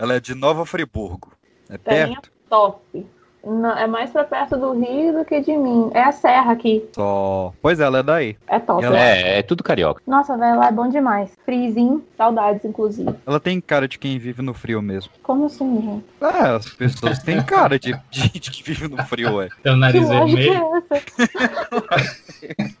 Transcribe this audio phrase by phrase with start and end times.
[0.00, 1.32] Ela é de Nova Friburgo.
[1.68, 2.30] É Terrinha perto?
[2.48, 3.06] top.
[3.42, 5.90] Não, é mais pra perto do Rio do que de mim.
[5.94, 6.84] É a serra aqui.
[6.94, 7.54] Só.
[7.62, 8.36] Pois é, ela é daí.
[8.46, 8.84] É top.
[8.84, 10.02] Ela- É, é tudo carioca.
[10.06, 11.30] Nossa, velho, lá é bom demais.
[11.44, 13.14] Frizinho, saudades, inclusive.
[13.26, 15.10] Ela tem cara de quem vive no frio mesmo.
[15.22, 16.04] Como assim, gente?
[16.36, 19.48] É, as pessoas têm cara de, de gente que vive no frio, ué.
[19.62, 20.52] Tem o nariz vermelho.
[20.52, 22.80] é essa?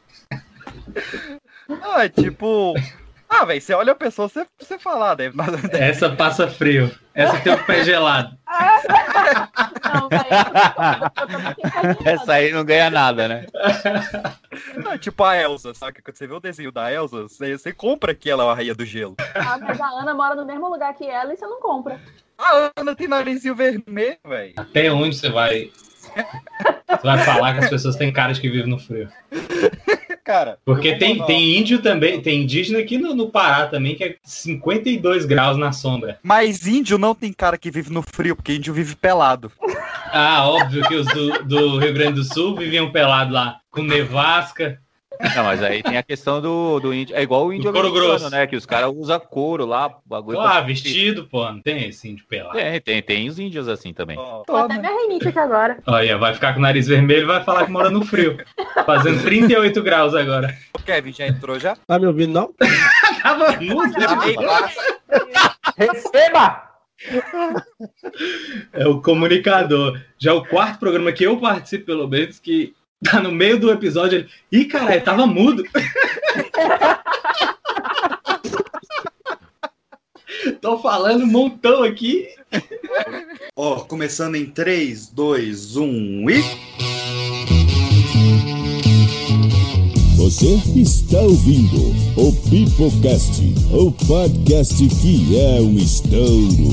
[1.82, 2.74] Ah, é tipo.
[3.32, 5.36] Ah, velho, você olha a pessoa, você, você fala, ah, deve.
[5.72, 6.90] Essa passa frio.
[7.14, 8.36] Essa tem o pé gelado.
[9.92, 10.08] Não,
[12.02, 13.46] de Essa aí não ganha nada, né?
[14.82, 16.02] Não, tipo a Elsa, sabe?
[16.02, 18.74] Quando você vê o desenho da Elsa, você, você compra que ela é a rainha
[18.74, 19.14] do gelo.
[19.34, 22.00] Ah, mas a Ana mora no mesmo lugar que ela e você não compra.
[22.36, 24.54] A Ana tem narizinho vermelho, velho.
[24.56, 25.70] Até onde você vai.
[26.88, 29.08] Você vai falar que as pessoas têm cara de que vivem no frio.
[30.24, 30.58] Cara.
[30.64, 34.16] Porque tem, mandar- tem índio também, tem indígena aqui no, no Pará também, que é
[34.22, 36.18] 52 graus na sombra.
[36.22, 39.50] Mas índio não tem cara que vive no frio, porque índio vive pelado.
[40.12, 44.78] Ah, óbvio que os do, do Rio Grande do Sul viviam pelados lá, com nevasca.
[45.36, 47.14] Não, mas aí tem a questão do, do índio.
[47.16, 48.30] É igual o índio Do couro americano, grosso.
[48.30, 48.46] né?
[48.46, 50.40] Que os caras usam couro lá, bagulho.
[50.40, 52.56] Ah, pra- vestido, pô, não tem esse índio pelado.
[52.56, 54.16] Tem, tem, tem os índios assim também.
[54.18, 55.78] Ó, Tô até minha rinite aqui agora.
[55.86, 58.38] Olha, vai ficar com o nariz vermelho e vai falar que mora no frio.
[58.86, 60.56] Fazendo 38 graus agora.
[60.78, 61.76] O Kevin já entrou já?
[61.86, 62.54] Tá me ouvindo, não?
[63.22, 63.92] Tava mudo.
[64.26, 64.98] Ei, passa.
[65.76, 66.70] Receba!
[68.72, 70.00] É o comunicador.
[70.18, 72.74] Já é o quarto programa que eu participo, pelo menos, que
[73.04, 74.18] tá no meio do episódio.
[74.20, 74.28] Ele...
[74.52, 75.64] Ih, caralho, tava mudo.
[80.60, 82.28] Tô falando um montão aqui.
[83.56, 86.42] Ó, começando em 3, 2, 1 e.
[90.16, 96.70] Você está ouvindo o Pipocast, o podcast que é um estouro.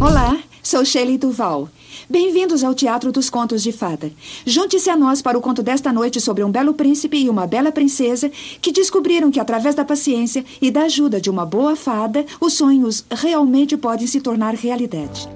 [0.00, 1.68] Olá, sou Shelley Duval.
[2.08, 4.12] Bem-vindos ao Teatro dos Contos de Fada.
[4.46, 7.72] Junte-se a nós para o conto desta noite sobre um belo príncipe e uma bela
[7.72, 8.30] princesa
[8.62, 13.04] que descobriram que, através da paciência e da ajuda de uma boa fada, os sonhos
[13.10, 15.28] realmente podem se tornar realidade.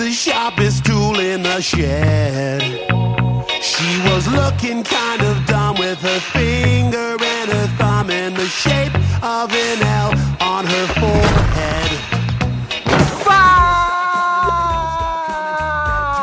[0.00, 3.29] The sharpest tool in the shed.
[3.60, 8.94] She was looking kind of dumb with her finger and her thumb in the shape
[9.22, 11.90] of an L on her forehead.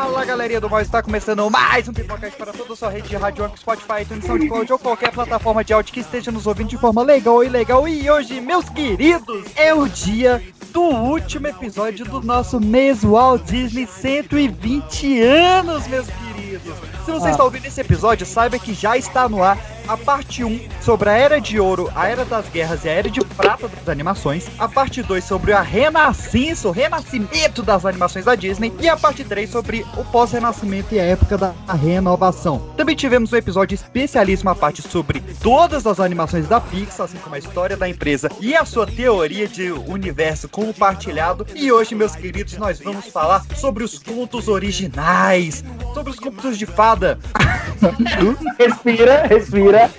[0.00, 3.16] Fala galerinha do mal, está começando mais um Pipocast para toda a sua rede de
[3.16, 7.04] rádio, Spotify, iTunes, SoundCloud ou qualquer plataforma de áudio que esteja nos ouvindo de forma
[7.04, 7.86] legal ou ilegal.
[7.86, 13.86] E hoje, meus queridos, é o dia do último episódio do nosso mês Walt Disney
[13.86, 16.97] 120 anos, meus queridos.
[17.08, 19.58] Se você está ouvindo esse episódio, saiba que já está no ar
[19.88, 23.10] a parte 1 sobre a Era de Ouro, a Era das Guerras e a Era
[23.10, 28.34] de Prata das animações, a parte 2 sobre a renascença, o renascimento das animações da
[28.34, 32.68] Disney e a parte 3 sobre o pós-renascimento e a época da renovação.
[32.76, 37.34] Também tivemos um episódio especialíssimo a parte sobre todas as animações da Pixar, assim como
[37.34, 41.46] a história da empresa e a sua teoria de universo compartilhado.
[41.54, 45.64] E hoje, meus queridos, nós vamos falar sobre os contos originais,
[45.94, 46.66] sobre os contos de
[48.58, 49.90] Respira, respira.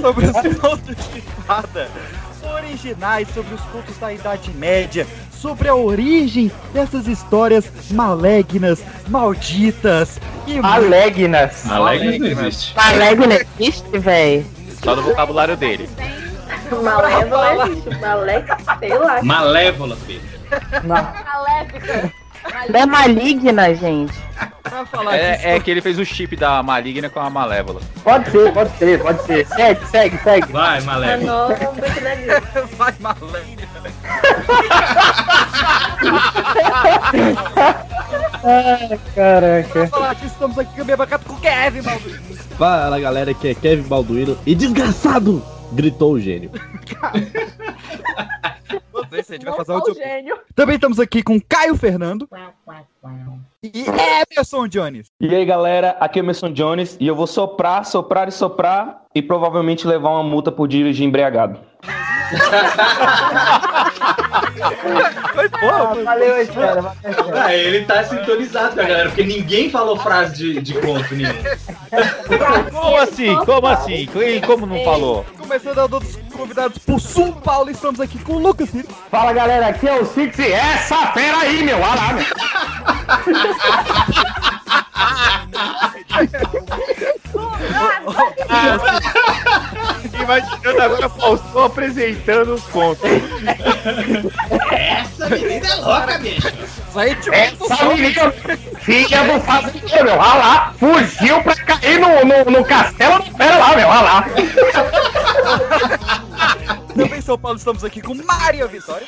[0.00, 1.88] sobre os contos de fada
[2.54, 10.58] originais, sobre os contos da Idade Média, sobre a origem dessas histórias malignas, malditas e
[10.58, 11.70] Alegnas.
[11.70, 12.76] Alegres não existe.
[12.76, 14.46] Malévola existe, véi?
[14.82, 15.88] Só no vocabulário dele.
[16.82, 18.00] Malévola existe.
[18.00, 19.22] Maléfica, sei lá.
[19.22, 20.22] Malévola, filho.
[20.84, 22.12] Maléfica.
[22.68, 24.14] Ela é maligna, gente.
[24.86, 25.46] Falar disso.
[25.46, 27.80] É, é que ele fez o chip da maligna com a malévola.
[28.02, 29.46] Pode ser, pode ser, pode ser.
[29.46, 30.52] Segue, segue, segue.
[30.52, 31.48] Vai, É Malévola.
[31.48, 32.42] novo, da vida.
[32.76, 33.64] Vai, maligna.
[38.42, 39.86] Ai, caraca.
[39.88, 40.80] Falar estamos aqui
[41.18, 42.20] com o Kevin, Balduino.
[42.58, 44.36] Fala galera, aqui é Kevin Balduino.
[44.46, 45.42] E desgraçado!
[45.72, 46.50] Gritou o gênio.
[48.94, 50.38] Não sei se a gente vai fazer gênio.
[50.54, 52.28] Também estamos aqui com Caio Fernando
[53.62, 53.84] e
[54.32, 55.08] Emerson Jones.
[55.20, 59.02] E aí galera, aqui é o Emerson Jones e eu vou soprar, soprar e soprar
[59.12, 61.58] e provavelmente levar uma multa por dirigir embriagado.
[65.34, 65.48] Foi
[66.04, 66.92] Valeu, espera.
[67.34, 71.34] Ah, ele tá sintonizado com a galera, porque ninguém falou frase de, de conto nenhum.
[72.70, 73.34] Como assim?
[73.44, 74.08] Como assim?
[74.46, 75.26] Como não falou?
[75.38, 78.88] Começando a dos convidados por São Paulo, estamos aqui com o Lucas Filho.
[79.10, 80.38] Fala galera, aqui é o Six.
[80.38, 81.78] Essa fera aí, meu.
[81.78, 82.24] Olha
[90.22, 93.10] Imaginando agora Faustão apresentando os contos.
[94.70, 96.48] Essa menina é louca, bicho.
[96.88, 98.32] Isso aí tipo, Essa menina,
[98.80, 103.58] filha do fazendeiro, meu, olha lá, fugiu pra cair no, no, no castelo do pera
[103.58, 104.24] lá, meu, olha lá.
[106.94, 109.06] Também em São Paulo estamos aqui com Maria Vitória.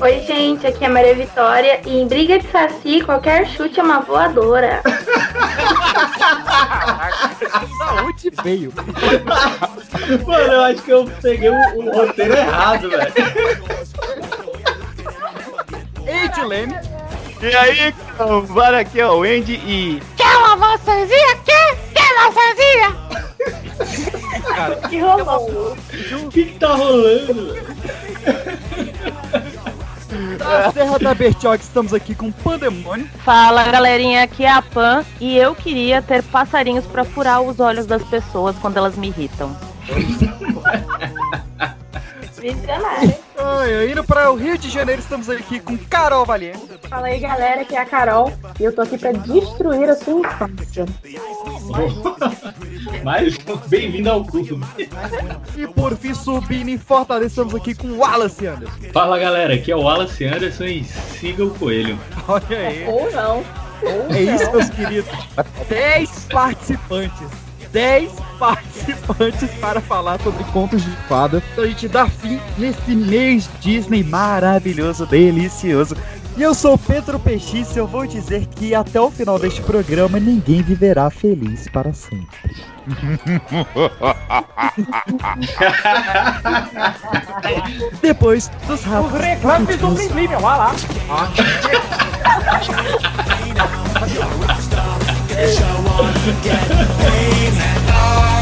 [0.00, 3.82] Oi, gente, aqui é a Maria Vitória e em briga de saci, qualquer chute é
[3.82, 4.82] uma voadora.
[7.78, 8.72] Saúde veio.
[10.26, 13.12] Mano, eu acho que eu peguei o, o roteiro errado, velho.
[16.06, 16.74] Edilene.
[17.40, 17.94] E aí,
[18.48, 20.02] bora aqui, ó, o Andy e.
[20.16, 21.36] Quer uma maçãzinha?
[21.44, 21.78] Quer?
[21.94, 22.96] Quer maçãzinha?
[24.88, 25.76] Que rolou?
[26.22, 27.54] O que, que tá rolando?
[30.38, 33.08] Da Serra da Bertioga estamos aqui com Pandemônio.
[33.24, 37.86] Fala galerinha, aqui é a Pan e eu queria ter passarinhos pra furar os olhos
[37.86, 39.54] das pessoas quando elas me irritam.
[42.40, 43.14] Visionário.
[43.36, 46.60] Ai, indo para o Rio de Janeiro estamos aqui com Carol Valiente.
[46.88, 50.20] Fala aí, galera, que é a Carol e eu tô aqui pra destruir a sua
[50.20, 50.86] infância.
[53.04, 53.36] Mas
[53.68, 54.58] bem-vindo ao clube.
[55.56, 58.74] E por fim, subindo em Fortaleza, estamos aqui com Wallace Anderson.
[58.92, 61.98] Fala galera, aqui é o Wallace Anderson e siga o coelho.
[62.26, 62.84] Olha aí.
[62.86, 63.44] Ou não.
[63.82, 64.52] Ou É isso, não.
[64.52, 65.10] meus queridos.
[65.68, 67.28] 10 participantes.
[67.72, 71.42] 10 participantes para falar sobre contos de fada.
[71.52, 75.96] Então a gente dá fim nesse mês Disney maravilhoso, delicioso.
[76.36, 79.60] E eu sou o Pedro Peixe e eu vou dizer que até o final deste
[79.60, 82.28] programa ninguém viverá feliz para sempre.
[88.00, 89.20] Depois dos ratos.
[89.20, 90.72] Reclame do Blim, meu, olha lá.
[95.40, 96.66] I wanna get
[96.98, 98.37] paid at all.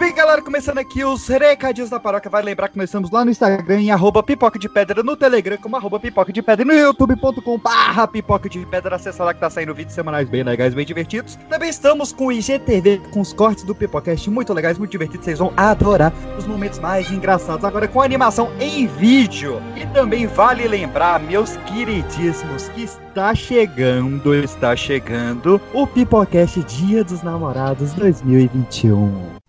[0.00, 2.30] Bem, galera, começando aqui os recadinhos da paróquia.
[2.30, 5.58] Vai lembrar que nós estamos lá no Instagram, em arroba pipoca de pedra, no Telegram,
[5.58, 8.96] como arroba pipoca de pedra, no youtube.com barra pipoca de pedra.
[8.96, 11.36] Acessa lá que tá saindo vídeos semanais bem legais, bem divertidos.
[11.50, 15.26] Também estamos com o IGTV, com os cortes do Pipocast muito legais, muito divertidos.
[15.26, 17.62] Vocês vão adorar os momentos mais engraçados.
[17.62, 19.60] Agora com animação em vídeo.
[19.76, 27.22] E também vale lembrar, meus queridíssimos, que está chegando, está chegando o Pipocast Dia dos
[27.22, 29.39] Namorados 2021.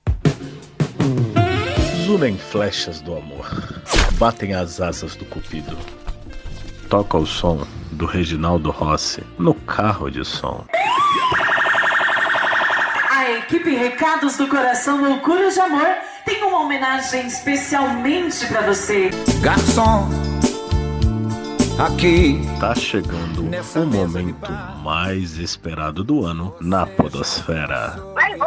[2.12, 3.50] Zulem flechas do amor,
[4.20, 5.78] batem as asas do cupido.
[6.90, 10.66] Toca o som do Reginaldo Rossi no carro de som.
[13.10, 15.88] A equipe Recados do Coração Loucuras de Amor
[16.26, 19.10] tem uma homenagem especialmente pra você.
[19.40, 20.10] Garçom,
[21.80, 24.52] aqui tá chegando o momento
[24.84, 27.96] mais esperado do ano na Podosfera.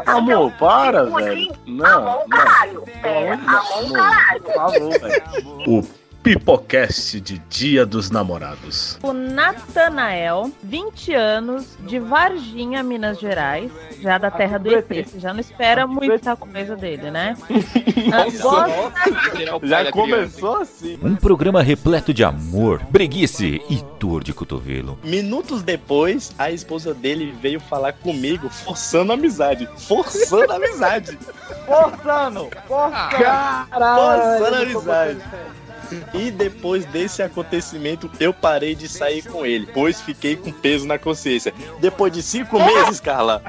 [0.07, 1.53] Amor, para, velho.
[1.67, 2.45] Não, não.
[3.33, 5.23] Amor, por favor, velho.
[5.67, 5.83] O
[6.25, 8.99] Pipocast de Dia dos Namorados.
[9.03, 14.87] O Natanael, 20 anos, de Varginha, Minas Gerais, já da terra do ET.
[14.89, 17.37] Você já não espera muita coisa dele, né?
[18.41, 20.99] Gosta- Já começou assim.
[21.03, 24.99] Um programa repleto de amor, preguiça e dor de cotovelo.
[25.05, 29.69] Minutos depois, a esposa dele veio falar comigo, forçando a amizade.
[29.77, 31.19] Forçando a amizade.
[31.67, 32.49] Forçando!
[32.67, 33.17] Forçando!
[33.71, 35.19] Forçando a amizade.
[36.13, 40.99] E depois desse acontecimento, eu parei de sair com ele, pois fiquei com peso na
[40.99, 41.53] consciência.
[41.81, 43.43] Depois de cinco meses, Carla.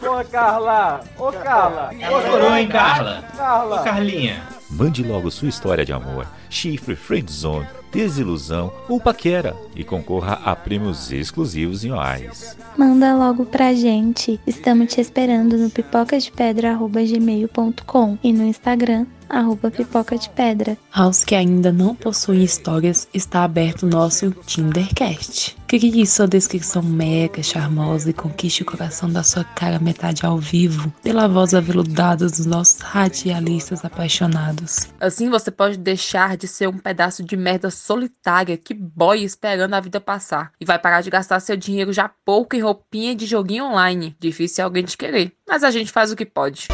[0.00, 1.00] Ô, Carla!
[1.18, 1.90] Ô, Carla!
[2.26, 3.24] Chorou, hein, Carla?
[3.36, 3.80] Carla!
[3.80, 4.42] Ô, Carlinha.
[4.70, 11.10] Mande logo sua história de amor, chifre, friendzone, desilusão ou paquera e concorra a prêmios
[11.10, 12.56] exclusivos em reais.
[12.78, 14.40] Manda logo pra gente.
[14.46, 20.78] Estamos te esperando no pipocadepedra.gmail.com e no Instagram, arroba pipoca de pedra.
[20.92, 25.58] Aos que ainda não possuem histórias, está aberto o nosso Tindercast.
[25.68, 30.90] Crie sua descrição mega charmosa e conquiste o coração da sua cara metade ao vivo
[31.02, 34.88] pela voz aveludada dos nossos radialistas apaixonados.
[34.98, 39.80] Assim você pode deixar de ser um pedaço de merda solitária que boia esperando a
[39.80, 43.64] vida passar e vai parar de gastar seu dinheiro já pouco em roupinha de joguinho
[43.64, 44.14] online.
[44.18, 46.68] Difícil é alguém te querer, mas a gente faz o que pode.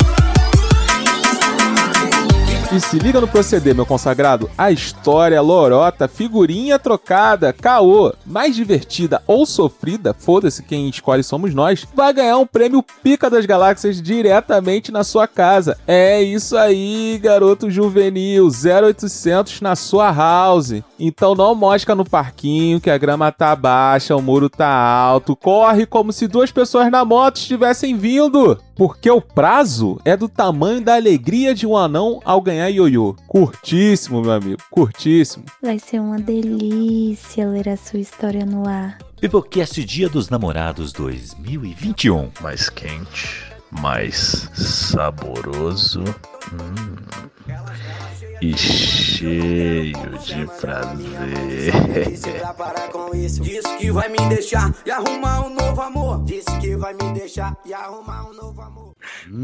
[2.74, 4.50] E se liga no proceder, meu consagrado.
[4.58, 11.86] A história, lorota, figurinha trocada, caô, mais divertida ou sofrida, foda-se quem escolhe somos nós,
[11.94, 15.78] vai ganhar um prêmio Pica das Galáxias diretamente na sua casa.
[15.86, 20.82] É isso aí, garoto juvenil, 0800 na sua house.
[20.98, 25.36] Então não mosca no parquinho que a grama tá baixa, o muro tá alto.
[25.36, 28.58] Corre como se duas pessoas na moto estivessem vindo.
[28.74, 33.14] Porque o prazo é do tamanho da alegria de um anão ao ganhar ioiô.
[33.26, 35.44] Curtíssimo, meu amigo, curtíssimo.
[35.62, 38.98] Vai ser uma delícia ler a sua história no ar.
[39.20, 42.30] Pipocast Dia dos Namorados 2021.
[42.42, 43.43] Mais quente,
[43.80, 46.02] mais saboroso
[46.52, 46.96] hum,
[48.40, 51.72] e cheio de prazer.
[52.56, 53.42] parar com isso.
[53.42, 56.24] Diz que vai me deixar e arrumar um novo amor.
[56.24, 58.94] Diz que vai me deixar e arrumar um novo amor.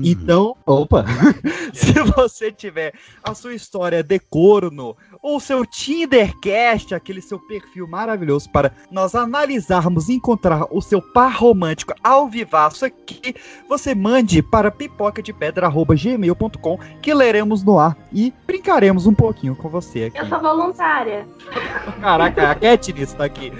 [0.02, 1.04] Então, opa,
[1.72, 8.48] se você tiver a sua história de corno ou seu Tindercast, aquele seu perfil maravilhoso
[8.50, 13.34] para nós analisarmos e encontrar o seu par romântico ao vivaço aqui,
[13.68, 20.18] você mande para pipocadepedra.gmail.com que leremos no ar e brincaremos um pouquinho com você aqui.
[20.18, 21.26] Eu sou voluntária.
[22.00, 23.52] Caraca, a Katniss tá aqui.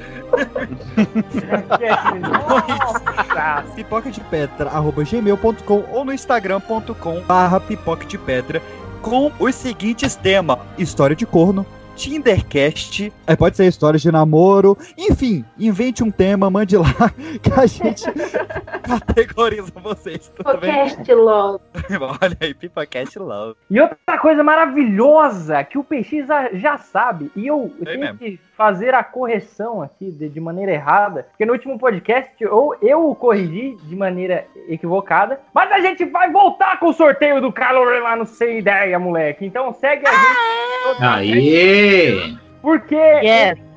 [3.75, 8.62] pipoca de pedra arroba gmail.com ou no instagram.com barra pipoca de pedra
[9.02, 11.64] com os seguintes temas: história de corno,
[11.97, 16.95] Tindercast, aí pode ser histórias de namoro, enfim, invente um tema, mande lá
[17.42, 18.04] que a gente
[18.83, 20.33] categoriza vocês.
[20.42, 21.61] Podcast Love.
[22.23, 23.54] Olha aí, Pipocast Love.
[23.71, 28.19] E outra coisa maravilhosa que o PX já- já sabe, e eu É tenho mesmo.
[28.19, 33.09] que fazer a correção aqui de, de maneira errada, porque no último podcast eu, eu
[33.09, 37.87] o corrigi de maneira equivocada, mas a gente vai voltar com o sorteio do Carlos
[38.02, 39.47] lá no Sem Ideia, moleque.
[39.47, 41.02] Então segue a gente.
[41.02, 42.37] Aê!
[42.61, 42.99] Porque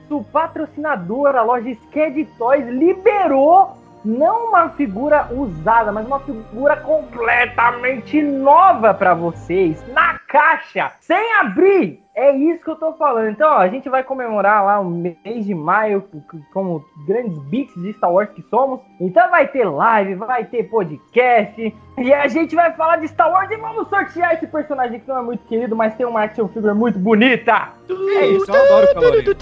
[0.09, 8.21] o patrocinador, a loja Sked Toys, liberou não uma figura usada, mas uma figura completamente
[8.21, 12.01] nova pra vocês, na caixa, sem abrir.
[12.15, 13.29] É isso que eu tô falando.
[13.29, 16.07] Então, ó, a gente vai comemorar lá o mês de maio
[16.51, 18.81] como grandes beats de Star Wars que somos.
[18.99, 21.75] Então vai ter live, vai ter podcast.
[21.97, 25.17] E a gente vai falar de Star Wars e vamos sortear esse personagem que não
[25.19, 27.69] é muito querido, mas tem uma action figure muito bonita.
[27.89, 29.37] É isso, eu adoro o Calorento.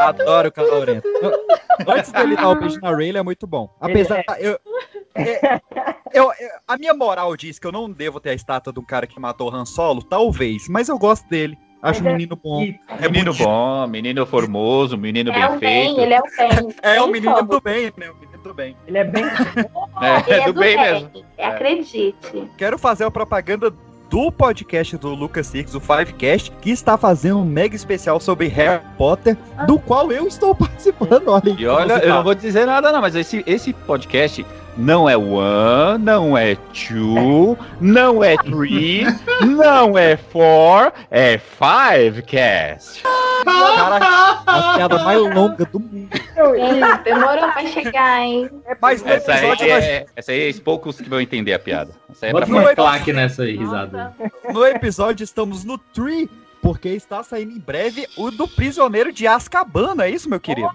[0.00, 1.08] Adoro o Calorento.
[1.86, 3.68] Antes dele dar o beijo na Rayleigh é muito bom.
[3.80, 4.24] Apesar.
[4.38, 4.58] Eu,
[5.14, 5.60] é,
[6.12, 9.06] eu- eu- a minha moral diz que eu não devo ter a estátua do cara
[9.06, 11.58] que matou o Han Solo, talvez, mas eu gosto dele.
[11.80, 12.62] Acho um menino bom.
[12.88, 16.00] É Menino bom, menino formoso, menino É bem feito.
[16.00, 16.74] ele é o bem.
[16.82, 18.08] É o menino do bem, né?
[18.10, 18.76] O menino do bem.
[18.86, 19.24] Ele é bem.
[20.00, 21.10] É, Ele é do bem mesmo.
[21.36, 22.48] É, Acredite.
[22.56, 23.72] Quero fazer a propaganda
[24.08, 28.82] do podcast do Lucas Six, o Fivecast, que está fazendo um mega especial sobre Harry
[28.96, 31.28] Potter, do qual eu estou participando.
[31.28, 31.56] Olha.
[31.58, 34.44] E olha, eu não vou dizer nada não, mas esse, esse podcast
[34.76, 39.04] não é one, não é two, não é three,
[39.46, 43.02] não é four, é five cast.
[43.44, 46.08] Caraca, a piada mais longa do mundo.
[46.56, 48.50] Hein, demorou pra chegar, hein?
[48.80, 51.90] Mas no Essa aí, nós- é, essa aí é poucos que vão entender a piada.
[52.10, 52.74] Essa aí é Bota pra uma
[53.12, 54.14] nessa aí, risada.
[54.52, 56.30] No episódio estamos no Tree,
[56.62, 60.70] porque está saindo em breve o do Prisioneiro de Azkaban, não é isso, meu querido?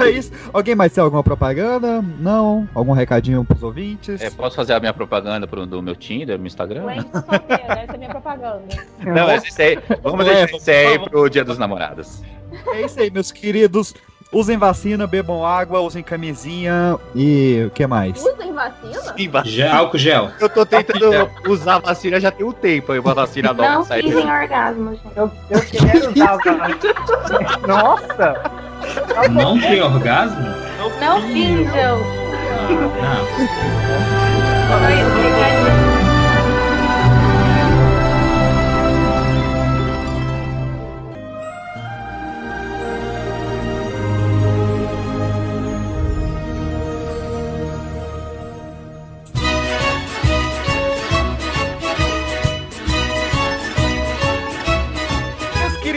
[0.00, 0.32] É isso.
[0.52, 2.02] Alguém mais tem alguma propaganda?
[2.18, 2.68] Não?
[2.74, 4.20] Algum recadinho pros ouvintes?
[4.20, 6.86] É, posso fazer a minha propaganda pro, do meu Tinder, no Instagram?
[6.90, 8.64] Essa é minha propaganda.
[8.98, 12.22] Não, esse aí, vamos É, deixar esse aí pro Dia dos Namorados.
[12.72, 13.94] É isso aí, meus queridos.
[14.32, 18.16] Usem vacina, bebam água, usem camisinha e o que mais?
[18.22, 19.14] Usem vacina?
[19.16, 19.56] Sim, vacina.
[19.56, 20.30] Gel, álcool gel.
[20.38, 24.30] Eu tô tentando usar vacina já tem um tempo aí, uma vacina nova Não pisem
[24.30, 25.16] orgasmo, gente.
[25.16, 26.38] Eu, eu quero usar o
[27.66, 28.40] Nossa!
[29.32, 30.46] Não tem orgasmo?
[31.00, 31.98] Não finjam.
[33.00, 33.26] Não.
[34.70, 35.50] Oi, obrigada.
[35.50, 35.59] Meus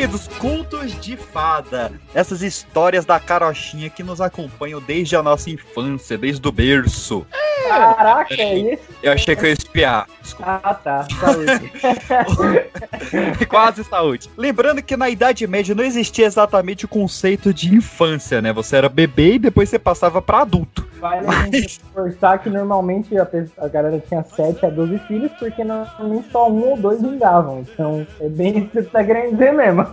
[0.04, 1.92] queridos, contos de fada.
[2.14, 7.26] Essas histórias da carochinha que nos acompanham desde a nossa infância, desde o berço.
[7.68, 8.84] Caraca, é isso?
[9.02, 10.08] Eu achei que eu ia espiar.
[10.22, 10.60] Desculpa.
[10.64, 11.08] Ah, tá.
[11.20, 11.72] Saúde.
[13.48, 14.30] Quase saúde.
[14.38, 18.52] Lembrando que na Idade Média não existia exatamente o conceito de infância, né?
[18.52, 20.86] Você era bebê e depois você passava pra adulto.
[21.00, 25.62] Vale gente reforçar que normalmente a, pe- a galera tinha 7 a 12 filhos, porque
[25.64, 27.60] normalmente só um ou dois vingavam.
[27.74, 29.86] Então é bem isso que você tá querendo dizer mesmo.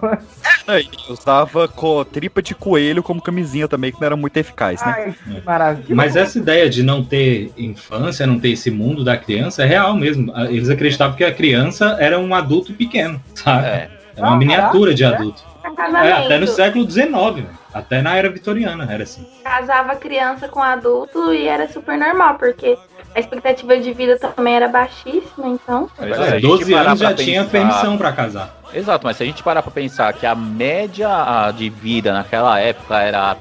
[0.68, 4.94] E usava co- tripa de coelho como camisinha também, que não era muito eficaz, né?
[4.96, 5.94] Ai, que maravilha.
[5.96, 9.94] Mas essa ideia de não ter infância, não ter esse mundo da criança, é real
[9.96, 10.32] mesmo.
[10.48, 13.66] Eles acreditavam que a criança era um adulto pequeno, sabe?
[13.66, 15.50] É, uma Ah, miniatura de caraca, adulto.
[15.76, 16.04] Casamento.
[16.06, 17.48] É, até no século XIX, velho.
[17.72, 19.26] até na era vitoriana era assim.
[19.42, 22.76] Casava criança com adulto e era super normal, porque
[23.14, 25.88] a expectativa de vida também era baixíssima, então.
[25.98, 28.54] Mas É, se a gente 12 parar anos já tinha pensar- permissão pra casar.
[28.72, 32.58] Exato, mas se a gente parar pra pensar que a média ah, de vida naquela
[32.60, 33.36] época era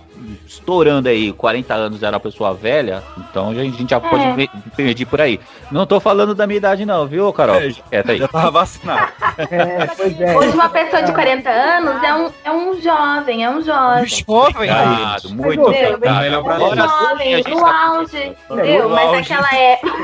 [0.45, 4.33] estourando aí, 40 anos era uma pessoa velha, então a gente já pode É.
[4.33, 5.39] me- medir por aí.
[5.71, 7.55] Não tô falando da minha idade não, viu, Carol?
[7.91, 8.17] É, aí.
[8.17, 9.11] Já tava vacinado.
[9.49, 10.37] É, pois é.
[10.37, 14.05] Hoje uma pessoa de 40 anos é um, é um jovem, é um jovem.
[14.07, 16.05] Jovem, Obrigado, muito obrigado.
[16.05, 18.89] É um jovem, gente no tá- auge, entendeu?
[18.89, 19.97] No Mas naquela época.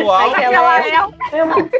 [0.00, 0.30] No auge.
[0.34, 1.70] Naquela época,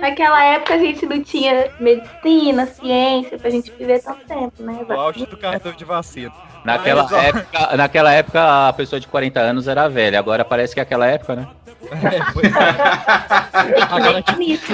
[0.00, 4.84] naquela época a gente não tinha medicina, ciência pra gente viver tanto tempo, né?
[4.88, 6.32] No auge do cartão de vacina.
[6.64, 10.82] Naquela época, naquela época a pessoa de 40 anos era velha, agora parece que é
[10.82, 11.46] aquela época, né?
[11.82, 11.90] Né?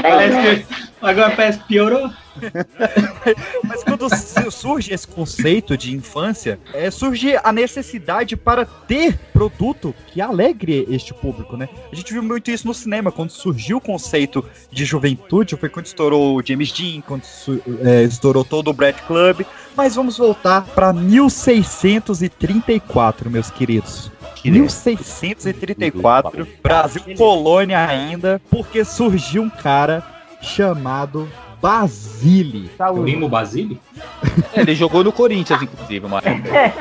[0.03, 0.67] Parece que
[1.03, 2.11] agora parece que piorou.
[3.63, 9.95] Mas quando su- surge esse conceito de infância, é, surge a necessidade para ter produto
[10.09, 11.69] que alegre este público, né?
[11.93, 15.87] A gente viu muito isso no cinema, quando surgiu o conceito de juventude, foi quando
[15.87, 17.23] estourou o James Dean, quando
[17.85, 19.43] é, estourou todo o Brad Club.
[19.77, 24.11] Mas vamos voltar para 1634, meus queridos.
[24.51, 30.03] 1634, Brasil colônia ainda, porque surgiu um cara
[30.43, 31.29] chamado
[31.61, 32.71] Basile.
[32.77, 33.11] Saúde.
[33.11, 33.81] Limo Basile?
[34.53, 36.21] É, Ele jogou no Corinthians, inclusive, uma.
[36.21, 36.73] É,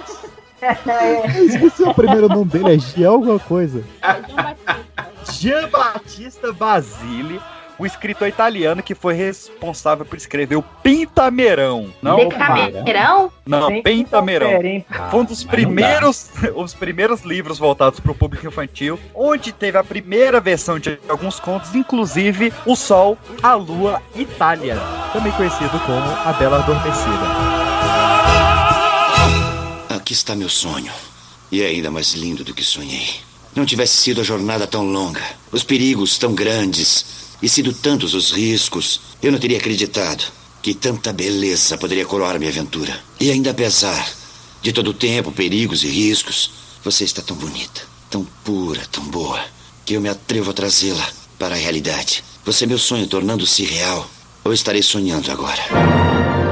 [1.44, 3.84] esqueci o primeiro nome dele, é Jean alguma coisa.
[5.32, 7.40] Jean Battista Basile,
[7.78, 11.94] o escritor italiano que foi responsável por escrever o Pentamerão.
[12.02, 13.32] Não, Decamerão?
[13.46, 14.52] não Pentamerão.
[15.10, 19.78] Foi um dos não primeiros, os primeiros livros voltados para o público infantil, onde teve
[19.78, 24.78] a primeira versão de alguns contos, inclusive O Sol, a Lua, Itália,
[25.12, 27.64] também conhecido como A Bela Adormecida.
[29.96, 30.92] Aqui está meu sonho.
[31.52, 33.08] E é ainda mais lindo do que sonhei.
[33.56, 38.32] Não tivesse sido a jornada tão longa, os perigos tão grandes e sido tantos os
[38.32, 40.24] riscos, eu não teria acreditado
[40.62, 42.98] que tanta beleza poderia coroar minha aventura.
[43.20, 44.10] E ainda apesar
[44.62, 46.52] de todo o tempo, perigos e riscos,
[46.82, 49.44] você está tão bonita, tão pura, tão boa,
[49.86, 51.06] que eu me atrevo a trazê-la
[51.38, 52.24] para a realidade.
[52.46, 54.10] Você é meu sonho tornando-se real.
[54.46, 56.43] Ou estarei sonhando agora?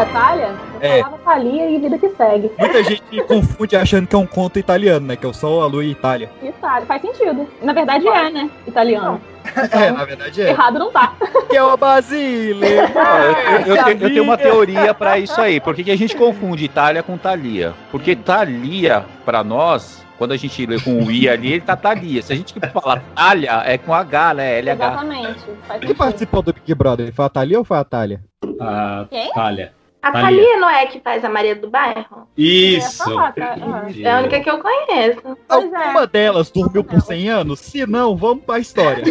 [0.00, 0.54] É Thalia?
[0.80, 1.02] Eu É.
[1.02, 2.50] falava Thalia e vida que segue.
[2.58, 5.16] Muita gente confunde achando que é um conto italiano, né?
[5.16, 6.30] Que é o Sol, a Lua e Itália.
[6.42, 7.46] Itália, faz sentido.
[7.62, 8.50] Na verdade é, né?
[8.66, 9.20] Italiano.
[9.72, 10.50] É, na verdade é.
[10.50, 11.14] Errado não tá.
[11.48, 12.60] Que é o Basile.
[12.94, 15.58] Ah, eu, eu tenho, eu tenho uma teoria pra isso aí.
[15.60, 17.74] Por que, que a gente confunde Itália com Thalia?
[17.90, 22.20] Porque Thalia, pra nós, quando a gente lê com o I ali, ele tá Thalia.
[22.22, 24.58] Se a gente falar Thalia, é com H, né?
[24.60, 24.72] LH.
[24.74, 25.40] Exatamente.
[25.80, 27.12] Quem participou do Big Brother?
[27.12, 28.20] Foi a Thalia ou foi a Thalia?
[28.60, 29.32] A Quem?
[29.32, 29.72] Thalia.
[30.02, 30.28] A Thalia.
[30.28, 32.26] Thalia não é que faz a Maria do Bairro?
[32.36, 33.18] Isso.
[33.18, 33.34] Ah.
[34.02, 35.20] É a única que eu conheço.
[35.46, 35.76] Pois é.
[35.76, 37.60] Alguma delas dormiu por 100 anos?
[37.60, 39.04] Se não, vamos pra história.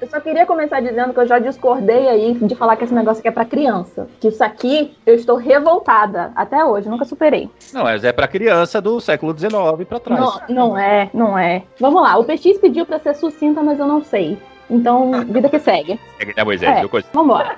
[0.00, 3.18] Eu só queria começar dizendo que eu já discordei aí de falar que esse negócio
[3.18, 4.06] aqui é pra criança.
[4.20, 7.50] Que isso aqui, eu estou revoltada até hoje, nunca superei.
[7.72, 9.52] Não, mas é pra criança do século XIX
[9.88, 10.20] pra trás.
[10.20, 11.64] Não, não é, não é.
[11.80, 14.38] Vamos lá, o PX pediu pra ser sucinta, mas eu não sei.
[14.70, 15.98] Então, vida que segue.
[16.20, 16.84] É, né, Moisés?
[16.84, 17.02] É.
[17.12, 17.56] Vambora.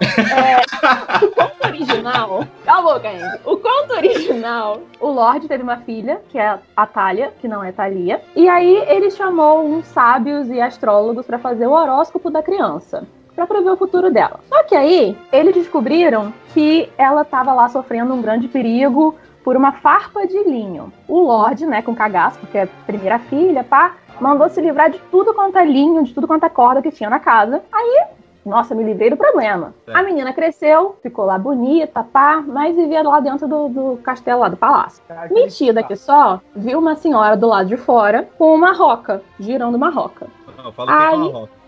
[0.00, 2.44] É, o conto original.
[2.64, 3.08] Cala a boca.
[3.44, 7.72] O conto original, o Lorde teve uma filha, que é a Thalia, que não é
[7.72, 8.22] Thalia.
[8.36, 13.06] E aí ele chamou uns sábios e astrólogos pra fazer o horóscopo da criança.
[13.34, 14.40] Pra prever o futuro dela.
[14.48, 19.72] Só que aí, eles descobriram que ela tava lá sofrendo um grande perigo por uma
[19.72, 20.92] farpa de linho.
[21.06, 25.32] O Lorde, né, com cagaço, porque é primeira filha, pá, mandou se livrar de tudo
[25.32, 27.62] quanto é linho, de tudo quanto é corda que tinha na casa.
[27.72, 28.02] Aí
[28.48, 29.74] nossa, me livrei do problema.
[29.92, 34.48] A menina cresceu, ficou lá bonita, pá, mas vivia lá dentro do, do castelo, lá
[34.48, 35.02] do palácio.
[35.30, 39.90] Metida aqui só, viu uma senhora do lado de fora com uma roca, girando uma
[39.90, 40.26] roca.
[40.56, 41.58] Não, fala que é Aí- uma roca.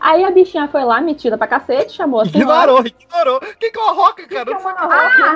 [0.00, 2.72] Aí a bichinha foi lá, metida pra cacete, chamou a senhora.
[2.72, 3.40] Ignorou, ignorou.
[3.60, 4.50] Quem que é uma roca, cara?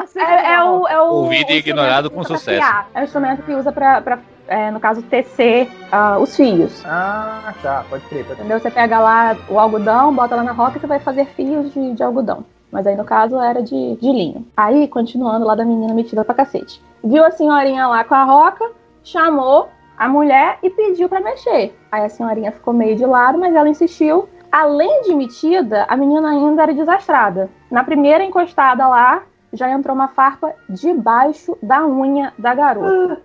[0.08, 1.04] Sei o que Ah, é, é o, é o.
[1.14, 2.44] Ouvido e ignorado com sucesso.
[2.46, 2.88] criar.
[2.92, 6.82] É o instrumento que usa pra, pra é, no caso, tecer ah, os fios.
[6.84, 8.24] Ah, tá, pode crer.
[8.24, 8.46] Pode crer.
[8.46, 8.58] Entendeu?
[8.58, 11.94] Você pega lá o algodão, bota lá na roca e você vai fazer fios de,
[11.94, 12.44] de algodão.
[12.70, 14.46] Mas aí, no caso, era de, de linho.
[14.56, 16.82] Aí, continuando lá da menina metida pra cacete.
[17.04, 18.64] Viu a senhorinha lá com a roca,
[19.02, 21.74] chamou a mulher e pediu pra mexer.
[21.90, 24.28] Aí a senhorinha ficou meio de lado, mas ela insistiu.
[24.50, 27.50] Além de metida, a menina ainda era desastrada.
[27.70, 33.20] Na primeira encostada lá, já entrou uma farpa debaixo da unha da garota.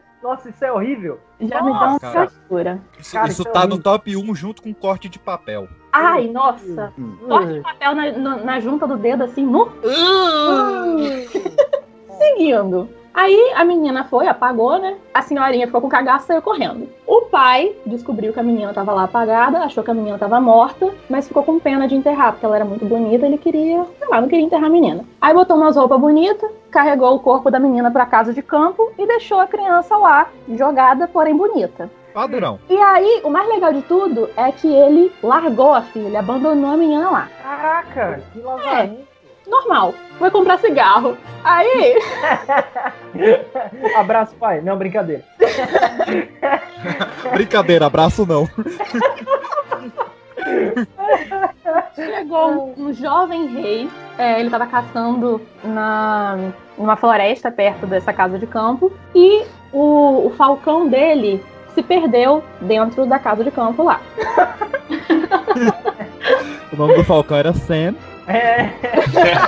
[0.26, 1.20] Nossa, isso é horrível.
[1.40, 2.10] Já me dá uma Nossa.
[2.10, 2.80] frescura.
[2.98, 3.82] Isso, Cara, isso isso é tá no horrível.
[3.84, 5.68] top 1 junto com corte de papel.
[5.92, 6.92] Ai, nossa.
[7.28, 9.70] Corte de papel na, na- na junta do dedo, assim, no.
[12.18, 12.88] Seguindo.
[13.16, 14.94] Aí a menina foi, apagou, né?
[15.14, 16.86] A senhorinha ficou com cagaço e saiu correndo.
[17.06, 20.92] O pai descobriu que a menina tava lá apagada, achou que a menina tava morta,
[21.08, 24.20] mas ficou com pena de enterrar, porque ela era muito bonita, ele queria, sei lá,
[24.20, 25.02] não queria enterrar a menina.
[25.18, 29.06] Aí botou umas roupas bonitas, carregou o corpo da menina pra casa de campo e
[29.06, 31.90] deixou a criança lá, jogada, porém bonita.
[32.12, 32.58] Padrão.
[32.68, 36.76] E aí, o mais legal de tudo é que ele largou a filha, abandonou a
[36.76, 37.28] menina lá.
[37.42, 38.90] Caraca, que É,
[39.48, 39.94] normal.
[40.18, 41.16] Foi comprar cigarro.
[41.44, 41.98] Aí,
[43.96, 44.60] Abraço, pai.
[44.60, 45.22] Não, brincadeira.
[47.32, 48.48] Brincadeira, abraço não.
[51.94, 53.88] chegou um, um jovem rei.
[54.18, 58.92] é, ele tava caçando na, numa floresta perto dessa casa de campo.
[59.14, 61.42] E o, o falcão dele
[61.74, 64.00] se perdeu dentro da casa de campo lá.
[66.72, 67.94] O nome do Falcão era Sam.
[68.28, 68.68] É.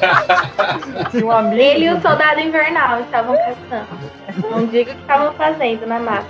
[1.10, 1.60] Tinha um amigo.
[1.60, 3.86] Ele e o soldado invernal estavam caçando.
[4.50, 6.26] Não diga o que estavam fazendo na mata.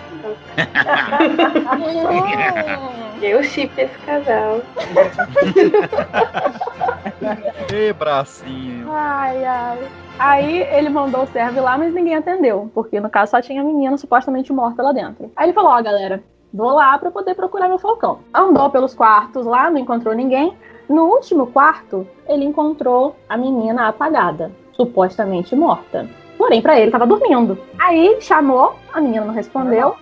[3.20, 4.60] Eu chip esse casal.
[7.72, 8.90] Ei, bracinho.
[8.92, 9.78] Ai, ai.
[10.18, 12.70] Aí ele mandou o servo ir lá, mas ninguém atendeu.
[12.74, 15.30] Porque no caso só tinha a menina supostamente morta lá dentro.
[15.36, 18.20] Aí ele falou: Ó, galera, vou lá pra poder procurar meu falcão.
[18.32, 20.56] Andou pelos quartos lá, não encontrou ninguém.
[20.88, 26.08] No último quarto, ele encontrou a menina apagada, supostamente morta.
[26.38, 27.58] Porém, pra ele tava dormindo.
[27.78, 29.96] Aí chamou, a menina não respondeu.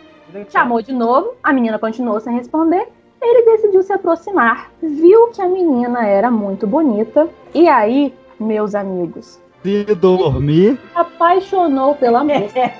[0.48, 2.88] Chamou de novo, a menina continuou sem responder.
[3.20, 7.28] Ele decidiu se aproximar, viu que a menina era muito bonita.
[7.54, 12.72] E aí, meus amigos, Se dormir, apaixonou pela moça.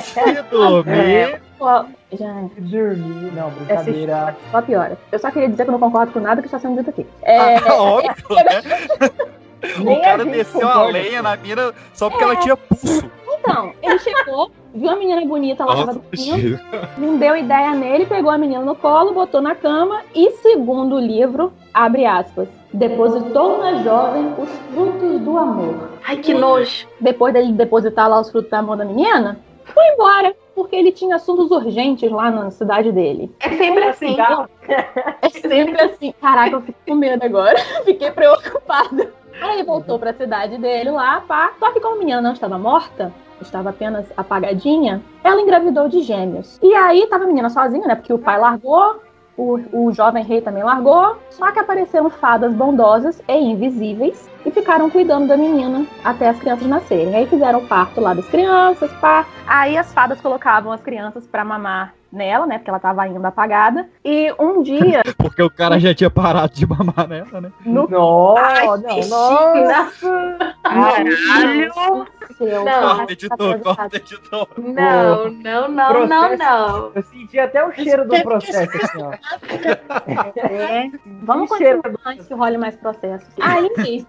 [0.00, 1.42] se dormir.
[1.60, 3.32] Ó, gente, Dormir.
[3.34, 4.34] Não, brincadeira.
[4.50, 4.98] só piora.
[5.12, 7.06] Eu só queria dizer que eu não concordo com nada que está sendo dito aqui.
[7.22, 8.62] É, Ah, óbvio, né?
[9.78, 13.10] Nem O cara desceu a lenha na mina só porque ela tinha pulso.
[13.46, 16.58] Então, ele chegou, viu a menina bonita, tava Nossa, dormindo,
[16.96, 20.98] não deu ideia nele, pegou a menina no colo, botou na cama e, segundo o
[20.98, 25.90] livro, abre aspas, depositou na jovem os frutos do amor.
[26.06, 26.88] Ai, que nojo.
[26.98, 31.16] Depois dele depositar lá os frutos da mão da menina, foi embora, porque ele tinha
[31.16, 33.30] assuntos urgentes lá na cidade dele.
[33.40, 34.16] É sempre assim.
[35.20, 36.14] É sempre assim.
[36.20, 37.58] Caraca, eu fico com medo agora.
[37.84, 39.12] Fiquei preocupada.
[39.40, 41.52] Aí voltou pra cidade dele lá, pá.
[41.58, 46.58] Só que como a menina não estava morta, estava apenas apagadinha, ela engravidou de gêmeos.
[46.62, 47.94] E aí tava a menina sozinha, né?
[47.94, 49.00] Porque o pai largou,
[49.36, 51.16] o, o jovem rei também largou.
[51.30, 56.66] Só que apareceram fadas bondosas e invisíveis e ficaram cuidando da menina até as crianças
[56.66, 57.14] nascerem.
[57.14, 59.26] Aí fizeram o parto lá das crianças, pá.
[59.46, 62.58] Aí as fadas colocavam as crianças pra mamar nela, né?
[62.58, 63.88] Porque ela tava ainda apagada.
[64.04, 65.02] E um dia.
[65.18, 67.52] Porque o cara já tinha parado de mamar nela, né?
[67.64, 67.88] No...
[67.88, 69.90] Não, Ai, não, que nossa.
[70.62, 71.72] Caralho.
[72.40, 74.48] Não, Corta, editor, corta, editor.
[74.58, 76.36] Não, não, não, não, Processo.
[76.38, 76.92] não.
[76.94, 79.12] Eu senti até o cheiro do processo, assim, ó.
[80.36, 80.90] É.
[81.22, 83.26] Vamos continuar antes que role mais processo.
[83.40, 84.06] Aí,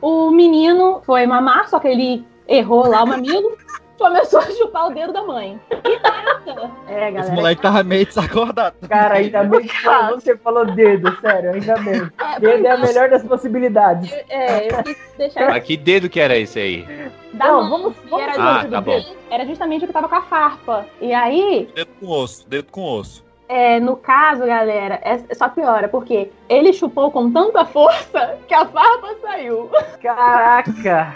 [0.00, 3.56] o menino foi mamar, só que ele errou lá o mamilo.
[3.98, 5.58] Começou a chupar o dedo da mãe.
[5.70, 6.70] E nessa.
[6.88, 7.32] É, Esse galera.
[7.34, 8.76] moleque tava meio desacordado.
[8.88, 9.82] Cara, ainda bem que
[10.14, 12.10] você falou dedo, sério, ainda bem.
[12.40, 14.12] Dedo é a melhor das possibilidades.
[14.28, 17.10] É, eu quis deixar Mas que dedo que era esse aí?
[17.32, 17.70] da Não, mão.
[17.70, 19.04] vamos- vamos era, Ah, justamente- tá bom.
[19.30, 20.86] era justamente o que tava com a farpa.
[21.00, 23.24] E aí, Dedo com osso, dedo com osso.
[23.48, 28.66] É, no caso, galera, é só piora, porque ele chupou com tanta força que a
[28.66, 29.70] farpa saiu.
[30.02, 31.14] Caraca!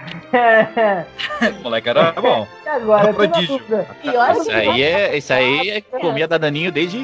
[1.59, 2.47] O moleque era bom.
[2.64, 3.59] E agora, uma Prodígio.
[4.01, 6.99] Pior Isso aí é, isso aí é comida da Daninho desde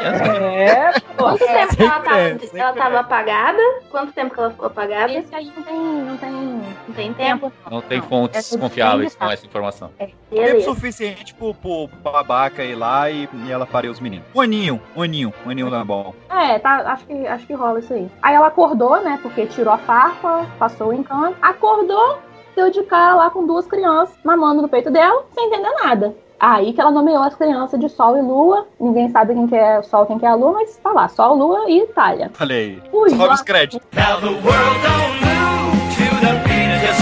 [0.00, 1.24] É, pô.
[1.24, 2.98] Quanto tempo que ela tava, é, ela tava é.
[3.00, 3.62] apagada?
[3.90, 5.12] Quanto tempo que ela ficou apagada?
[5.12, 7.52] Esse aí não tem, não tem, não tem tempo.
[7.70, 9.90] Não tem é fontes tudo confiáveis com essa informação.
[9.98, 10.64] Tempo Beleza.
[10.64, 14.26] suficiente pro, pro babaca ir lá e, e ela parir os meninos.
[14.34, 16.14] Um aninho, um aninho, um aninho na bom.
[16.30, 18.10] É, tá, acho que, acho que rola isso aí.
[18.22, 19.18] Aí ela acordou, né?
[19.22, 21.36] Porque tirou a farpa, passou o encanto.
[21.40, 22.18] Acordou,
[22.54, 26.14] deu de cara lá com duas crianças mamando no peito dela, sem entender nada.
[26.38, 28.66] Aí que ela nomeou as crianças de Sol e Lua.
[28.78, 30.92] Ninguém sabe quem que é o Sol e quem que é a Lua, mas tá
[30.92, 32.30] lá, Sol, Lua e Itália.
[32.38, 32.82] Olha aí.
[32.92, 33.86] Ui, Sobe os créditos.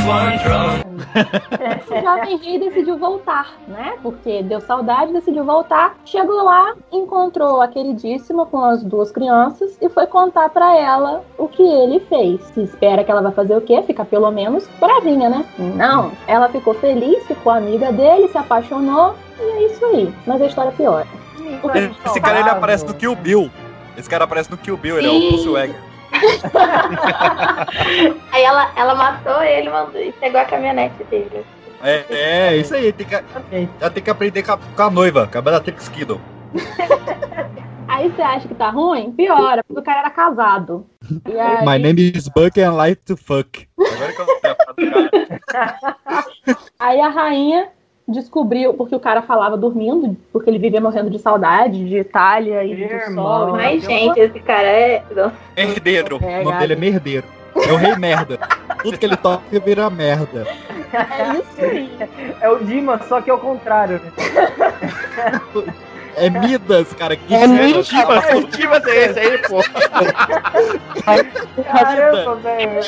[1.91, 3.95] O jovem rei decidiu voltar, né?
[4.03, 5.95] Porque deu saudade, decidiu voltar.
[6.05, 11.47] Chegou lá, encontrou a queridíssima com as duas crianças e foi contar pra ela o
[11.47, 12.41] que ele fez.
[12.53, 13.83] Se espera que ela vai fazer o quê?
[13.83, 15.45] Ficar pelo menos bravinha, né?
[15.59, 16.11] Não.
[16.27, 20.13] Ela ficou feliz, ficou amiga dele, se apaixonou e é isso aí.
[20.27, 21.07] Mas a história piora.
[22.07, 23.51] Esse cara ele aparece no Kill Bill.
[23.97, 25.29] Esse cara aparece no Kill Bill, ele é o Sim.
[25.29, 25.94] Bruce Wagner.
[28.33, 31.45] Aí ela, ela matou ele mandou, e pegou a caminhonete dele.
[31.83, 32.93] É, é, isso aí.
[32.93, 36.19] Tem que, ela tem que aprender com a, com a noiva, com a Bellatrix Kiddo.
[37.87, 39.13] Aí você acha que tá ruim?
[39.13, 40.87] Piora, porque o cara era casado.
[41.29, 41.65] E aí...
[41.65, 43.69] My name is Buck and I like to fuck.
[43.79, 44.27] Agora que eu
[46.79, 47.71] Aí a rainha
[48.07, 52.75] descobriu, porque o cara falava dormindo, porque ele vivia morrendo de saudade de Itália e
[52.75, 53.53] do sol.
[53.53, 55.03] Mas, gente, esse cara é.
[55.57, 56.19] Merdeiro.
[56.23, 57.27] É, o nome dele é Merdeiro.
[57.57, 58.39] É o rei merda.
[58.83, 60.47] Tudo que ele toca vira merda.
[60.93, 61.91] É isso aí.
[62.41, 64.01] É o Dima, só que é o contrário.
[64.03, 65.71] né?
[66.17, 67.17] É Midas, cara.
[67.17, 67.91] Que É Midas?
[67.91, 68.23] cara.
[68.23, 69.63] Que Dimas é esse aí, pô?
[71.63, 72.81] Caramba, velho.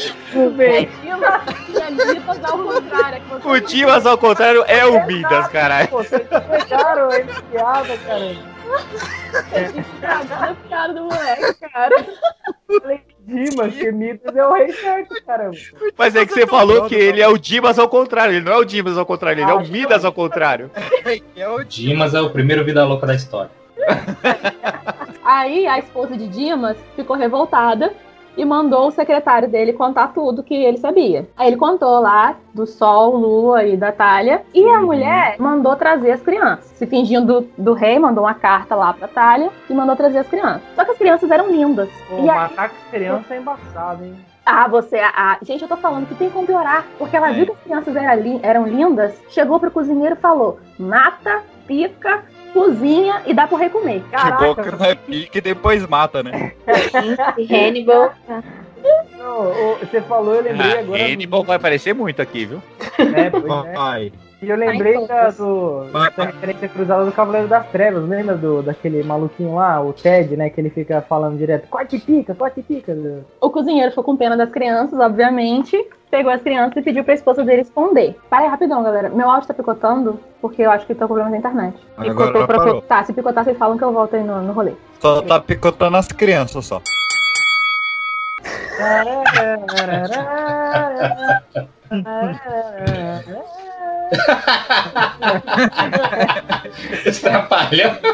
[1.82, 3.22] A Midas ao contrário.
[3.54, 5.88] é Dimas, ao contrário, é o Midas, caralho.
[5.88, 7.96] Vocês pegaram aí piada,
[8.66, 9.80] caramba.
[9.80, 12.06] Estragando a piada do moleque, cara.
[12.80, 15.56] Falei Dimas, que Midas é o rei certo, caramba.
[15.96, 18.34] Mas é que você falou que ele é o Dimas ao contrário.
[18.34, 20.70] Ele não é o Dimas ao contrário, ele é o Midas ao contrário.
[21.68, 23.50] Dimas é o primeiro vida louca da história.
[25.24, 27.92] Aí a esposa de Dimas ficou revoltada
[28.36, 31.28] e mandou o secretário dele contar tudo que ele sabia.
[31.36, 34.42] Aí ele contou lá do Sol, Lua e da Talha.
[34.54, 36.66] E a mulher mandou trazer as crianças.
[36.76, 40.28] Se fingindo do, do rei, mandou uma carta lá pra Talha e mandou trazer as
[40.28, 40.62] crianças.
[40.74, 41.88] Só que as crianças eram lindas.
[42.08, 44.14] Pô, e aí, matar com criança é embaçado, hein?
[44.46, 44.98] ah, você.
[44.98, 46.86] Ah, gente, eu tô falando que tem como piorar.
[46.96, 47.96] Porque ela viu que as crianças
[48.42, 52.24] eram lindas, chegou pro cozinheiro e falou: mata, pica,
[52.56, 54.02] cozinha e dá pro rei comer.
[54.10, 54.62] Caraca.
[54.62, 56.52] que não é pique e depois mata, né?
[57.50, 58.14] Hannibal.
[59.18, 61.02] Não, você falou, eu lembrei Ah, agora.
[61.02, 62.62] Hannibal vai aparecer muito aqui, viu?
[62.98, 63.72] É, pois é.
[63.74, 64.12] Vai.
[64.42, 69.02] E eu lembrei da, do, da referência cruzada do Cavaleiro das Trevas, lembra do, daquele
[69.02, 70.50] maluquinho lá, o Ted, né?
[70.50, 72.94] Que ele fica falando direto, corte e pica, corte e pica.
[73.40, 75.82] O cozinheiro ficou com pena das crianças, obviamente.
[76.10, 78.14] Pegou as crianças e pediu pra esposa dele esconder.
[78.28, 79.08] Para aí rapidão, galera.
[79.08, 81.76] Meu áudio tá picotando, porque eu acho que tá com problema na internet.
[81.96, 82.82] Agora Picotou pra- parou.
[82.82, 84.72] Tá, se picotar, vocês falam que eu volto aí no, no rolê.
[85.00, 86.80] Só tá picotando as crianças só.
[97.08, 97.98] Atrapalha.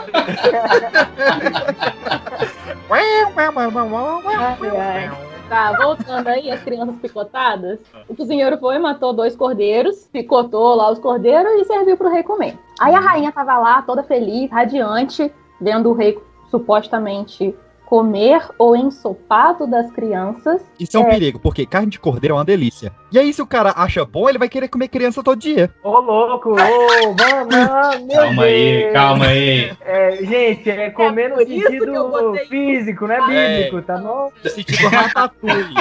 [5.48, 7.78] Tá, voltando aí, as crianças picotadas.
[8.08, 12.56] O cozinheiro foi, matou dois cordeiros, picotou lá os cordeiros e serviu pro rei comer.
[12.80, 15.30] Aí a rainha tava lá, toda feliz, radiante,
[15.60, 16.18] vendo o rei
[16.50, 17.54] supostamente
[17.92, 20.62] comer o ensopado das crianças.
[20.80, 22.90] Isso é um perigo, porque carne de cordeiro é uma delícia.
[23.12, 25.68] E aí, se o cara acha bom, ele vai querer comer criança todo dia.
[25.84, 28.92] Ô, louco, ô, meu Calma aí, Deus.
[28.94, 29.76] calma aí.
[29.82, 34.32] É, gente, é comer no que eu sentido físico, não é bíblico, tá bom?
[34.42, 35.74] No sentido ratatouille.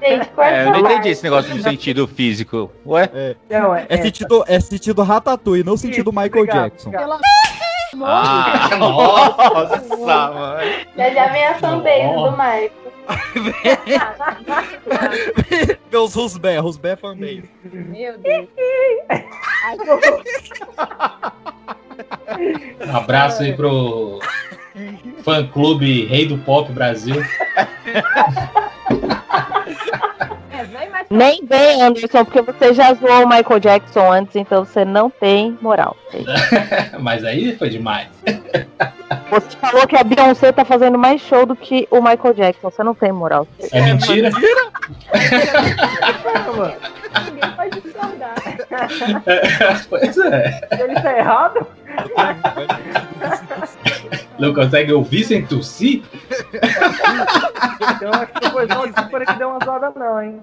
[0.00, 2.70] Gente, É, eu não entendi esse negócio de sentido físico.
[2.86, 3.10] Ué?
[3.12, 6.90] É, Não, é, é sentido, é sentido ratatouille, não sentido Michael obrigado, Jackson.
[6.90, 7.18] obrigado.
[8.02, 10.60] Ah, nossa, mano.
[10.96, 12.74] Já já vem a fanbase do Marco.
[15.90, 17.48] Meus Rusbé, Rusbé fanbase.
[17.72, 18.48] Meu Deus.
[22.86, 24.20] Um abraço aí pro
[25.22, 27.16] fã clube Rei do Pop Brasil.
[30.56, 35.10] É, Nem vem, Anderson, porque você já zoou o Michael Jackson antes, então você não
[35.10, 35.96] tem moral.
[36.98, 38.08] Mas aí foi demais.
[39.30, 42.70] Você falou que a Beyoncé tá fazendo mais show do que o Michael Jackson.
[42.70, 43.46] Você não tem moral.
[43.72, 44.30] É mentira?
[47.24, 48.34] ninguém pode discordar.
[49.88, 50.60] pois é.
[50.72, 51.66] Ele tá errado?
[54.38, 56.02] Não consegue ouvir sem tossir?
[57.96, 60.42] Então acho que depois não desculpa que deu uma zoada, não, hein?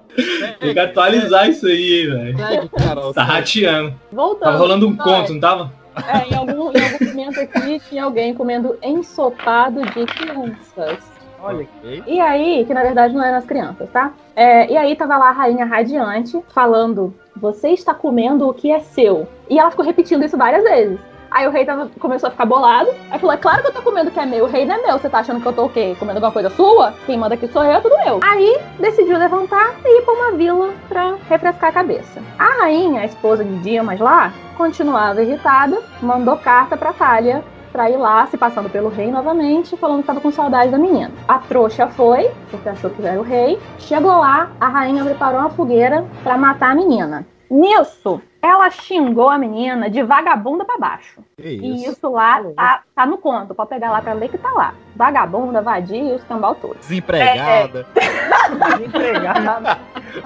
[0.59, 2.69] Tem que atualizar isso aí, velho.
[3.13, 3.93] Tá rateando.
[4.11, 4.43] Voltando.
[4.43, 5.71] Tava rolando um conto, não tava?
[6.07, 10.97] É, em algum, em algum momento aqui tinha alguém comendo ensopado de crianças.
[11.39, 11.67] Olha
[12.07, 14.13] E aí, que na verdade não eram as crianças, tá?
[14.33, 18.79] É, e aí tava lá a rainha radiante falando: Você está comendo o que é
[18.79, 19.27] seu.
[19.49, 20.99] E ela ficou repetindo isso várias vezes.
[21.33, 22.89] Aí o rei tava, começou a ficar bolado.
[23.09, 24.45] Aí falou: É claro que eu tô comendo que é meu.
[24.45, 24.99] O rei não é meu.
[24.99, 25.95] Você tá achando que eu tô o quê?
[25.97, 26.93] Comendo alguma coisa sua?
[27.07, 28.19] Quem manda aqui sou eu, é tudo meu.
[28.23, 32.21] Aí decidiu levantar e ir pra uma vila pra refrescar a cabeça.
[32.37, 37.97] A rainha, a esposa de Dimas lá, continuava irritada, mandou carta pra Thalia pra ir
[37.97, 41.11] lá, se passando pelo rei novamente, falando que tava com saudade da menina.
[41.27, 43.59] A trouxa foi, porque achou que era o rei.
[43.79, 47.25] Chegou lá, a rainha preparou uma fogueira pra matar a menina.
[47.49, 51.21] Nisso, ela xingou a menina de vagabunda pra baixo.
[51.39, 53.55] E isso lá tá, tá no conto.
[53.55, 54.73] Pode pegar lá pra ler que tá lá.
[54.97, 56.77] Vagabunda, vadia e os cambal todos.
[56.85, 57.87] Desempregada.
[58.77, 59.77] Desempregada.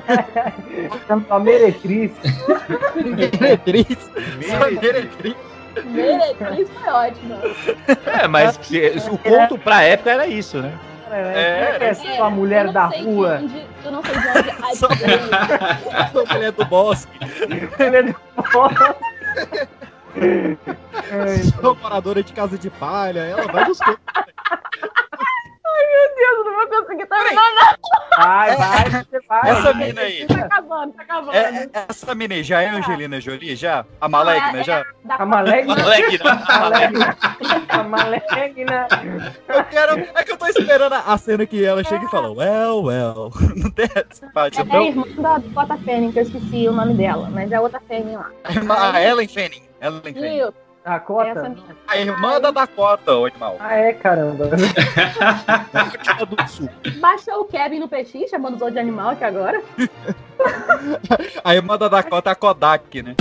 [1.29, 2.11] A meretriz.
[2.95, 4.11] Meretriz.
[4.81, 5.35] Meretriz.
[5.85, 7.35] Meretriz foi ótimo.
[8.19, 10.73] É, mas se- o conto pra época era isso, né?
[11.11, 13.41] É, é, é a mulher da rua.
[13.83, 17.19] Eu não sei de onde a Sou mulher do bosque.
[17.79, 18.15] Mulher do
[21.61, 23.21] Sou moradora de casa de palha.
[23.21, 24.01] Ela vai contos.
[25.77, 28.23] Ai, meu Deus, eu não vou conseguir terminar, não.
[28.25, 29.49] Vai, vai, você vai.
[29.51, 30.25] Essa mina aí.
[30.25, 31.35] Tá acabando, tá acabando.
[31.37, 33.55] É, essa mina aí já é Angelina Jolie?
[33.55, 33.85] Já?
[34.01, 34.85] A Malegna já?
[35.09, 35.75] A Malegna.
[35.75, 37.17] Malegna.
[37.69, 38.87] A Malegna.
[39.47, 39.99] Eu quero.
[40.15, 43.31] É que eu tô esperando a cena que ela chega e fala, well, well.
[43.55, 44.87] Não tem essa parte, É a não?
[44.87, 48.31] irmã da Bota Fênix, que eu esqueci o nome dela, mas é outra Fênix lá.
[48.75, 49.63] A A Ellen Fanning.
[49.81, 50.37] Ellen Fanning.
[50.39, 50.66] Isso.
[50.87, 50.95] A
[51.27, 51.53] Essa.
[51.85, 53.57] A irmã da Dakota, ô animal.
[53.59, 54.49] Ah, é, caramba.
[57.01, 59.61] Baixou o Kevin no PX, chamando os outros de animal aqui agora.
[61.43, 63.15] A irmã da Dakota é a Kodak, né?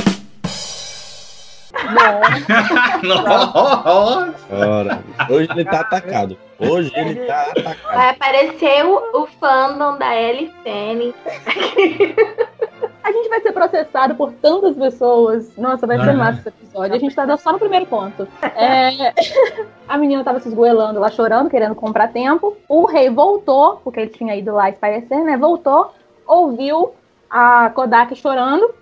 [4.48, 6.38] Ora, hoje ele tá atacado.
[6.60, 7.94] Hoje ele tá atacado.
[7.96, 11.12] Vai aparecer o, o fandom da Ellie Fanning.
[13.06, 15.56] A gente vai ser processado por tantas pessoas.
[15.56, 16.14] Nossa, vai ser Ah.
[16.14, 16.92] massa esse episódio.
[16.96, 18.26] A gente tá só no primeiro ponto.
[18.42, 19.14] É,
[19.86, 22.56] A menina tava se esgoelando lá, chorando, querendo comprar tempo.
[22.68, 25.36] O rei voltou, porque ele tinha ido lá espairecer, né?
[25.36, 25.92] Voltou,
[26.26, 26.94] ouviu
[27.30, 28.74] a Kodak chorando.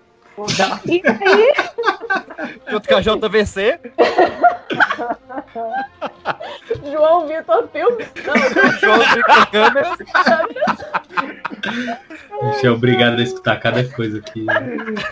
[0.86, 1.54] E aí,
[2.68, 3.78] Junto com a JVC.
[6.90, 8.08] João Vitor Filmes.
[8.80, 9.98] João Vitor Câmeras.
[12.42, 14.44] A gente é obrigado a escutar cada coisa aqui.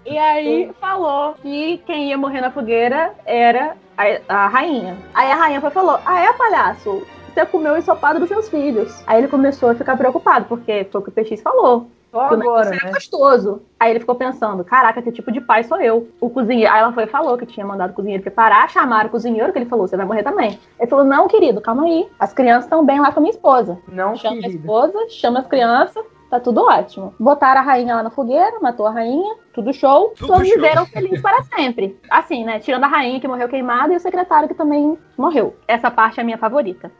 [0.04, 4.98] E aí falou que quem ia morrer na fogueira era a, a rainha.
[5.14, 7.06] Aí a rainha e falou: Ah, é, palhaço?
[7.32, 9.04] Você comeu o ensopado dos seus filhos.
[9.06, 11.88] Aí ele começou a ficar preocupado, porque foi o que o PX falou.
[12.12, 12.92] Só que agora, negócio é né?
[12.92, 13.62] gostoso.
[13.80, 16.08] Aí ele ficou pensando, caraca, que tipo de pai sou eu?
[16.20, 16.70] O cozinheiro.
[16.70, 19.58] Aí ela foi e falou que tinha mandado o cozinheiro preparar, chamaram o cozinheiro, que
[19.58, 20.60] ele falou, você vai morrer também.
[20.78, 22.06] Ele falou, não, querido, calma aí.
[22.20, 23.78] As crianças estão bem lá com a minha esposa.
[23.88, 27.14] Não, chama a esposa, chama as crianças, tá tudo ótimo.
[27.18, 30.10] Botaram a rainha lá na fogueira, matou a rainha, tudo show.
[30.10, 30.54] Tudo todos show.
[30.54, 31.98] viveram felizes para sempre.
[32.10, 32.58] Assim, né?
[32.58, 35.56] Tirando a rainha que morreu queimada e o secretário que também morreu.
[35.66, 36.92] Essa parte é a minha favorita.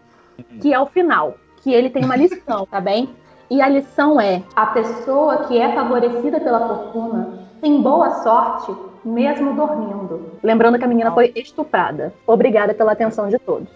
[0.59, 1.35] Que é o final.
[1.63, 3.15] Que ele tem uma lição, tá bem?
[3.51, 8.75] E a lição é: a pessoa que é favorecida pela fortuna tem boa sorte
[9.05, 10.33] mesmo dormindo.
[10.43, 12.13] Lembrando que a menina foi estuprada.
[12.27, 13.69] Obrigada pela atenção de todos.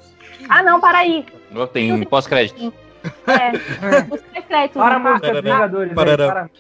[0.49, 1.27] Ah, não, para aí.
[1.73, 2.73] Tem pós-crédito.
[3.27, 3.53] É,
[4.13, 4.83] os créditos.
[4.83, 5.95] Para a não música dos Vingadores.
[5.95, 6.51] para.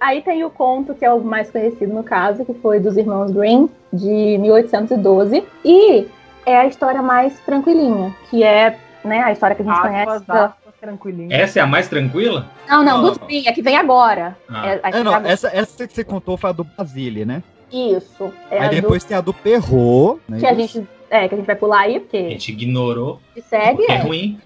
[0.00, 3.30] Aí tem o conto que é o mais conhecido no caso, que foi dos irmãos
[3.30, 5.44] Grimm, de 1812.
[5.64, 6.08] E
[6.44, 10.10] é a história mais tranquilinha, que é né, a história que a gente Aspas, conhece.
[10.30, 11.32] aspas, tranquilinho.
[11.32, 12.46] Essa é a mais tranquila?
[12.68, 14.36] Não, não, Grimm, é que vem agora.
[14.48, 14.66] Ah.
[14.68, 15.32] É, É, não, agora.
[15.32, 17.42] essa, essa que você contou foi a do Basile, né?
[17.72, 18.32] Isso.
[18.50, 20.20] É Aí depois tem a do Perrot.
[20.28, 20.38] do, né?
[20.38, 20.86] que a gente.
[21.08, 23.20] É, que a gente vai pular aí, porque A gente ignorou.
[23.34, 23.84] se segue.
[23.88, 23.98] É É.
[23.98, 24.40] ruim.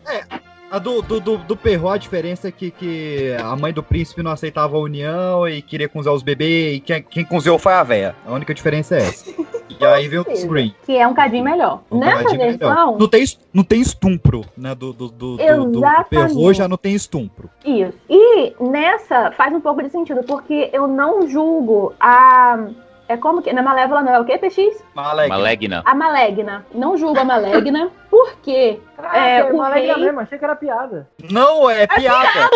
[0.71, 4.23] A do, do, do, do Perrot, a diferença é que, que a mãe do príncipe
[4.23, 7.83] não aceitava a união e queria cozinhar os bebês, e quem, quem cozinhou foi a
[7.83, 8.15] véia.
[8.25, 9.33] A única diferença é essa.
[9.79, 10.75] E aí vem o Green.
[10.85, 11.81] Que é um cadinho melhor.
[11.91, 12.59] Um Nessa cadinho melhor.
[12.59, 14.75] versão, Não tem, não tem estumpro, né?
[14.75, 15.81] Do, do, do, do.
[16.09, 17.49] Perrot já não tem estumpro.
[17.65, 17.95] Isso.
[18.09, 22.67] E nessa faz um pouco de sentido, porque eu não julgo a.
[23.09, 23.53] É como que.
[23.53, 24.83] Na Malévola não é o quê, PX?
[24.95, 25.37] Malegna.
[25.37, 25.83] Malegna.
[25.85, 26.67] A Malegna.
[26.75, 27.91] Não julgo a Malegna.
[28.21, 29.97] Por Porque Ah, é, o rei...
[29.97, 31.09] mesmo, achei que era piada.
[31.31, 32.29] Não, é piada.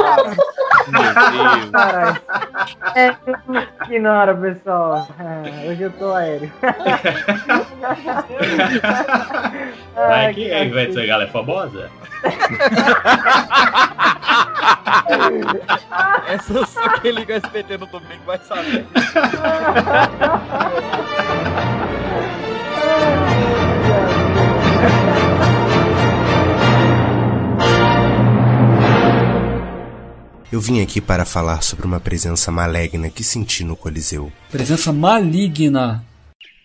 [1.72, 2.20] Caralho.
[2.94, 3.16] É,
[3.86, 5.08] ignora, pessoal.
[5.18, 6.52] É, hoje eu tô aéreo.
[9.94, 11.88] Vai Ai, que vai ser galera famosa?
[16.28, 18.84] Essa só quem liga o SBT no domingo vai saber.
[30.54, 34.32] Eu vim aqui para falar sobre uma presença maligna que senti no Coliseu.
[34.52, 36.04] Presença maligna.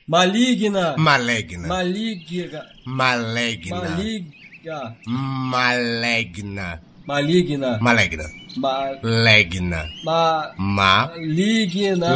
[0.08, 0.96] Maligna.
[0.96, 1.68] Maligna.
[1.68, 2.66] Maligna.
[2.86, 3.80] Maligna.
[3.80, 4.94] Maligna.
[5.08, 6.80] Maligna.
[7.04, 7.80] Maligna.
[7.82, 8.30] Maligna.
[8.56, 9.00] Maligna.
[9.02, 9.86] Legna.
[10.06, 10.54] Ma...
[10.56, 11.08] Ma.
[11.08, 12.08] Maligna.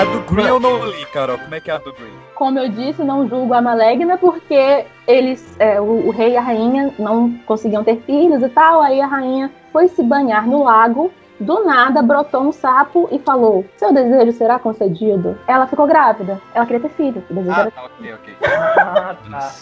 [0.00, 1.36] A do Green eu não li, Carol.
[1.36, 2.10] Como é que é a do Green?
[2.34, 6.40] Como eu disse, não julgo a Malegna porque eles, é, o, o rei e a
[6.40, 8.80] rainha não conseguiam ter filhos e tal.
[8.80, 11.12] Aí a rainha foi se banhar no lago.
[11.38, 15.38] Do nada brotou um sapo e falou: Seu desejo será concedido.
[15.46, 16.40] Ela ficou grávida.
[16.54, 17.22] Ela queria ter filho.
[17.28, 18.36] O desejo Ah, era tá, ok, ok.
[18.78, 19.52] Ah, tá.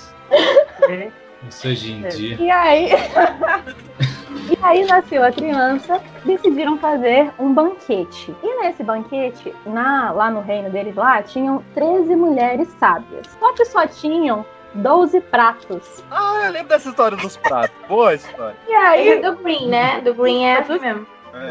[1.47, 2.37] Isso hoje em dia.
[2.41, 2.91] E aí,
[4.51, 8.35] e aí nasceu a criança, decidiram fazer um banquete.
[8.43, 13.27] E nesse banquete, na, lá no reino deles lá, tinham 13 mulheres sábias.
[13.39, 16.05] Só que só tinham 12 pratos.
[16.11, 17.77] Ah, eu lembro dessa história dos pratos.
[17.89, 18.57] Boa história.
[18.67, 20.01] E aí, é do Green, né?
[20.01, 21.07] Do Green é assim mesmo.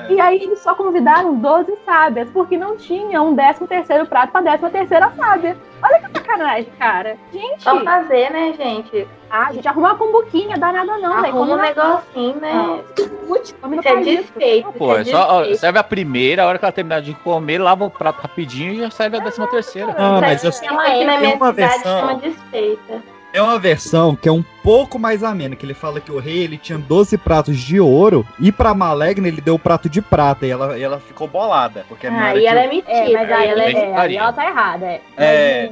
[0.10, 4.42] E aí eles só convidaram 12 sábias, porque não tinha um 13 terceiro prato pra
[4.42, 5.58] 13 terceira sábia.
[5.84, 7.16] Olha que sacanagem, cara.
[7.32, 7.62] Gente.
[7.64, 9.08] Só fazer, né, gente?
[9.30, 11.36] Ah, a gente arruma uma cumbuquinha, dá nada não, velho.
[11.36, 12.84] Arruma um negocinho, né?
[13.28, 14.72] Putz, come no Isso é desfeito.
[14.74, 17.86] Pô, é só ó, serve a primeira, a hora que ela terminar de comer, lava
[17.86, 19.94] o prato rapidinho e já serve a décima terceira.
[19.98, 23.17] Ah, mas eu Tem uma aqui na Tem minha uma cidade versão- chama desfeita.
[23.34, 26.40] É uma versão que é um pouco mais amena, que ele fala que o rei
[26.40, 30.46] ele tinha 12 pratos de ouro e pra Malegna ele deu o prato de prata
[30.46, 31.86] e ela, e ela ficou bolada.
[31.88, 32.94] Porque Ah, e que ela é mentira.
[32.94, 35.02] É, mas aí, ela é é, ela tá errada, é.
[35.18, 35.72] É.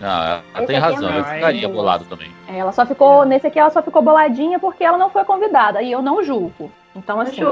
[0.00, 2.30] Não, ela Esse tem aqui é razão, eu ficaria bolado também.
[2.48, 5.82] É, Ela só ficou, nesse aqui ela só ficou boladinha porque ela não foi convidada.
[5.82, 6.70] E eu não julgo.
[6.94, 7.42] Então, assim,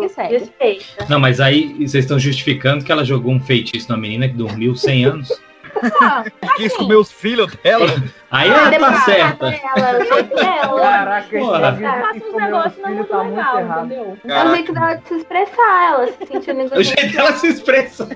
[0.00, 0.84] que segue.
[1.08, 4.74] Não, mas aí vocês estão justificando que ela jogou um feitiço na menina que dormiu
[4.74, 5.28] 100 anos?
[6.00, 6.22] Ah,
[6.56, 7.86] quis comer os filhos dela.
[8.32, 9.46] Aí ela tá certa.
[9.46, 10.80] Ela, o jeito dela.
[10.80, 13.84] Caraca, Ela passa uns negócios os não é filhos muito tá muito legal, errado.
[13.84, 14.18] entendeu?
[14.24, 18.08] É o jeito dela de se expressar, ela se sentindo O jeito dela se expressa.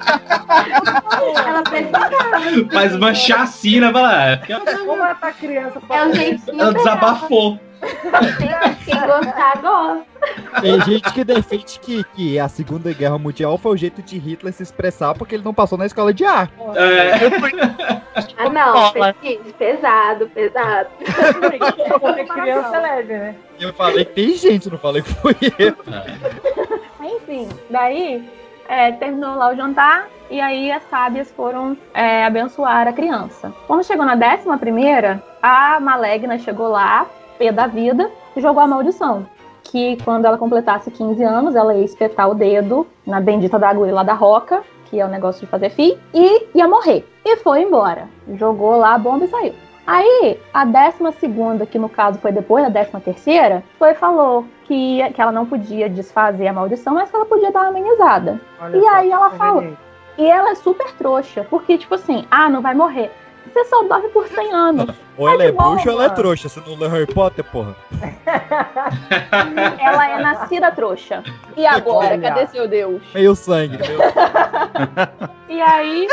[1.47, 2.11] Ela precisava.
[2.73, 4.25] Faz uma chacina, vai lá.
[4.25, 7.61] É porque ela, Como ela tá criança É o jeitinho ela desabafou.
[8.85, 10.07] Quem gostar, gosta.
[10.61, 14.53] Tem gente que defende que, que a Segunda Guerra Mundial foi o jeito de Hitler
[14.53, 16.53] se expressar porque ele não passou na escola de arte.
[16.75, 17.13] É.
[18.39, 18.93] Ah, não.
[18.93, 20.89] Pesquisa, pesado, pesado.
[22.01, 23.35] Quando é criança é leve, né?
[23.59, 25.75] Eu falei que tem gente, não falei que foi eu.
[27.17, 28.29] Enfim, daí
[28.69, 33.53] é, terminou lá o jantar e aí as sábias foram é, abençoar a criança.
[33.67, 37.07] Quando chegou na décima primeira, a Malegna chegou lá,
[37.39, 39.27] pé da vida, e jogou a maldição.
[39.63, 43.95] Que quando ela completasse 15 anos, ela ia espetar o dedo na bendita da agulha
[43.95, 47.05] lá da roca, que é o negócio de fazer fio, e ia morrer.
[47.25, 48.09] E foi embora.
[48.35, 49.55] Jogou lá a bomba e saiu.
[49.87, 54.45] Aí, a décima segunda, que no caso foi depois da décima terceira, foi e falou
[54.65, 58.41] que, que ela não podia desfazer a maldição, mas que ela podia dar uma amenizada.
[58.61, 59.61] Olha E só, aí ela fala.
[59.61, 59.79] vendo?
[60.19, 63.13] E ela é super trouxa, porque, tipo assim, ah, não vai morrer.
[63.53, 64.97] Você só dorme por 100 anos.
[65.17, 66.49] Ou ela é bruxa ou ela é trouxa.
[66.49, 67.75] Você não leu Harry Potter, porra.
[69.81, 71.23] Ela é nascida trouxa.
[71.57, 73.01] E agora, cadê seu Deus?
[73.15, 73.79] Meio sangue.
[73.79, 73.99] Meio...
[75.49, 76.07] E aí,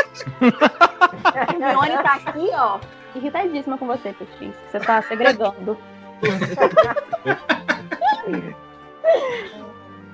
[1.50, 2.78] Hermione tá aqui, ó,
[3.14, 4.54] irritadíssima com você, Petis.
[4.70, 5.76] Você tá segregando.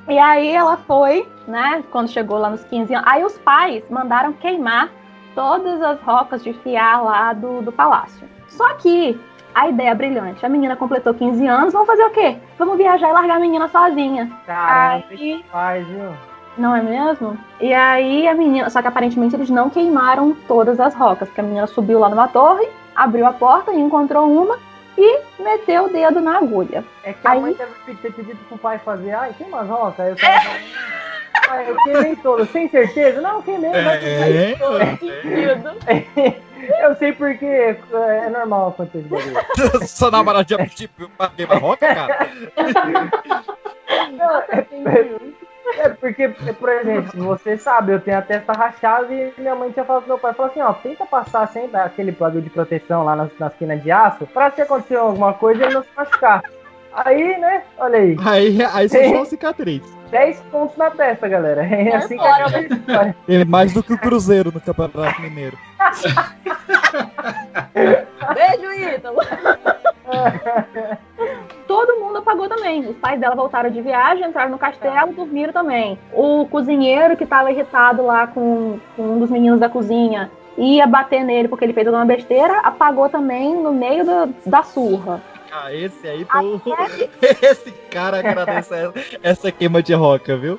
[0.09, 3.09] E aí ela foi, né, quando chegou lá nos 15 anos.
[3.09, 4.91] Aí os pais mandaram queimar
[5.35, 8.29] todas as rocas de fiar lá do, do palácio.
[8.49, 9.19] Só que
[9.55, 10.45] a ideia é brilhante.
[10.45, 12.37] A menina completou 15 anos, vamos fazer o quê?
[12.59, 14.31] Vamos viajar e largar a menina sozinha.
[14.47, 16.11] Caramba, Aí- que faz, viu?
[16.59, 17.39] Não é mesmo?
[17.61, 18.69] E aí a menina.
[18.69, 22.27] Só que aparentemente eles não queimaram todas as rocas, porque a menina subiu lá numa
[22.27, 22.69] torre,
[23.03, 24.59] abriu a porta e encontrou uma
[24.99, 26.85] e meteu o dedo na agulha.
[27.05, 29.13] É que a Aí- mãe deve ter pedido pro pai fazer.
[29.13, 30.01] Ai, tem umas rocas.
[30.07, 30.59] Aí o cara fala,
[31.51, 33.21] "Ai, eu queimei todas, sem certeza?
[33.21, 33.71] Não, queimei.
[33.71, 34.89] vai É, todas."
[36.83, 39.07] Eu sei porque é normal acontecer
[39.83, 42.29] isso namorada já pediu pra queimar roca, cara?
[44.13, 45.07] Não, é,
[45.79, 49.85] é- porque, por exemplo, você sabe, eu tenho a testa rachada e minha mãe tinha
[49.85, 53.17] falado pro meu pai, falou assim, ó, tenta passar sempre aquele bagulho de proteção lá
[53.17, 56.43] nas, nas quinas de aço, pra se acontecer alguma coisa ele não se machucar.
[56.93, 58.17] Aí, né, olha aí.
[58.25, 59.83] Aí, aí só uma cicatriz.
[60.11, 61.65] 10 pontos na testa, galera.
[61.65, 63.17] É assim que acaba a história.
[63.29, 65.57] É mais do que o Cruzeiro no Campeonato Mineiro.
[68.35, 69.21] Beijo, Ítalo.
[71.71, 72.81] Todo mundo apagou também.
[72.81, 75.97] Os pais dela voltaram de viagem, entraram no castelo, dormiram também.
[76.13, 81.23] O cozinheiro que tava irritado lá com, com um dos meninos da cozinha ia bater
[81.23, 85.23] nele porque ele fez alguma besteira, apagou também no meio da, da surra.
[85.53, 86.61] Ah, esse aí foi o...
[87.23, 90.59] Esse cara agradece essa, essa queima de roca, viu?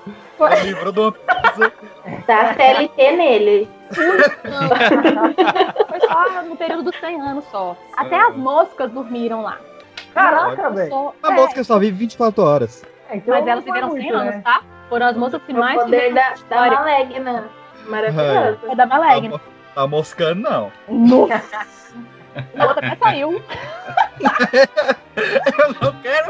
[0.63, 1.73] Livrou de uma coisa.
[2.25, 3.69] Tá CLT nele.
[5.89, 7.75] Foi só no período dos 100 anos só.
[7.97, 9.57] Até as moscas dormiram lá.
[10.13, 11.13] Caraca, velho.
[11.23, 12.83] A é, mosca só vive 24 horas.
[13.27, 14.61] Mas elas viveram 100 anos, tá?
[14.89, 16.71] Foram as moças que mais O poder da, da.
[16.71, 17.49] Malegna.
[17.87, 18.59] Maravilhoso.
[18.69, 19.41] É da Malegna.
[19.73, 20.71] Tá moscando, não.
[20.87, 21.65] Nossa.
[22.57, 23.41] A outra até saiu.
[25.15, 26.27] Eu não quero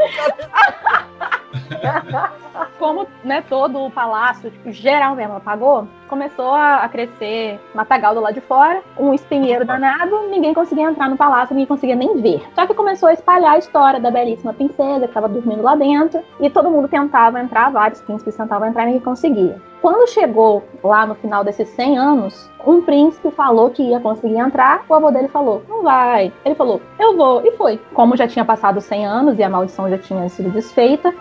[2.79, 8.21] Como né, todo o palácio, tipo, geral mesmo, apagou, começou a, a crescer matagal do
[8.21, 12.43] lado de fora, um espinheiro danado, ninguém conseguia entrar no palácio, ninguém conseguia nem ver.
[12.55, 16.23] Só que começou a espalhar a história da belíssima princesa que estava dormindo lá dentro,
[16.39, 19.70] e todo mundo tentava entrar, vários príncipes tentavam entrar e ninguém conseguia.
[19.81, 24.85] Quando chegou lá no final desses 100 anos, um príncipe falou que ia conseguir entrar,
[24.87, 26.31] o avô dele falou, não vai.
[26.45, 27.81] Ele falou, eu vou, e foi.
[27.93, 31.11] Como já tinha passado 100 anos e a maldição já tinha sido desfeita,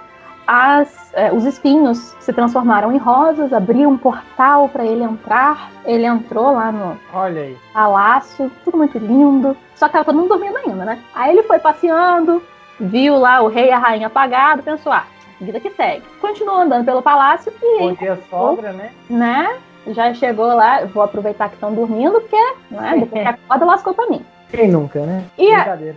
[0.46, 5.70] as, eh, os espinhos se transformaram em rosas, abriu um portal para ele entrar.
[5.84, 7.56] Ele entrou lá no Olha aí.
[7.72, 9.56] palácio, tudo muito lindo.
[9.76, 11.02] Só que tava todo mundo dormindo ainda, né?
[11.14, 12.42] Aí ele foi passeando,
[12.80, 15.04] viu lá o rei e a rainha apagado, pensou, ah,
[15.40, 16.02] vida que segue.
[16.20, 18.90] Continuou andando pelo palácio e Bom dia, sogra, né?
[19.08, 19.56] né?
[19.88, 22.36] Já chegou lá, vou aproveitar que estão dormindo, porque
[22.70, 24.24] né, depois que acorda, lascou pra mim.
[24.50, 25.24] Quem nunca, né?
[25.38, 25.96] E a- Brincadeira.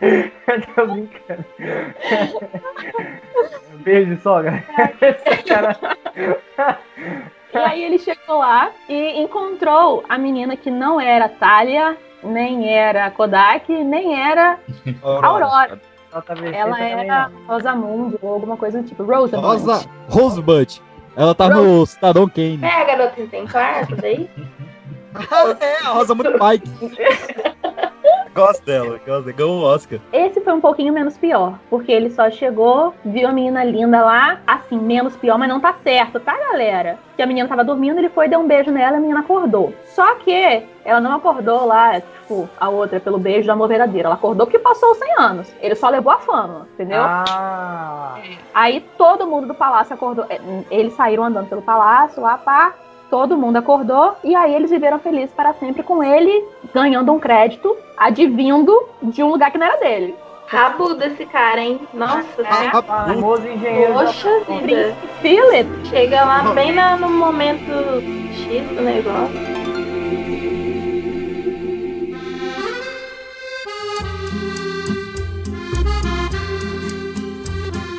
[0.46, 1.44] Eu tô brincando.
[3.80, 4.62] Beijo, sogra.
[5.00, 5.76] Esse cara-
[7.52, 13.10] E aí ele chegou lá e encontrou a menina que não era Thalia, nem era
[13.10, 14.58] Kodak, nem era
[15.02, 15.80] Aurora.
[16.52, 19.02] Ela era Rosamund ou alguma coisa do tipo.
[19.02, 19.46] Rosamund.
[19.46, 20.82] Rosa Rosebud.
[21.16, 22.60] Ela tá no Cidadão Kane.
[22.62, 24.30] É a garota que tem quarto daí?
[25.60, 26.70] é, a Rosamund Pike.
[28.38, 29.98] Gosto dela, gosto, ganhou o Oscar.
[30.12, 34.38] Esse foi um pouquinho menos pior, porque ele só chegou, viu a menina linda lá,
[34.46, 36.98] assim, menos pior, mas não tá certo, tá, galera?
[37.16, 39.74] Que a menina tava dormindo, ele foi, deu um beijo nela e a menina acordou.
[39.86, 44.06] Só que ela não acordou lá, tipo, a outra pelo beijo do amor verdadeiro.
[44.06, 45.52] Ela acordou porque passou os 100 anos.
[45.60, 47.02] Ele só levou a fama, entendeu?
[47.02, 48.14] Ah,
[48.54, 50.24] Aí todo mundo do palácio acordou.
[50.30, 50.38] é,
[50.70, 52.72] Eles saíram andando pelo palácio lá, pá.
[53.10, 56.44] Todo mundo acordou e aí eles viveram felizes para sempre com ele
[56.74, 60.14] ganhando um crédito, advindo de um lugar que não era dele.
[60.46, 61.80] Rabudo esse cara, hein?
[61.92, 62.82] Nossa, É.
[62.82, 63.92] famoso engenheiro.
[63.94, 64.94] Poxa vida.
[65.20, 65.68] Philip.
[65.88, 67.70] Chega lá bem na- no momento
[68.32, 69.58] X do negócio.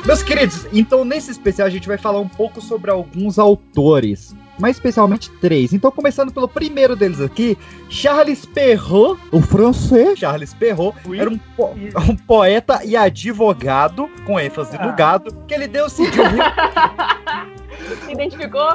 [0.04, 4.34] Meus queridos, então nesse especial a gente vai falar um pouco sobre alguns autores.
[4.60, 5.72] Mais especialmente três.
[5.72, 7.56] Então, começando pelo primeiro deles aqui,
[7.88, 11.74] Charles Perrault, o francês Charles Perrault, era um, po-
[12.08, 17.59] um poeta e advogado, com ênfase no gado, que ele decidiu Se
[18.08, 18.70] identificou?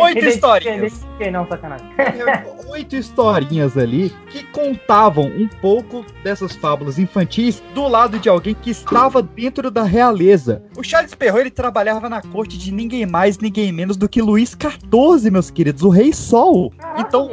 [0.00, 1.06] oito historinhas.
[1.18, 1.86] Quem não, sacanagem.
[2.68, 8.70] oito historinhas ali que contavam um pouco dessas fábulas infantis do lado de alguém que
[8.70, 10.62] estava dentro da realeza.
[10.76, 14.56] O Charles Perrault ele trabalhava na corte de ninguém mais, ninguém menos do que Luís
[14.60, 16.72] XIV, meus queridos, o Rei Sol.
[16.96, 17.30] Então,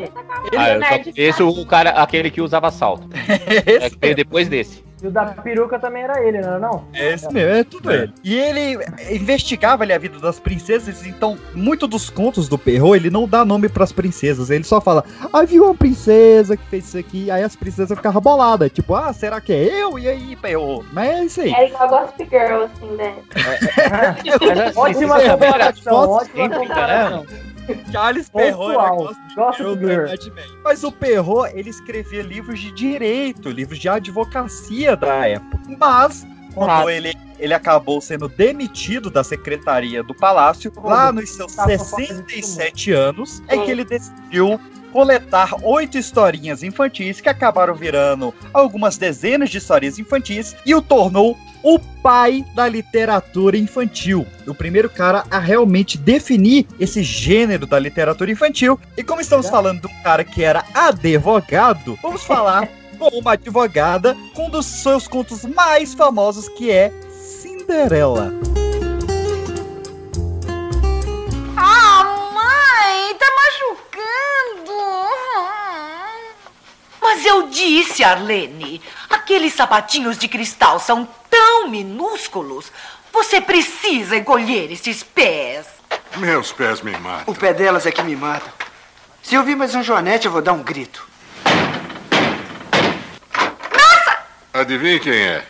[0.56, 3.08] Ah, eu só conheço o cara, aquele que usava salto.
[3.68, 4.84] É que veio depois desse.
[5.02, 6.88] E o da peruca também era ele, não era não?
[6.94, 8.14] É esse mesmo, é tudo ele.
[8.24, 8.80] E ele
[9.12, 13.46] investigava ali a vida das princesas, então muito dos contos do Perrault, ele não dá
[13.46, 17.44] nome pras princesas, ele só fala, ah, viu uma princesa que fez isso aqui, aí
[17.44, 20.00] as princesas ficavam boladas, tipo, ah, será que é eu?
[20.00, 20.88] E aí, Perrault?
[20.92, 21.54] Mas é isso aí.
[21.54, 23.16] É igual Gossip Girl, assim, né?
[24.76, 27.26] Ótima Isso é comparação, Gossip ótima Girl, comparação.
[27.92, 29.36] Charles Perrault era.
[29.36, 30.06] Gossip Girl.
[30.64, 35.60] Mas o Perrault, ele escrevia livros de direito, livros de advocacia da época.
[35.80, 36.92] Mas, quando Ah.
[36.92, 43.42] ele, ele acabou sendo demitido da secretaria do palácio, lá nos seus Tá, 67 anos,
[43.48, 44.60] é que ele decidiu
[44.92, 51.38] coletar oito historinhas infantis que acabaram virando algumas dezenas de histórias infantis e o tornou
[51.64, 54.26] o pai da literatura infantil.
[54.48, 58.80] O primeiro cara a realmente definir esse gênero da literatura infantil.
[58.96, 64.16] E como estamos falando de um cara que era advogado, vamos falar com uma advogada
[64.34, 68.34] com um dos seus contos mais famosos que é Cinderela.
[71.56, 73.26] Ah, mãe, tá
[74.08, 75.08] machucando.
[77.02, 82.72] Mas eu disse, Arlene, aqueles sapatinhos de cristal são tão minúsculos.
[83.12, 85.68] Você precisa encolher esses pés.
[86.18, 87.34] Meus pés me matam.
[87.34, 88.52] O pé delas é que me mata.
[89.22, 91.08] Se eu vir mais um Joanete, eu vou dar um grito.
[94.54, 95.46] Adivinhe quem é?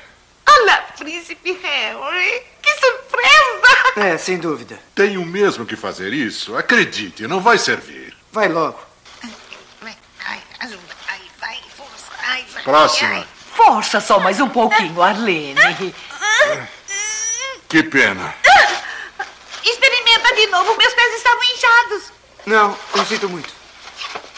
[0.49, 3.93] Olha, príncipe Harry, que surpresa!
[3.95, 4.78] É, sem dúvida.
[4.93, 6.58] Tenho mesmo que fazer isso.
[6.58, 8.07] Acredite, não vai servir.
[8.32, 8.80] Vai logo.
[10.25, 12.63] Ai, ajuda, ai, vai, força, ai, vai.
[12.63, 13.28] Próxima.
[13.55, 15.55] Força só mais um pouquinho, Arlene.
[17.67, 18.34] Que pena.
[19.63, 22.11] Experimenta de novo, meus pés estavam inchados.
[22.45, 23.49] Não, eu sinto muito.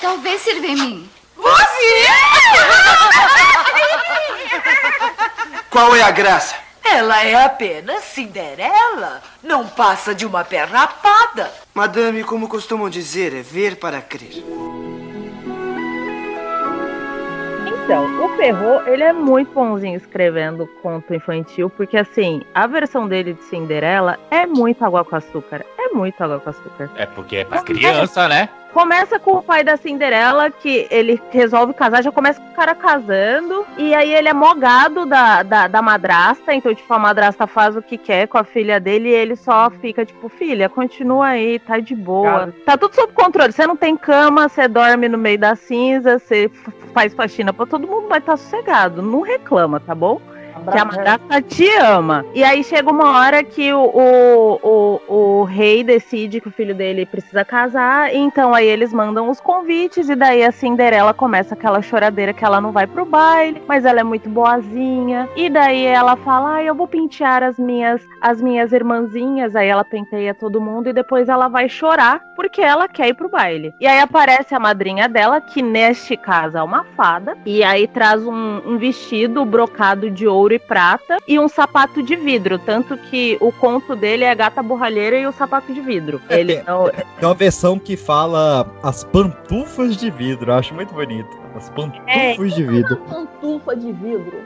[0.02, 1.10] Talvez sirva em mim.
[5.70, 6.56] Qual é a graça?
[6.92, 9.22] Ela é apenas Cinderela.
[9.44, 11.52] Não passa de uma pé rapada.
[11.74, 14.44] Madame, como costumam dizer, é ver para crer.
[17.68, 23.34] Então, o Perrault, ele é muito bonzinho escrevendo conto infantil, porque assim, a versão dele
[23.34, 25.66] de Cinderela é muito água com açúcar.
[25.78, 26.90] É muito água com açúcar.
[26.96, 28.50] É porque é pra criança, né?
[28.74, 32.76] Começa com o pai da Cinderela, que ele resolve casar, já começa com o cara
[32.76, 37.76] casando, e aí ele é mogado da, da, da madrasta, então, tipo, a madrasta faz
[37.76, 41.58] o que quer com a filha dele e ele só fica, tipo, filha, continua aí,
[41.58, 42.32] tá de boa.
[42.32, 42.56] Cara.
[42.66, 46.50] Tá tudo sob controle, você não tem cama, você dorme no meio da cinza, você
[46.94, 50.22] faz faxina pra todo mundo, mas tá sossegado, não reclama, tá bom?
[50.72, 52.26] Que a madrasta te ama.
[52.34, 56.76] E aí chega uma hora que o, o, o, o rei decide que o filho
[56.76, 58.14] dele precisa casar.
[58.14, 60.10] Então aí eles mandam os convites.
[60.10, 64.00] E daí a Cinderela começa aquela choradeira que ela não vai pro baile, mas ela
[64.00, 65.28] é muito boazinha.
[65.36, 69.56] E daí ela fala: ah, eu vou pentear as minhas, as minhas irmãzinhas.
[69.56, 73.30] Aí ela penteia todo mundo e depois ela vai chorar porque ela quer ir pro
[73.30, 73.74] baile.
[73.80, 77.38] E aí aparece a madrinha dela, que neste caso é uma fada.
[77.46, 82.16] E aí traz um, um vestido brocado de ouro e prata e um sapato de
[82.16, 82.58] vidro.
[82.60, 86.22] Tanto que o conto dele é a gata borralheira e o sapato de vidro.
[86.30, 86.90] Ele não.
[86.90, 90.52] Tem uma versão que fala as pantufas de vidro.
[90.52, 91.38] Eu acho muito bonito.
[91.56, 92.36] As pantufas É.
[92.36, 92.98] de vidro.
[92.98, 94.38] Pantufa de vidro.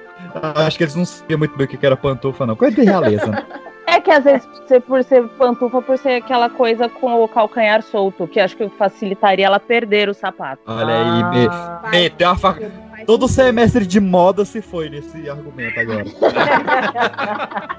[0.55, 2.55] Acho que eles não sabiam muito bem o que era pantufa, não.
[2.55, 3.27] Coisa de realeza.
[3.27, 3.43] né?
[3.93, 7.81] É que às vezes, você- por ser pantufa, por ser aquela coisa com o calcanhar
[7.83, 10.61] solto, que acho que facilitaria ela perder o sapato.
[10.65, 11.47] Olha aí, me,
[11.91, 12.71] meteu a faca.
[13.05, 16.05] Todo semestre de moda se foi nesse argumento agora.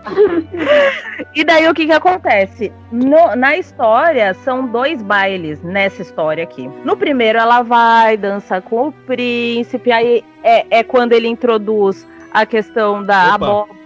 [1.35, 2.73] E daí o que que acontece?
[2.93, 6.69] No- na história, são dois bailes nessa história aqui.
[6.85, 12.47] No primeiro, ela vai, dança com o príncipe, aí é, é quando ele introduz a
[12.47, 13.35] questão da Opa.
[13.35, 13.84] abóbora.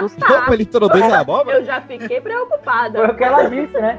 [0.00, 1.58] Dos Como ele introduz a abóbora?
[1.58, 2.98] Eu já fiquei preocupada.
[2.98, 3.98] Foi o que ela disse, né?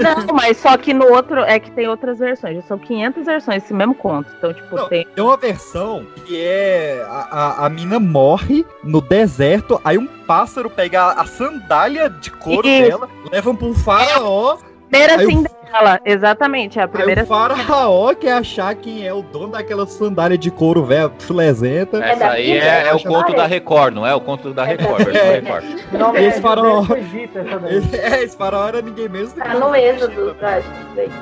[0.00, 2.56] Não, mas só que no outro é que tem outras versões.
[2.56, 4.30] Já são 500 versões esse mesmo conto.
[4.38, 5.06] Então, tipo, tem.
[5.14, 10.70] Tem uma versão que é a, a, a mina morre no deserto, aí um pássaro
[10.70, 12.88] pega a, a sandália de couro Isso.
[12.88, 14.58] dela, levam pro faraó.
[14.92, 16.78] Primeira aí Cinderela, exatamente.
[16.78, 20.84] A primeira Aí o faraó quer achar quem é o dono daquela sandália de couro
[20.84, 21.96] velho, chulezenta.
[22.04, 24.14] Essa aí é, é o conto da Record, não é?
[24.14, 25.40] O conto da Record, É.
[25.40, 25.64] Record.
[25.92, 26.84] Não, Esse faraó.
[27.92, 29.40] É, esse faraó era ninguém mesmo.
[29.40, 30.68] Tá no êxodo, acho.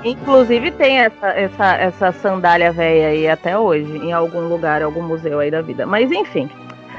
[0.03, 5.39] Inclusive tem essa, essa, essa sandália velha aí até hoje, em algum lugar, algum museu
[5.39, 5.87] aí da vida.
[5.87, 6.51] Mas enfim.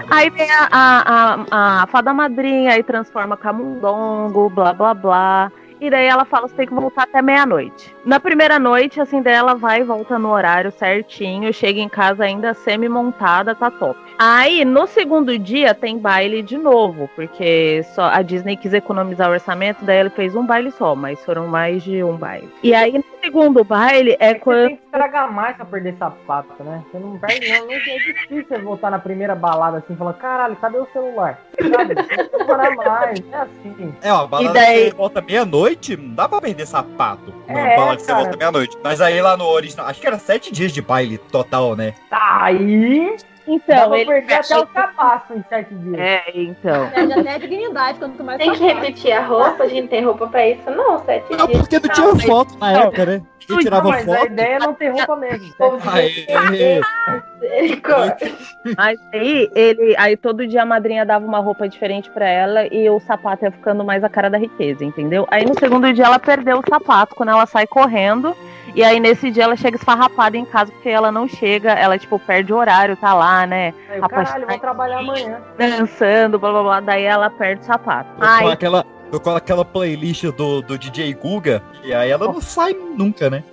[0.10, 5.52] Aí vem a, a, a, a fada madrinha, aí transforma camundongo, blá blá blá.
[5.82, 7.96] E daí ela fala, você tem que voltar até meia-noite.
[8.06, 12.54] Na primeira noite, a Cinderela vai e volta no horário certinho, chega em casa ainda
[12.54, 14.00] semi-montada, tá top.
[14.20, 19.34] Aí, no segundo dia, tem baile de novo, porque só a Disney quis economizar o
[19.34, 22.48] orçamento, daí ele fez um baile só, mas foram mais de um baile.
[22.62, 24.68] E aí, segundo baile, é Você quando.
[24.68, 26.84] tem que estragar mais pra perder sapato, né?
[26.92, 27.66] Você não perde, não.
[27.68, 31.40] não é difícil você voltar na primeira balada assim e falar: caralho, cadê o celular?
[31.60, 31.96] Sabe?
[31.96, 33.20] Tem que demorar mais.
[33.32, 33.96] É assim.
[34.02, 37.34] É, ó, balada E daí- que você volta meia-noite, não dá pra perder sapato.
[37.48, 38.24] Não, É, balada que você cara.
[38.24, 38.78] volta meia-noite.
[38.84, 41.94] Mas aí lá no original, acho que era sete dias de baile total, né?
[42.10, 43.16] Tá aí.
[43.48, 46.00] Então, ele- perder até o capaço em sete dias.
[46.00, 46.90] É, então.
[46.90, 49.64] Perde até a dignidade quanto mais Tem que repetir a roupa?
[49.64, 50.70] A gente tem roupa pra isso?
[50.70, 51.60] Não, sete Não, dias.
[51.62, 53.22] porque não tinha foto na época, né?
[53.48, 54.26] Porque tirava mas a foto.
[54.28, 55.52] ideia é não ter roupa mesmo.
[55.92, 56.82] Aê.
[58.78, 62.90] Mas aí ele, aí todo dia a madrinha dava uma roupa diferente pra ela e
[62.90, 65.28] o sapato ia ficando mais a cara da riqueza, entendeu?
[65.30, 68.36] Aí no segundo dia ela perdeu o sapato quando ela sai correndo.
[68.76, 72.18] E aí nesse dia ela chega esfarrapada em casa porque ela não chega, ela tipo
[72.20, 73.74] perde o horário, tá lá, né?
[73.90, 75.40] Aí, eu, caralho, eu vou trabalhar amanhã.
[75.58, 78.10] dançando, blá blá blá, daí ela perde o sapato.
[78.20, 78.86] Aí aquela,
[79.22, 81.62] com aquela playlist do, do DJ Guga.
[81.84, 83.44] E aí ela não sai nunca, né?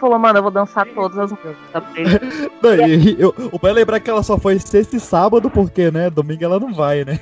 [0.00, 3.18] falou, mano, eu vou dançar todas as músicas da playlist.
[3.18, 6.08] Eu- pai lembrar que ela só foi sexta e sábado, porque, né?
[6.08, 7.18] Domingo ela não vai, né?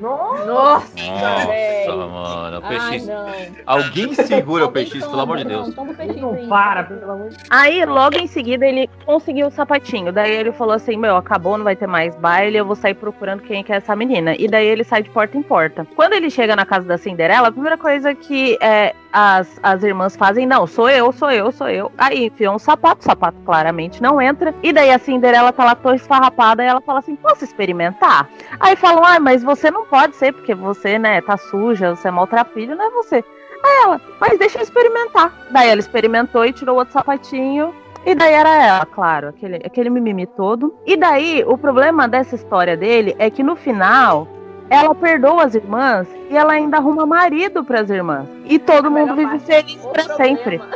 [0.00, 1.96] Nossa, Nossa, velho.
[2.08, 2.58] mano.
[2.60, 3.06] O Ai, PX.
[3.06, 3.26] não.
[3.66, 5.74] Alguém segura o PX, pelo amor de Deus.
[5.74, 7.48] Não para, pelo amor de Deus.
[7.50, 10.12] Aí, logo em seguida, ele conseguiu o sapatinho.
[10.12, 13.42] Daí ele falou assim: Meu, acabou, não vai ter mais baile, eu vou sair procurando
[13.42, 14.34] quem que é essa menina.
[14.36, 15.86] E daí ele sai de porta em porta.
[15.94, 20.16] Quando ele chega na casa da Cinderela, a primeira coisa que é, as, as irmãs
[20.16, 21.92] fazem: Não, sou eu, sou eu, sou eu.
[21.96, 24.54] Aí enfiam um sapato, o sapato claramente não entra.
[24.62, 28.28] E daí a Cinderela tá lá toda esfarrapada e ela fala assim: Posso experimentar?
[28.58, 32.10] Aí falam: Ah, mas você não pode ser, porque você, né, tá suja, você é
[32.10, 33.16] maltrapilho, não é você.
[33.16, 35.32] Aí ela, mas deixa eu experimentar.
[35.50, 37.74] Daí ela experimentou e tirou outro sapatinho.
[38.04, 40.74] E daí era ela, claro, aquele, aquele mimimi todo.
[40.84, 44.28] E daí, o problema dessa história dele é que no final,
[44.68, 48.28] ela perdoa as irmãs e ela ainda arruma marido pras irmãs.
[48.44, 50.60] E todo mundo vive feliz pra sempre.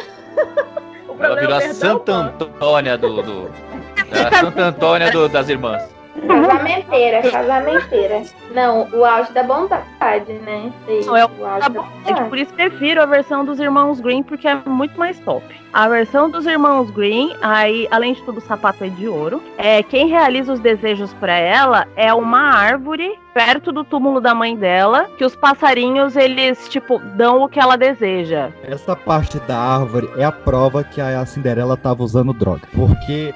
[1.20, 3.22] Ela virou a Santa Antônia do.
[3.22, 3.50] do
[4.12, 5.82] a Santa Antônia do- das irmãs.
[6.26, 8.22] Casamenteira, casamenteira.
[8.54, 10.72] Não, o auge da bondade, né?
[10.86, 11.84] Sim, Não, é o o auge da.
[12.06, 15.44] É que por isso prefiro a versão dos irmãos Green, porque é muito mais top.
[15.72, 19.42] A versão dos irmãos Green, aí, além de tudo, o sapato é de ouro.
[19.56, 24.56] É, quem realiza os desejos pra ela é uma árvore perto do túmulo da mãe
[24.56, 28.50] dela, que os passarinhos, eles, tipo, dão o que ela deseja.
[28.64, 32.62] Essa parte da árvore é a prova que a Cinderela tava usando droga.
[32.74, 33.32] Porque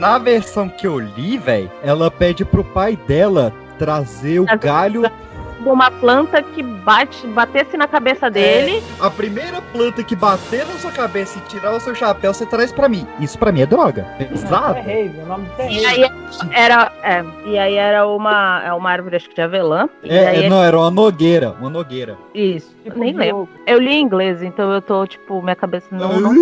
[0.00, 5.02] na versão que eu li, velho, ela pede pro pai dela trazer o galho.
[5.02, 8.82] De uma planta que bate, batesse na cabeça dele.
[8.98, 12.72] A primeira planta que bater na sua cabeça e tirar o seu chapéu, você traz
[12.72, 13.06] pra mim.
[13.20, 14.06] Isso pra mim é droga.
[14.32, 14.80] Exato.
[14.88, 16.10] É é E aí
[16.52, 19.86] era, é, e aí era uma, é uma árvore, acho que de avelã.
[20.02, 21.54] E É, aí é, não, era uma nogueira.
[21.60, 22.16] Uma nogueira.
[22.34, 23.48] Isso, Tipo nem lembro.
[23.66, 26.18] Eu li em inglês, então eu tô, tipo, minha cabeça não.
[26.20, 26.34] não...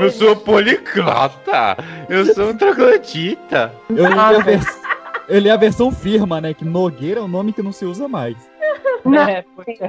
[0.00, 1.76] Eu sou policlota.
[2.08, 3.72] Eu sou um troglodita.
[3.88, 4.80] Eu li, a vers-
[5.28, 6.54] eu li a versão firma, né?
[6.54, 8.36] Que Nogueira é um nome que não se usa mais.
[9.04, 9.44] Não, É,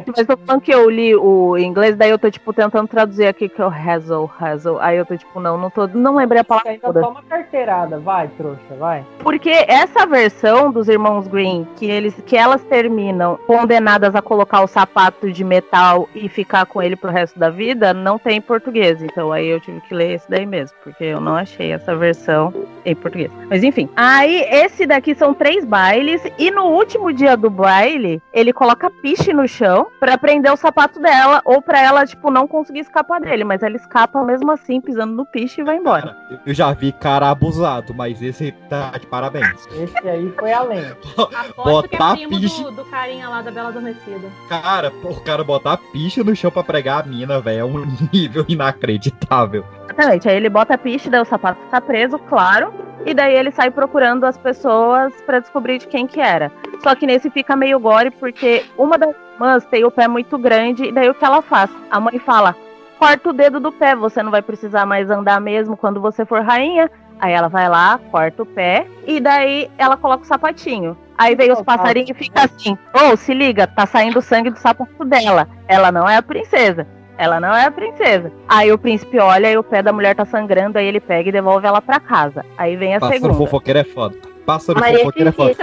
[0.07, 3.49] mas tô falando que eu li o inglês, daí eu tô, tipo, tentando traduzir aqui
[3.49, 4.79] que é o hazel, hazel.
[4.79, 7.01] Aí eu tô, tipo, não, não tô, não lembrei a palavra Ainda toda.
[7.01, 9.03] toma carteirada, vai, trouxa, vai.
[9.19, 14.67] Porque essa versão dos irmãos Green, que eles que elas terminam condenadas a colocar o
[14.67, 19.01] sapato de metal e ficar com ele pro resto da vida, não tem em português.
[19.01, 22.53] Então aí eu tive que ler esse daí mesmo, porque eu não achei essa versão
[22.85, 23.31] em português.
[23.49, 23.89] Mas enfim.
[23.95, 29.33] Aí esse daqui são três bailes e no último dia do baile, ele coloca piche
[29.33, 33.43] no chão pra prender o sapato dela ou pra ela tipo não conseguir escapar dele,
[33.43, 36.15] mas ela escapa mesmo assim pisando no piche e vai embora.
[36.45, 39.67] Eu já vi cara abusado, mas esse tá de parabéns.
[39.73, 40.85] Esse aí foi além.
[41.17, 42.63] Aposto que é Botar primo piche.
[42.63, 44.27] do, do carinha lá da Bela Adormecida.
[44.49, 48.45] Cara, o cara botar picha no chão pra pregar a mina, velho, é um nível
[48.47, 49.65] inacreditável.
[49.85, 50.29] Exatamente.
[50.29, 52.73] Aí ele bota a piche, daí o sapato fica preso, claro.
[53.05, 56.51] E daí ele sai procurando as pessoas pra descobrir de quem que era.
[56.83, 60.85] Só que nesse fica meio gore, porque uma das irmãs tem o pé muito grande,
[60.85, 61.69] e daí o que ela faz?
[61.89, 62.55] A mãe fala:
[62.99, 66.41] corta o dedo do pé, você não vai precisar mais andar mesmo quando você for
[66.41, 66.89] rainha.
[67.19, 70.97] Aí ela vai lá, corta o pé, e daí ela coloca o sapatinho.
[71.15, 75.05] Aí vem os passarinhos e fica assim: Ô, se liga, tá saindo sangue do sapato
[75.05, 75.47] dela.
[75.67, 76.87] Ela não é a princesa.
[77.17, 78.31] Ela não é a princesa.
[78.47, 81.31] Aí o príncipe olha e o pé da mulher tá sangrando, aí ele pega e
[81.31, 82.43] devolve ela pra casa.
[82.57, 83.37] Aí vem a Pássaro segunda.
[83.37, 84.17] fofoqueiro é foda.
[84.45, 85.55] Pássaro fofoqueiro é foda.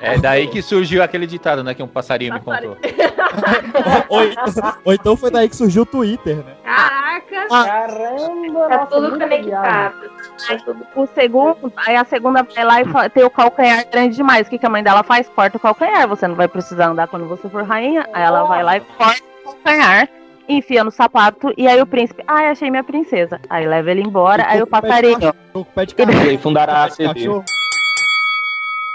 [0.00, 1.74] É daí que surgiu aquele ditado, né?
[1.74, 2.76] Que um passarinho me contou.
[4.08, 4.20] ou,
[4.84, 6.54] ou então foi daí que surgiu o Twitter, né?
[6.64, 7.48] Caraca!
[7.48, 8.68] Caramba!
[8.68, 9.94] Tá nossa, tudo muito conectado.
[10.48, 10.58] Aí
[10.96, 14.46] o segundo, aí a segunda vai lá e fa- tem o calcanhar grande demais.
[14.46, 15.28] O que, que a mãe dela faz?
[15.28, 16.08] Corta o calcanhar.
[16.08, 18.08] Você não vai precisar andar quando você for rainha.
[18.12, 20.08] Aí ela vai lá e corta o calcanhar,
[20.48, 21.52] enfia no sapato.
[21.56, 23.40] E aí o príncipe, ai, achei minha princesa.
[23.50, 24.44] Aí leva ele embora.
[24.48, 25.32] Aí o passarinho.
[25.52, 26.28] Tô com o pé de E cachorro.
[26.28, 27.28] aí fundará a CD.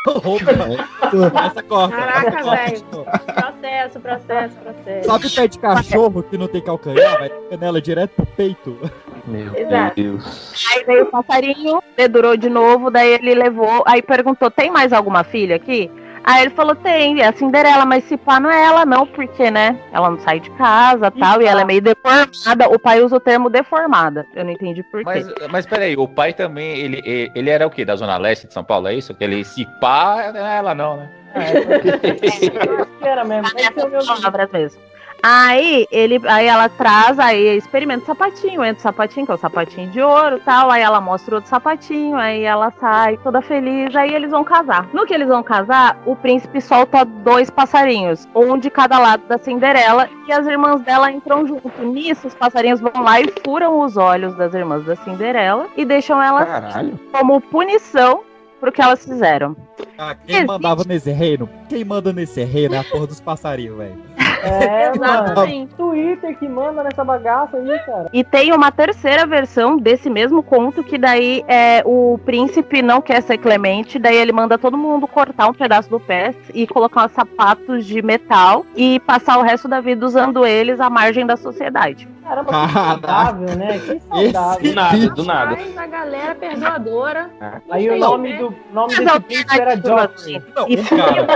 [0.06, 1.95] Opa, Essa corta.
[1.95, 2.84] Caraca, velho.
[2.84, 5.08] Processo, processo, processo.
[5.08, 7.20] Sabe o pé de cachorro que não tem calcanhar?
[7.20, 8.78] Vai ter canela direto pro peito.
[9.26, 9.95] Meu Exato.
[9.95, 10.54] Deus.
[10.74, 15.24] Aí veio o passarinho, dedurou de novo, daí ele levou, aí perguntou: tem mais alguma
[15.24, 15.89] filha aqui?
[16.24, 19.51] Aí ele falou, tem, é a Cinderela, mas se pá não é ela não, porque,
[19.51, 22.69] né, ela não sai de casa tal, e ela é meio deformada.
[22.69, 24.26] O pai usa o termo deformada.
[24.34, 25.05] Eu não entendi por quê.
[25.05, 27.84] Mas, mas peraí, o pai também, ele, ele, era o quê?
[27.84, 29.13] Da Zona Leste de São Paulo, é isso?
[29.13, 31.09] Que ele se pá, não é ela não, né?
[33.01, 33.47] Era mesmo.
[33.57, 34.93] Esse é o meu palavras mesmo.
[35.26, 39.38] Aí ele, aí ela traz, aí experimenta o sapatinho, entra o sapatinho, que é o
[39.38, 40.69] sapatinho de ouro tal.
[40.69, 44.89] Aí ela mostra outro sapatinho, aí ela sai toda feliz, aí eles vão casar.
[44.93, 49.38] No que eles vão casar, o príncipe solta dois passarinhos, um de cada lado da
[49.38, 51.71] Cinderela, e as irmãs dela entram junto.
[51.82, 56.21] Nisso, os passarinhos vão lá e furam os olhos das irmãs da Cinderela e deixam
[56.21, 56.99] elas Caralho.
[57.13, 58.24] como punição
[58.59, 59.55] pro que elas fizeram.
[59.97, 61.49] Ah, quem mandava nesse reino?
[61.69, 64.22] Quem manda nesse reino é a porra dos passarinhos, velho.
[64.44, 65.24] É, mano.
[65.26, 65.76] Exatamente.
[65.76, 68.10] Twitter que manda nessa bagaça aí, cara.
[68.12, 73.22] E tem uma terceira versão desse mesmo conto, que daí é o príncipe não quer
[73.22, 77.12] ser clemente, daí ele manda todo mundo cortar um pedaço do pé e colocar os
[77.12, 82.08] sapatos de metal e passar o resto da vida usando eles à margem da sociedade.
[82.24, 83.80] Caramba, que saudável, né?
[83.80, 84.64] Que saudável.
[84.64, 85.58] Do nada, do nada.
[85.76, 87.30] A galera perdoadora.
[87.70, 89.76] Aí o nome do nome Mas desse príncipe era.
[89.76, 91.28] Não, um cara.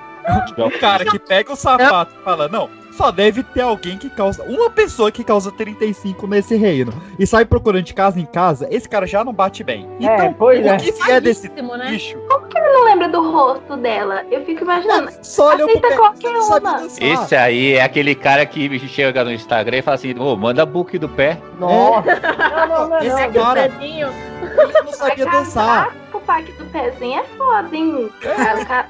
[0.58, 4.44] um cara que pega o sapato e fala, não, só deve ter alguém que causa.
[4.44, 8.88] Uma pessoa que causa 35 nesse reino e sai procurando de casa em casa, esse
[8.88, 9.88] cara já não bate bem.
[9.98, 10.76] Então, pois o é.
[10.76, 11.90] que vier desse né?
[11.90, 12.16] bicho?
[12.28, 14.24] Como que ele não lembra do rosto dela?
[14.30, 15.10] Eu fico imaginando.
[15.22, 16.86] Só olhou pro Aceita pé, qualquer não uma.
[16.86, 20.96] Esse aí é aquele cara que chega no Instagram e fala assim, ô, manda book
[20.96, 21.38] do pé.
[21.58, 22.14] Nossa.
[22.14, 23.32] Não, não, não, Esse não.
[23.32, 25.96] cara, ele não sabia dançar.
[26.12, 28.08] O pack do pezinho é foda, hein?
[28.20, 28.88] Cara, o cara-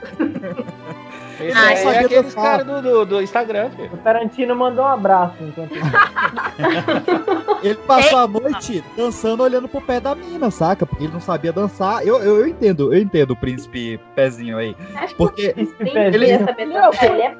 [1.41, 2.43] Esse Ah, é aquele dançar.
[2.43, 3.91] cara do, do, do Instagram, filho.
[3.93, 5.72] O Tarantino mandou um abraço enquanto
[7.62, 10.85] Ele passou a noite dançando olhando pro pé da mina, saca?
[10.87, 12.07] Porque ele não sabia dançar.
[12.07, 14.76] Eu, eu, eu entendo, eu entendo o príncipe pezinho aí.
[14.97, 16.14] Acho Porque que dançar.
[16.14, 17.37] Ele é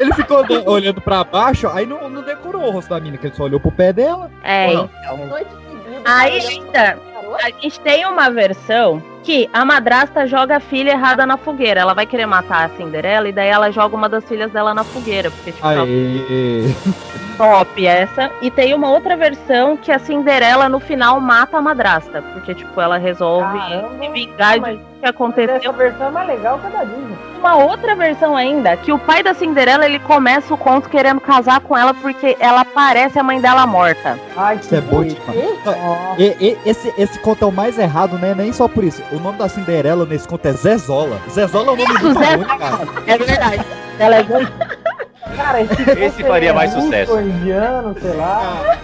[0.00, 3.34] ele ficou olhando pra baixo, aí não, não decorou o rosto da mina, que ele
[3.34, 4.30] só olhou pro pé dela.
[4.42, 4.90] É, então.
[6.04, 6.98] Aí ainda,
[7.42, 11.80] a gente tem uma versão que a madrasta joga a filha errada na fogueira.
[11.80, 14.84] Ela vai querer matar a Cinderela e daí ela joga uma das filhas dela na
[14.84, 15.30] fogueira.
[15.30, 16.74] Porque, tipo, Aí.
[17.38, 18.30] top essa.
[18.42, 22.20] E tem uma outra versão que a Cinderela no final mata a madrasta.
[22.34, 23.88] Porque, tipo, ela resolve Caramba.
[24.00, 25.72] se vingar Mas- de que Essa aconteceu.
[25.72, 27.16] versão é mais legal que a da Disney.
[27.38, 31.60] Uma outra versão ainda, que o pai da Cinderela, ele começa o conto querendo casar
[31.60, 34.18] com ela porque ela parece a mãe dela morta.
[34.36, 35.20] Ai, Isso é bom bonito.
[35.30, 35.58] demais.
[35.64, 38.34] Ó, E- e- esse, esse conto é o mais errado, né?
[38.34, 39.00] Nem só por isso.
[39.12, 41.20] O nome da Cinderela nesse conto é Zezola.
[41.30, 41.84] Zezola é um nome
[42.18, 42.78] Zé- ruim, cara.
[43.06, 43.64] É verdade.
[44.00, 44.22] Ela é
[45.36, 47.12] Cara, esse, Esse faria mais é sucesso.
[47.12, 48.78] Muito indiano, sei lá.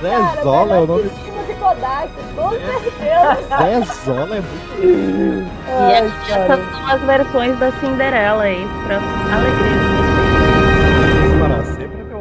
[0.00, 1.02] Zezola é o nome.
[1.46, 3.84] De Kodak, com certeza.
[3.86, 4.82] Zezola é muito.
[4.82, 6.44] E Ai, cara.
[6.54, 8.96] essas são as versões da Cinderela aí, pra
[9.34, 11.38] alegria de vocês.
[11.40, 12.20] Para sempre, meu.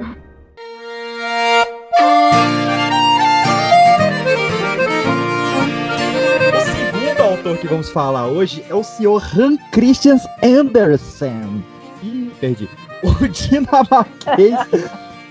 [6.53, 11.63] O segundo autor que vamos falar hoje é o senhor Han Christian Andersen.
[12.03, 12.69] Ih, perdi.
[13.03, 14.55] O dinamarquês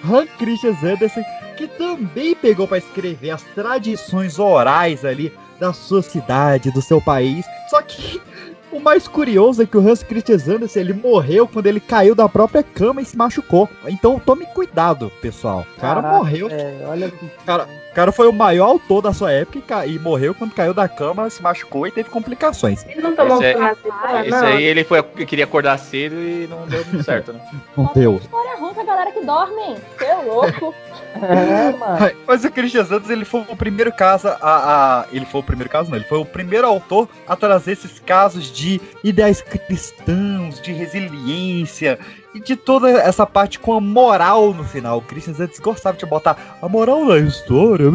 [0.05, 1.25] Han Christian Andersen,
[1.57, 7.45] que também pegou para escrever as tradições orais ali da sua cidade, do seu país.
[7.69, 8.21] Só que
[8.71, 12.29] o mais curioso é que o Hans Christian Andersen ele morreu quando ele caiu da
[12.29, 13.69] própria cama e se machucou.
[13.87, 15.67] Então tome cuidado, pessoal.
[15.77, 16.49] O cara Caraca, morreu.
[16.51, 17.29] É, olha que.
[17.45, 20.53] Cara, o cara foi o maior autor da sua época e, ca- e morreu quando
[20.53, 22.85] caiu da cama, se machucou e teve complicações.
[22.87, 26.85] Ele não tomou Esse é- Esse aí ele foi, queria acordar cedo e não deu
[26.87, 27.41] muito certo, né?
[27.77, 28.17] Não deu.
[28.17, 29.77] História ruim pra galera que dorme.
[29.99, 30.75] Você é louco.
[31.17, 32.11] É, mano.
[32.29, 35.71] Mas o Christian Santos, ele foi o primeiro caso a, a- Ele foi o primeiro
[35.71, 35.97] caso, não.
[35.97, 41.99] Ele foi o primeiro autor a trazer esses casos de ideais cristãos, de resiliência
[42.37, 44.99] e de toda essa parte com a moral no final.
[44.99, 47.87] O Christian Santos gostava de botar a moral na história.
[47.89, 47.95] Ô,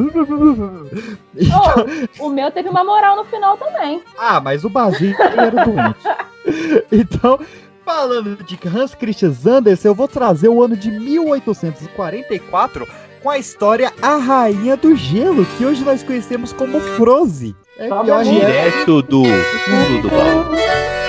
[2.25, 4.01] o meu teve uma moral no final também.
[4.17, 5.99] Ah, mas o Basílio era doente.
[6.91, 7.39] Então,
[7.85, 12.87] falando de Hans Christian Andersen, eu vou trazer o ano de 1844
[13.21, 17.55] com a história A Rainha do Gelo, que hoje nós conhecemos como Froze.
[17.77, 21.00] É eu acho- Direto do fundo do baú.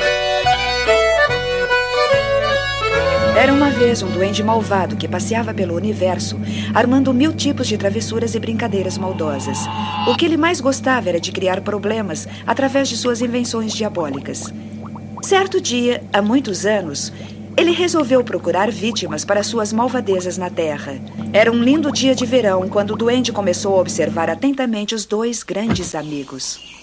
[3.42, 6.38] Era uma vez um duende malvado que passeava pelo universo,
[6.72, 9.58] armando mil tipos de travessuras e brincadeiras maldosas.
[10.06, 14.54] O que ele mais gostava era de criar problemas através de suas invenções diabólicas.
[15.22, 17.12] Certo dia, há muitos anos,
[17.56, 21.00] ele resolveu procurar vítimas para suas malvadezas na Terra.
[21.32, 25.42] Era um lindo dia de verão quando o duende começou a observar atentamente os dois
[25.42, 26.81] grandes amigos.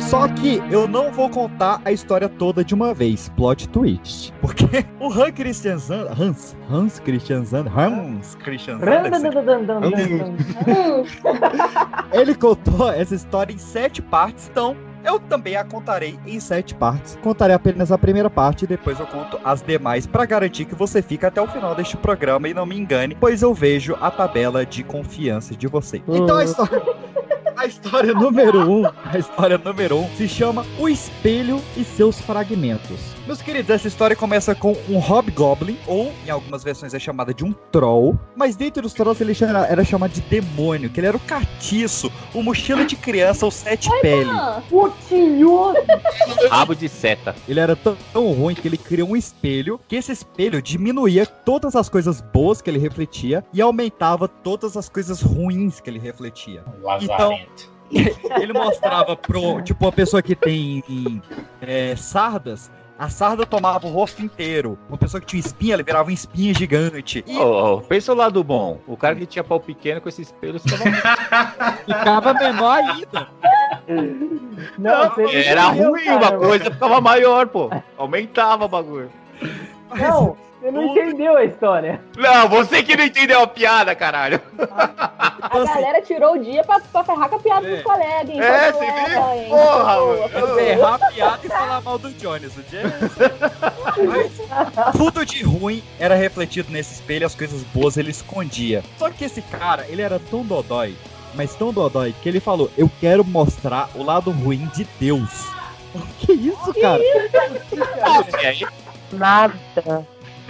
[0.00, 3.28] Só que eu não vou contar a história toda de uma vez.
[3.30, 4.32] Plot twist.
[4.40, 6.08] Porque o Hans Christian Zand...
[6.18, 7.66] Hans, Hans Christian Zand...
[7.68, 10.36] Hans Christian Sanderson...
[12.12, 17.18] Ele contou essa história em sete partes, então eu também a contarei em sete partes.
[17.22, 21.02] Contarei apenas a primeira parte e depois eu conto as demais para garantir que você
[21.02, 24.64] fica até o final deste programa e não me engane, pois eu vejo a tabela
[24.64, 26.02] de confiança de você.
[26.08, 26.82] Então a história.
[27.58, 33.17] A história número um, a história número um se chama O Espelho e seus Fragmentos.
[33.28, 37.44] Meus queridos, essa história começa com um Hobgoblin, ou em algumas versões é chamada de
[37.44, 41.16] um Troll, mas dentro dos Trolls ele era, era chamado de demônio, que ele era
[41.18, 44.30] o catiço, o mochila de criança, o sete pele.
[44.70, 45.74] O tio!
[46.48, 47.36] Rabo de seta.
[47.46, 51.76] Ele era tão, tão ruim que ele criou um espelho, que esse espelho diminuía todas
[51.76, 56.64] as coisas boas que ele refletia e aumentava todas as coisas ruins que ele refletia.
[57.02, 57.38] Então,
[58.40, 60.82] ele mostrava pro, tipo, uma pessoa que tem
[61.60, 64.76] é, sardas, a sarda tomava o rosto inteiro.
[64.88, 67.22] Uma pessoa que tinha espinha, ele virava uma espinha gigante.
[67.26, 68.80] E Ô, ô, pensa o lado bom.
[68.88, 70.84] O cara que tinha pau pequeno com esse espelho ficava,
[71.86, 73.28] ficava menor ainda.
[74.78, 76.16] Não, não Era ruim, cara.
[76.16, 77.70] uma coisa ficava maior, pô.
[77.96, 79.10] Aumentava o bagulho.
[79.94, 82.00] Não, você não entendeu a história.
[82.16, 84.40] Não, você que não entendeu a piada, caralho.
[85.40, 88.40] A galera tirou o dia pra, pra ferrar com a piada dos colegas, hein?
[88.40, 89.32] É, você viu?
[89.32, 89.48] hein?
[89.48, 90.28] Porra, mano.
[90.28, 90.62] boa.
[90.62, 92.56] errar a piada e falar mal do Jones.
[92.56, 93.12] O Jones.
[94.06, 98.82] Mas tudo de ruim era refletido nesse espelho, as coisas boas ele escondia.
[98.98, 100.96] Só que esse cara, ele era tão dodói,
[101.34, 105.46] mas tão dodói, que ele falou: Eu quero mostrar o lado ruim de Deus.
[106.20, 107.02] Que isso, cara?
[107.02, 108.66] E aí,
[109.12, 109.54] Nada.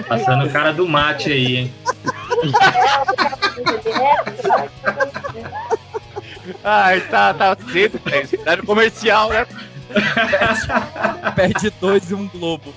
[0.08, 1.74] Passando o cara do mate aí, hein?
[6.64, 8.28] Ai, tá, tá cedo, velho.
[8.44, 9.46] Tá no comercial, né?
[11.34, 12.72] Perde dois e um globo.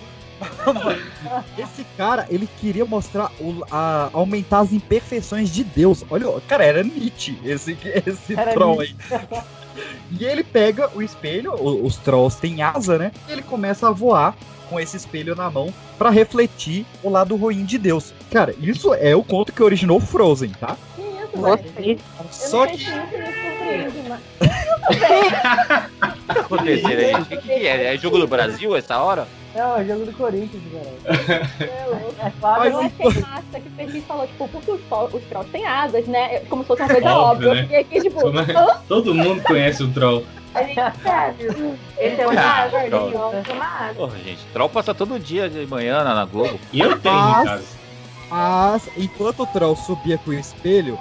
[1.57, 6.03] Esse cara, ele queria mostrar, o- a- aumentar as imperfeições de Deus.
[6.09, 8.95] Olha, cara, era Nietzsche esse, esse Era troll aí.
[10.11, 13.11] E ele pega o espelho, os trolls têm asa, né?
[13.28, 14.36] E ele começa a voar
[14.69, 18.13] com esse espelho na mão pra refletir o lado ruim de Deus.
[18.32, 20.78] Cara, isso é o conto que originou Frozen, tá?
[21.74, 22.03] Que isso?
[22.32, 24.22] Só Eu não que isso mas-
[26.34, 27.15] tá acontecendo aí?
[27.15, 27.93] O que, que é?
[27.93, 29.27] É jogo do Brasil essa hora?
[29.55, 31.49] Não, é o jogo do Corinthians, cara.
[31.59, 32.15] É louco.
[32.19, 32.71] É fácil.
[32.71, 34.79] Eu achei massa que o falou, tipo, porque os,
[35.13, 36.39] os trolls têm asas, né?
[36.49, 37.53] Como se fosse uma coisa Óbvio, óbvia.
[37.53, 37.59] né?
[37.59, 38.57] Eu fiquei aqui, tipo, é?
[38.57, 38.82] hã?
[38.88, 40.23] Todo mundo conhece o troll.
[40.55, 41.45] A gente sabe.
[41.97, 43.07] Esse é uma asa, troll.
[43.34, 43.93] ele é uma asa.
[43.95, 46.59] Porra, gente, troll passa todo dia de manhã na, na Globo.
[46.71, 47.63] E eu tenho Mas- casa.
[48.29, 50.97] Mas, enquanto o troll subia com o espelho,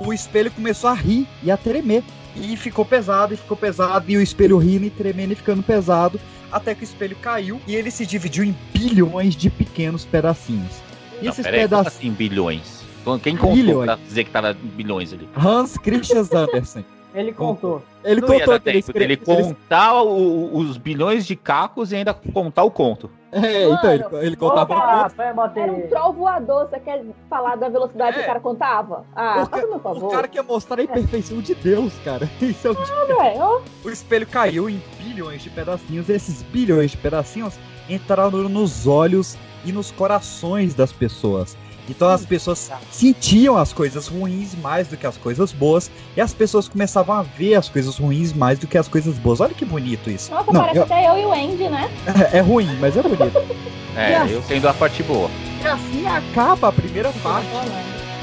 [0.00, 2.02] o espelho começou a rir e a tremer.
[2.36, 6.18] E ficou pesado, e ficou pesado, e o espelho rindo e tremendo e ficando pesado,
[6.50, 10.72] até que o espelho caiu e ele se dividiu em bilhões de pequenos pedacinhos.
[11.20, 11.94] E Não, esses peraí, pedacinhos.
[11.96, 12.82] assim bilhões?
[13.22, 13.84] Quem contou Bilhões.
[13.86, 15.28] pra dizer que tava bilhões ali?
[15.36, 16.84] Hans Christian Andersen.
[17.14, 17.82] Ele contou.
[18.04, 19.44] Ele Não ia contou dar que ele dele escreveu.
[19.54, 23.10] contar o- os bilhões de cacos e ainda contar o conto.
[23.30, 25.58] É, então, ele, ele contava Opa, o conto.
[25.58, 28.18] Era um troll voador, você quer falar da velocidade É.
[28.18, 29.04] que o cara contava?
[29.14, 30.10] Ah, O faz meu O favor.
[30.10, 32.28] cara quer mostrar a imperfeição de Deus, cara.
[32.42, 33.60] Isso é o Ah, velho, ó.
[33.84, 36.08] O espelho caiu em bilhões de pedacinhos.
[36.08, 37.58] E esses bilhões de pedacinhos
[37.88, 41.56] entraram nos olhos e nos corações das pessoas.
[41.88, 45.90] Então as pessoas sentiam as coisas ruins mais do que as coisas boas.
[46.16, 49.40] E as pessoas começavam a ver as coisas ruins mais do que as coisas boas.
[49.40, 50.30] Olha que bonito isso.
[50.30, 51.90] Nossa, Não, parece eu- até eu e o Andy, né?
[52.32, 53.32] é ruim, mas é bonito.
[53.94, 55.28] É, eu tendo a parte boa.
[55.62, 57.46] E assim acaba a primeira parte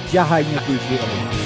[0.10, 1.40] de A Rainha do Gelo.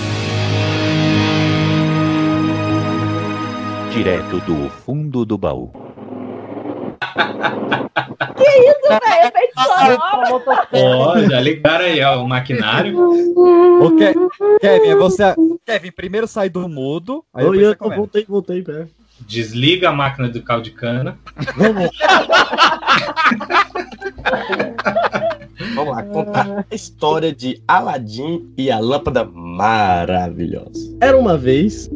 [3.91, 5.69] Direto do fundo do baú.
[8.35, 9.27] Que isso, velho?
[9.27, 9.97] Efeito sonoro.
[10.73, 12.97] Ó, já ligaram aí, ó, o maquinário.
[13.81, 14.13] Ô, Ke-
[14.59, 15.35] Kevin, é você.
[15.65, 17.23] Kevin, primeiro sai do mudo.
[17.33, 18.87] Aí Oi, eu voltei, voltei, pera.
[19.21, 21.17] Desliga a máquina do caldo de cana.
[21.55, 21.89] Vamos.
[25.75, 30.95] Vamos lá, contar a história de Aladim e a lâmpada maravilhosa.
[31.01, 31.89] Era uma vez.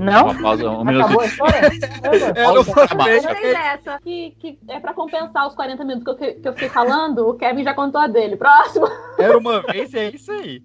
[0.00, 0.24] Não?
[0.24, 1.24] Uma pausa, um Acabou a minuto.
[1.24, 1.70] história?
[2.34, 2.54] É, não.
[2.64, 3.98] Gostei dessa.
[4.02, 7.34] Que, que é pra compensar os 40 minutos que eu, que eu fiquei falando, o
[7.34, 8.36] Kevin já contou a dele.
[8.36, 8.88] Próximo.
[9.18, 10.62] Era uma vez é isso aí.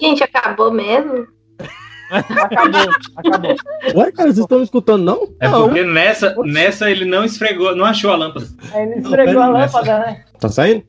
[0.00, 1.26] Gente, acabou mesmo?
[2.10, 2.80] Acabou,
[3.16, 3.56] acabou.
[3.96, 5.28] Ué, cara, vocês estão me escutando, não?
[5.40, 5.64] É Não.
[5.68, 8.46] porque nessa, nessa ele não esfregou, não achou a lâmpada.
[8.74, 10.24] Ele esfregou a Não, lâmpada, né?
[10.38, 10.84] Tá saindo?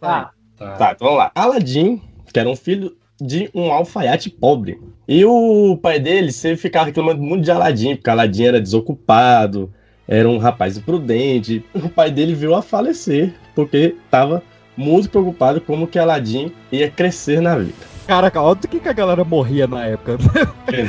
[0.00, 0.30] Tá.
[0.56, 0.76] Tá.
[0.76, 1.32] Tá, então vamos lá.
[1.34, 2.00] Aladim,
[2.32, 4.80] que era um filho de um alfaiate pobre.
[5.06, 9.72] E o pai dele sempre ficava reclamando muito de Aladim, porque Aladim era desocupado,
[10.06, 11.64] era um rapaz imprudente.
[11.74, 14.42] O pai dele veio a falecer, porque estava
[14.76, 17.92] muito preocupado como que Aladim ia crescer na vida.
[18.06, 20.18] Caraca, olha do que, que a galera morria na época.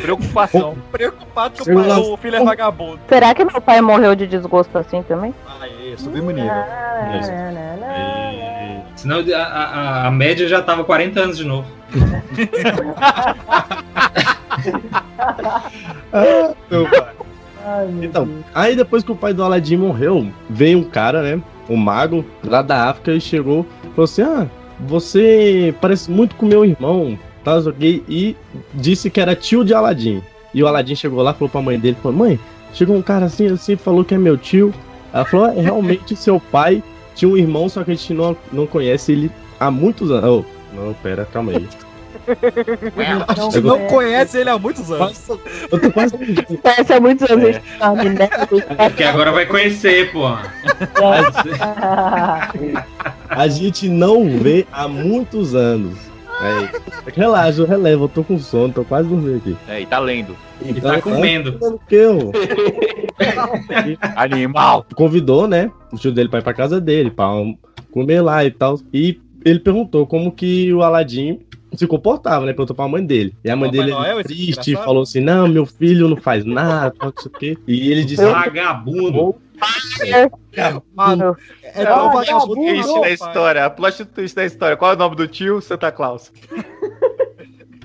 [0.01, 0.75] Preocupação.
[0.91, 2.99] Preocupado que o, pai, o filho é vagabundo.
[3.07, 5.34] Será que meu pai morreu de desgosto assim também?
[5.61, 6.51] Aê, subimos o nível.
[9.04, 11.68] Senão a, a- a média já tava 40 anos de novo.
[18.01, 21.41] Então, aí depois que o pai do Aladim morreu, veio um cara, né?
[21.70, 24.47] Um mago lá da África e chegou e falou assim: Ah,
[24.82, 27.58] você parece muito com meu irmão, tá?
[27.58, 28.36] ok?" E
[28.74, 30.22] disse que era tio de Aladim.
[30.54, 32.39] E o Aladim chegou lá, falou pra mãe dele: falou, Mãe,
[32.74, 34.74] chegou um cara assim, assim, falou que é meu tio.
[35.14, 36.84] Ela falou: "É, realmente seu pai
[37.16, 40.26] tinha um irmão, só que a gente não, não conhece ele há muitos anos.
[40.26, 41.68] Oh, não, pera, calma aí.
[43.28, 45.30] A gente não conhece ele há muitos anos.
[45.30, 46.16] Eu tô quase.
[46.64, 47.45] Parece há muitos anos.
[47.45, 47.49] É.
[47.51, 48.30] esse nome, né?
[48.89, 50.26] Porque agora vai conhecer, pô.
[53.30, 55.97] A gente não vê há muitos anos.
[56.41, 56.70] É,
[57.16, 59.57] relaxa, eu relevo, eu tô com sono, tô quase dormindo aqui.
[59.68, 60.36] É, e tá lendo.
[60.64, 61.57] E tá comendo.
[61.61, 62.32] O que eu?
[64.16, 64.86] Animal.
[64.95, 65.72] Convidou, né?
[65.91, 67.57] O tio dele pra ir pra casa dele, pra um-
[67.91, 68.80] comer lá e tal.
[68.93, 71.39] E ele perguntou como que o Aladim
[71.76, 72.53] se comportava, né?
[72.53, 73.36] Perguntou pra mãe dele.
[73.43, 76.43] E a mãe Papai dele, Noel, esse triste, falou assim: Não, meu filho não faz
[76.45, 77.57] nada, não sei o quê.
[77.68, 79.36] E ele disse: Vagabundo.
[80.95, 82.55] Mano, É tão vagabundo.
[82.55, 84.76] Twist da história, a plot twist da história.
[84.76, 85.61] Qual é o nome do tio?
[85.61, 86.32] Santa Claus.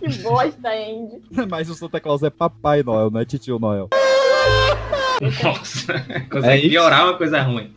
[0.00, 1.20] Que bosta, Andy.
[1.50, 3.88] Mas o Santa Claus é Papai Noel, não é Titio Noel.
[5.42, 6.70] Nossa, É consegue isso?
[6.70, 7.74] piorar uma coisa ruim.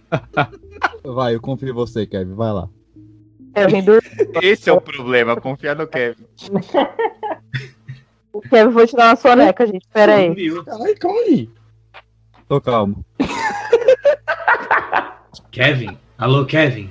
[1.04, 2.70] Vai, eu confio em você, Kevin, vai lá.
[4.42, 6.26] Esse é o problema, confiar no Kevin.
[8.50, 9.86] Kevin, vou tirar uma soneca, gente.
[9.92, 10.34] Pera aí.
[10.84, 11.50] Ai, calma aí.
[12.48, 13.04] Tô calmo.
[15.52, 15.98] Kevin?
[16.18, 16.90] Alô, Kevin?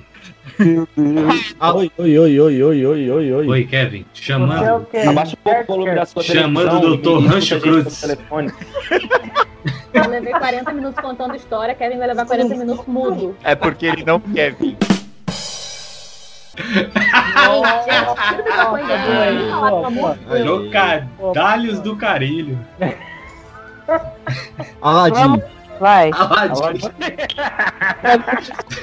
[0.59, 3.47] Oi, oi, oi, oi, oi, oi, oi, oi.
[3.47, 4.05] Oi, Kevin.
[4.13, 4.87] Chamando.
[5.07, 7.25] Abaixa um pouco o volume da sua Chamando o Dr.
[7.27, 8.03] Rancho Cruz.
[9.93, 13.35] Eu levei 40 minutos contando história, Kevin vai levar 40 minutos mudo.
[13.43, 14.77] É porque ele não quer vir.
[20.27, 22.59] Trocadalhos do carilho.
[24.81, 25.41] Aladim.
[25.79, 26.11] Vai.
[26.13, 26.87] Aladim.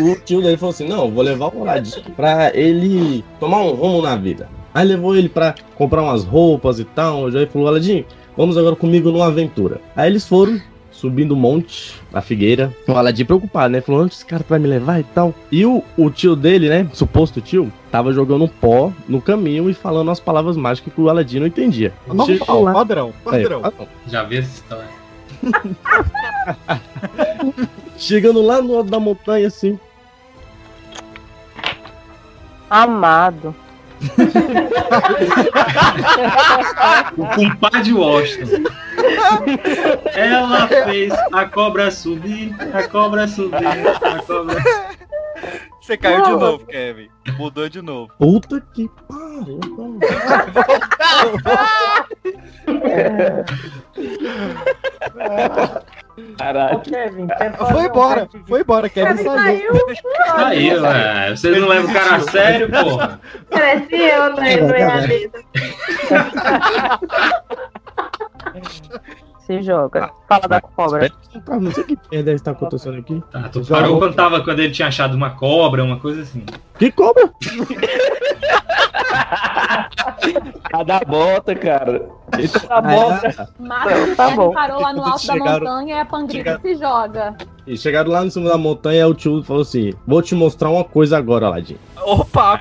[0.00, 4.02] O tio dele falou assim: Não, vou levar o Aladim pra ele tomar um rumo
[4.02, 4.48] na vida.
[4.74, 7.30] Aí levou ele pra comprar umas roupas e tal.
[7.30, 8.04] Já falou: Aladim,
[8.36, 9.80] vamos agora comigo numa aventura.
[9.94, 10.60] Aí eles foram
[11.00, 12.72] subindo o monte, a figueira.
[12.86, 13.80] O Aladim preocupado, né?
[13.80, 15.34] Falou: Onde esse cara vai me levar e tal.
[15.50, 16.88] E o, o tio dele, né?
[16.92, 21.08] Suposto tio, tava jogando um pó no caminho e falando as palavras mágicas que o
[21.08, 21.92] Aladim não entendia.
[22.06, 23.60] Normal, Chegou lá- padrão, padrão.
[23.60, 23.88] É, padrão.
[24.06, 24.98] Já vi essa história.
[27.96, 29.78] Chegando lá no alto da montanha, assim.
[32.68, 33.54] Amado.
[37.16, 38.62] O compadre Washington.
[40.14, 43.66] Ela fez a cobra subir, a cobra subir,
[44.02, 44.56] a cobra.
[45.88, 47.08] Você caiu de novo, Kevin.
[47.38, 48.12] Mudou de novo.
[48.18, 49.98] Puta que pariu.
[56.36, 56.80] Caralho.
[56.80, 59.72] Kevin, quer fazer Foi um embora, teste de- foi embora, Kevin saiu.
[60.36, 61.30] Aí, ué.
[61.30, 63.20] Vocês não levam o cara a sério, porra.
[63.50, 64.56] Parece eu, né?
[64.56, 65.30] No EAD.
[69.48, 70.10] Se joga.
[70.28, 71.10] Fala da cobra.
[71.46, 73.22] Ah, não sei que merda está acontecendo aqui.
[73.32, 76.44] Tá, tu parou quando, tava, quando ele tinha achado uma cobra, uma coisa assim.
[76.78, 77.32] Que cobra?
[80.72, 82.08] A da bota, cara.
[82.38, 83.48] Isso é da bota.
[83.58, 84.52] Márcio Tá bom.
[84.52, 87.36] parou lá no alto da Chegaram- montanha e a pangrita chegaram- se joga.
[87.66, 90.84] E chegaram lá em cima da montanha, o tio falou assim: Vou te mostrar uma
[90.84, 91.76] coisa agora, Aladim.
[92.02, 92.60] Opa!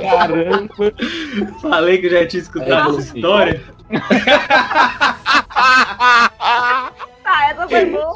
[0.00, 0.68] Caramba.
[1.60, 3.62] Falei que eu já tinha escutado essa história.
[7.28, 8.14] Tá, essa foi boa.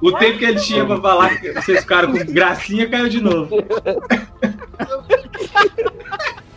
[0.00, 3.50] O tempo que ele tinha pra falar que vocês ficaram com gracinha caiu de novo.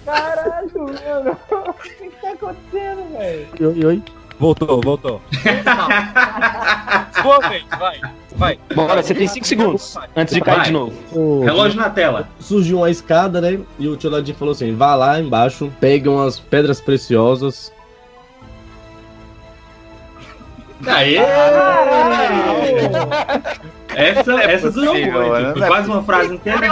[0.06, 1.38] Caralho, mano.
[1.52, 3.48] O que que tá acontecendo, velho?
[3.60, 4.04] Oi, oi.
[4.40, 5.22] Voltou, voltou.
[7.22, 8.00] Sua vez, vai.
[8.36, 8.60] Vai.
[8.76, 10.66] Bora, você tem 5 segundos antes de cair Vai.
[10.66, 10.94] de novo.
[11.14, 12.28] O- Relógio na tela.
[12.40, 13.60] Surgiu uma escada, né?
[13.80, 17.72] E o tio Aladim falou assim: Vá lá embaixo, pegue umas pedras preciosas.
[20.88, 21.18] Aê!
[23.96, 25.30] Essa, é essa durou possível, muito.
[25.32, 26.68] mano, Foi é quase uma frase inteira.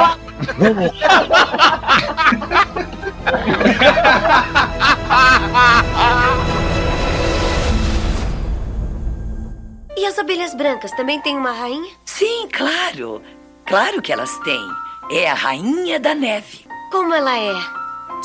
[9.95, 11.91] E as abelhas brancas também têm uma rainha?
[12.06, 13.22] Sim, claro.
[13.65, 14.68] Claro que elas têm.
[15.11, 16.65] É a rainha da neve.
[16.91, 17.53] Como ela é?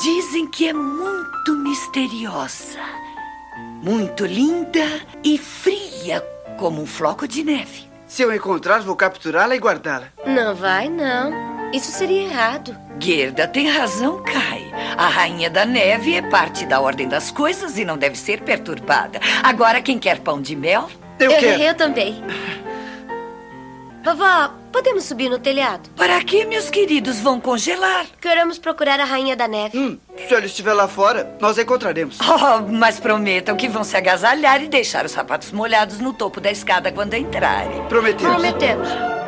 [0.01, 2.79] Dizem que é muito misteriosa.
[3.81, 4.85] Muito linda
[5.23, 6.21] e fria
[6.57, 7.87] como um floco de neve.
[8.05, 10.07] Se eu encontrar, vou capturá-la e guardá-la.
[10.25, 11.71] Não vai, não.
[11.71, 12.75] Isso seria errado.
[12.99, 14.69] Gerda tem razão, Kai.
[14.97, 19.19] A rainha da neve é parte da ordem das coisas e não deve ser perturbada.
[19.43, 20.89] Agora, quem quer pão de mel?
[21.19, 21.61] Eu quero.
[21.61, 22.21] Eu também.
[24.03, 25.89] Vovó, podemos subir no telhado?
[25.95, 28.05] Para que meus queridos vão congelar?
[28.21, 29.77] Queremos procurar a rainha da neve.
[29.77, 29.97] Hum,
[30.27, 32.17] se ela estiver lá fora, nós a encontraremos.
[32.21, 36.49] Oh, mas prometam que vão se agasalhar e deixar os sapatos molhados no topo da
[36.51, 37.83] escada quando entrarem.
[37.87, 38.33] Prometemos.
[38.35, 39.18] Prometemos.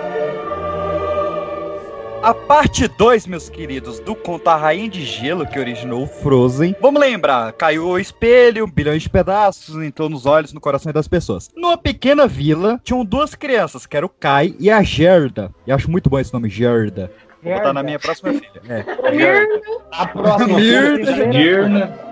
[2.24, 6.76] A parte 2, meus queridos, do conto A Rainha de Gelo, que originou o Frozen.
[6.80, 11.50] Vamos lembrar, caiu o espelho, bilhões de pedaços, entrou nos olhos, no coração das pessoas.
[11.56, 15.52] Numa pequena vila, tinham duas crianças, que era o Kai e a Gerda.
[15.66, 17.12] E acho muito bom esse nome, Gerda.
[17.42, 18.62] Vou botar na minha próxima filha.
[18.70, 19.18] É.
[19.18, 19.62] Gerda.
[19.92, 20.60] A próxima.
[20.60, 22.11] Mirna.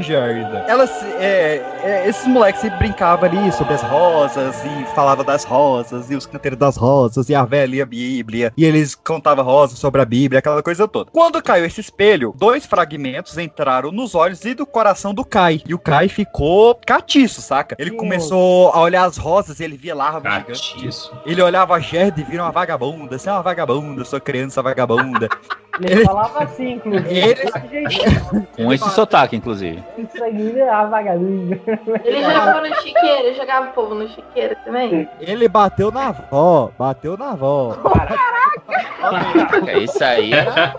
[0.00, 0.64] Gerda.
[0.68, 6.10] Elas, é, é, esses moleques sempre brincavam ali sobre as rosas e falava das rosas
[6.10, 10.04] e os canteiros das rosas e a velha Bíblia e eles contavam rosas sobre a
[10.04, 11.10] Bíblia, aquela coisa toda.
[11.10, 15.62] Quando caiu esse espelho, dois fragmentos entraram nos olhos e do coração do Kai.
[15.66, 17.76] E o Kai ficou catiço, saca?
[17.78, 21.10] Ele começou a olhar as rosas e ele via larvas gigantes.
[21.24, 23.18] Ele olhava a Gerda e vira uma vagabunda.
[23.18, 25.28] Você é uma vagabunda, sua criança vagabunda.
[25.80, 27.14] Ele falava assim, inclusive.
[27.14, 28.46] Ele-.
[28.56, 29.82] Com esse sotaque, inclusive.
[29.98, 31.60] Isso aí é a vagabunda.
[32.04, 35.08] Ele jogava no chiqueiro, jogava o povo no chiqueiro também.
[35.20, 37.76] Ele bateu na avó, bateu na avó.
[39.66, 40.32] É isso aí.
[40.32, 40.74] Era,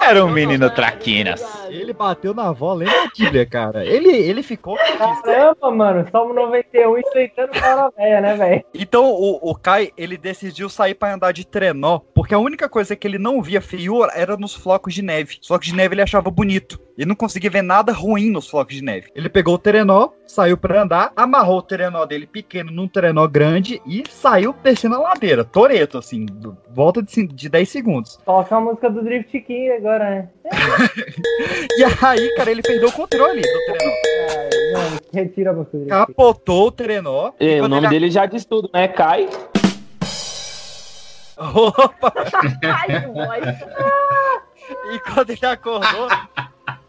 [0.00, 1.42] era um menino traquinas.
[1.68, 3.84] Ele bateu na avó lendo a Bíblia, cara.
[3.84, 4.76] Ele, ele ficou.
[4.76, 6.06] Caramba, mano.
[6.10, 8.64] Salmo 91 enfrentando o cara velha, né, velho?
[8.74, 12.96] Então o, o Kai, ele decidiu sair pra andar de trenó, porque a única coisa
[12.96, 15.38] que ele não via feiura era nos flocos de neve.
[15.40, 16.80] Os flocos de neve ele achava bonito.
[16.96, 19.08] Ele não conseguia ver nada ruim nos flocos de neve.
[19.14, 23.80] Ele pegou o trenó, saiu pra andar, amarrou o trenó dele pequeno num trenó grande
[23.86, 25.44] e saiu descendo a ladeira.
[25.44, 26.26] Toreto, assim,
[26.70, 28.18] volta de, de 10 segundos.
[28.24, 30.28] Toca a música do Drift King agora, né?
[31.78, 33.92] E aí, cara, ele perdeu o controle do trenó.
[34.72, 36.06] Não, retira a música do Drift King.
[36.14, 37.32] Capotou o trenó.
[37.38, 38.88] É, o nome ele- dele já diz tudo, né?
[38.88, 39.28] Kai.
[41.38, 42.12] Opa!
[42.64, 43.58] Ai.
[44.94, 46.08] E quando ele acordou,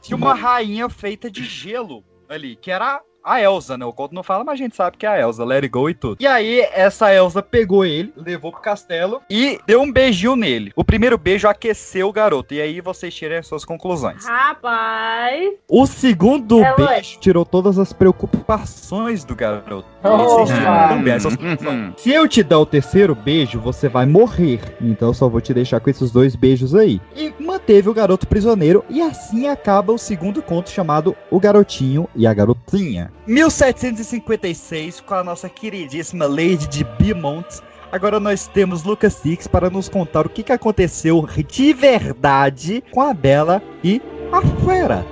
[0.01, 3.85] tinha uma rainha feita de gelo ali, que era a Elsa, né?
[3.85, 5.89] O conto não fala, mas a gente sabe que é a Elsa, let it go
[5.89, 6.17] e tudo.
[6.19, 10.71] E aí, essa Elsa pegou ele, levou pro castelo e deu um beijinho nele.
[10.76, 12.53] O primeiro beijo aqueceu o garoto.
[12.53, 14.26] E aí vocês tirem as suas conclusões.
[14.26, 15.53] Rapaz.
[15.67, 19.88] O segundo É, beijo tirou todas as preocupações do garoto.
[20.01, 21.93] Conclusões.
[21.97, 24.59] Se eu te dar o terceiro beijo, você vai morrer.
[24.81, 27.01] Então eu só vou te deixar com esses dois beijos aí.
[27.15, 28.84] E manteve o garoto prisioneiro.
[28.89, 33.11] E assim acaba o segundo conto chamado O Garotinho e a Garotinha.
[33.27, 37.61] 1756, com a nossa queridíssima Lady de Beaumont.
[37.91, 43.01] Agora nós temos Lucas Six para nos contar o que, que aconteceu de verdade com
[43.01, 43.99] a Bela e
[44.31, 45.05] a Fera.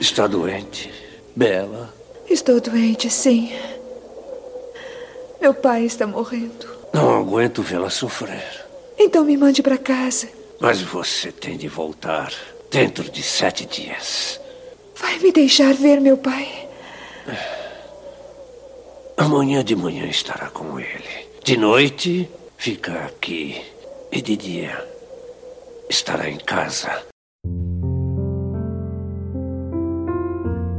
[0.00, 0.90] Está doente,
[1.34, 1.89] Bela.
[2.30, 3.50] Estou doente, sim.
[5.40, 6.64] Meu pai está morrendo.
[6.94, 8.44] Não aguento vê-la sofrer.
[8.96, 10.28] Então me mande para casa.
[10.60, 12.32] Mas você tem de voltar
[12.70, 14.40] dentro de sete dias.
[14.94, 16.68] Vai me deixar ver meu pai?
[19.16, 21.28] Amanhã de manhã estará com ele.
[21.42, 23.60] De noite, fica aqui.
[24.12, 24.86] E de dia,
[25.88, 27.02] estará em casa.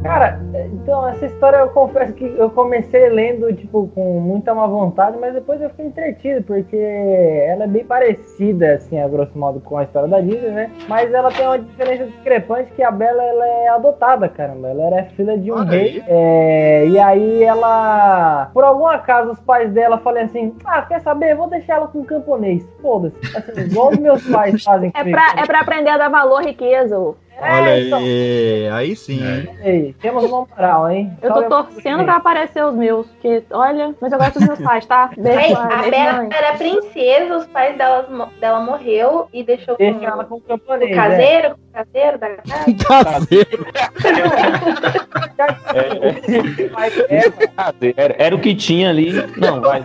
[0.04, 0.40] Cara,
[0.82, 5.34] então essa história eu confesso que eu comecei lendo, tipo, com muita má vontade, mas
[5.34, 9.84] depois eu fiquei entretido, porque ela é bem parecida, assim, a grosso modo, com a
[9.84, 10.72] história da Disney, né?
[10.88, 14.70] Mas ela tem uma diferença discrepante que a Bela, ela é adotada, caramba.
[14.70, 16.04] Ela era filha de um Olha rei.
[16.08, 21.36] É, e aí ela, por algum acaso, os pais dela falam assim, ah, quer saber?
[21.36, 22.68] Vou deixar ela com um camponês.
[22.82, 23.16] Foda-se.
[23.38, 26.42] Assim, igual os meus pais fazem É com pra, é pra aprender a dar valor,
[26.44, 27.00] riqueza.
[27.00, 27.16] ô.
[27.40, 28.00] Olha então.
[28.00, 29.20] aí, aí sim.
[29.64, 31.12] Ei, temos uma moral, hein?
[31.22, 34.86] Eu tô torcendo pra aparecer os meus, porque, olha, mas eu gosto dos meus pais,
[34.86, 35.10] tá?
[35.18, 38.08] Beijo, Aí, pai, a Bela era princesa, os pais dela,
[38.40, 40.96] dela morreu e deixou Deixa com, ela com o o camponês.
[40.96, 43.28] caseiro, com o caseiro da casa.
[47.98, 49.12] Era, era o que tinha ali.
[49.38, 49.84] Não, vai.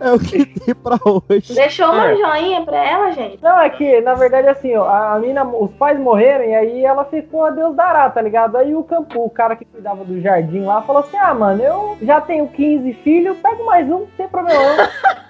[0.00, 1.54] É o que tem pra hoje.
[1.54, 2.16] Deixou uma É.
[2.16, 3.38] joinha pra ela, gente.
[3.42, 6.75] Não, é que, na verdade, assim, ó, a, a mina, os pais morreram e aí
[6.84, 8.56] ela ficou a Deus dará, tá ligado?
[8.56, 11.98] Aí o campo, o cara que cuidava do jardim lá, falou assim: ah, mano, eu
[12.02, 14.88] já tenho 15 filhos, pego mais um, tem problema.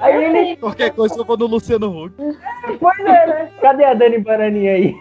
[0.00, 0.56] Aí ele.
[0.56, 2.14] Qualquer coisa eu vou no Luciano Huck.
[2.80, 3.50] Pois é, né?
[3.60, 4.94] Cadê a Dani Banani aí?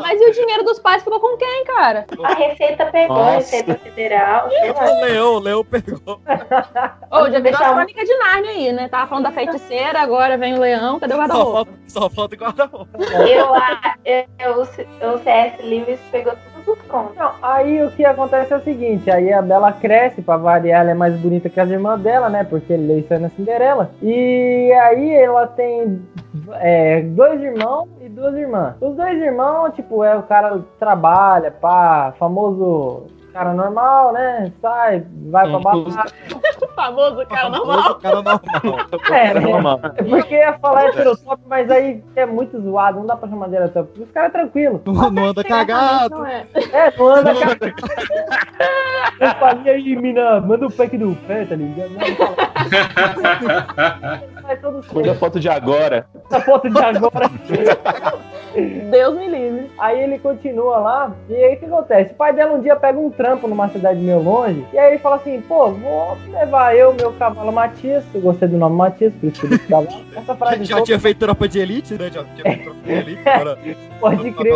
[0.00, 2.04] Mas e o dinheiro dos pais ficou com quem, cara?
[2.24, 3.36] A Receita pegou, a Nossa.
[3.36, 4.48] Receita Federal.
[4.48, 6.20] O Leão, o Leão pegou.
[7.10, 8.88] Ô, já virou deixar a crônica de Narnia aí, né?
[8.88, 11.72] Tava falando da feiticeira, agora vem o leão, cadê o guarda-roupa?
[11.86, 12.98] só falta o guarda-roupa.
[13.28, 16.57] Eu, a- eu, o CS Lewis pegou todos
[17.16, 20.90] Não, aí o que acontece é o seguinte, aí a Bela cresce, pra variar, ela
[20.90, 22.44] é mais bonita que as irmãs dela, né?
[22.44, 23.90] Porque Leissa é na Cinderela.
[24.02, 26.02] E aí ela tem
[26.54, 28.74] é, dois irmãos e duas irmãs.
[28.80, 34.52] Os dois irmãos, tipo, é o cara trabalha, pá, famoso cara normal, né?
[34.60, 36.12] Sai, vai pra balada.
[36.62, 37.94] O famoso cara Famoso normal.
[37.96, 38.40] cara normal.
[39.10, 39.40] É, né?
[39.40, 39.80] normal.
[39.96, 43.56] É porque ia falar heterotop, mas aí é muito zoado, não dá pra chamar de
[43.56, 44.00] heterotop.
[44.02, 44.82] Os caras é tranquilo.
[44.86, 46.18] Não, não anda cagado.
[46.18, 46.46] Não é.
[46.72, 47.74] É, não anda cagado.
[49.20, 51.90] Eu falei aí, mina, manda o pack do pé, tá ligado?
[51.90, 52.36] Não, fala.
[54.62, 56.06] Todo Manda foto de agora.
[56.30, 57.30] essa foto de agora.
[58.90, 59.70] Deus me livre.
[59.78, 62.12] Aí ele continua lá, e aí o que acontece?
[62.12, 64.98] O pai dela um dia pega um trampo numa cidade meio longe, e aí ele
[64.98, 69.26] fala assim, pô, vou levar eu, meu cavalo Matias, eu gostei do nome Matias, por
[69.28, 69.86] isso que ele ficava.
[70.16, 72.10] Essa frase Já toda- tinha feito tropa de elite, né?
[72.10, 73.28] Já tinha feito tropa de elite.
[73.28, 73.58] Agora,
[74.00, 74.54] Pode crer.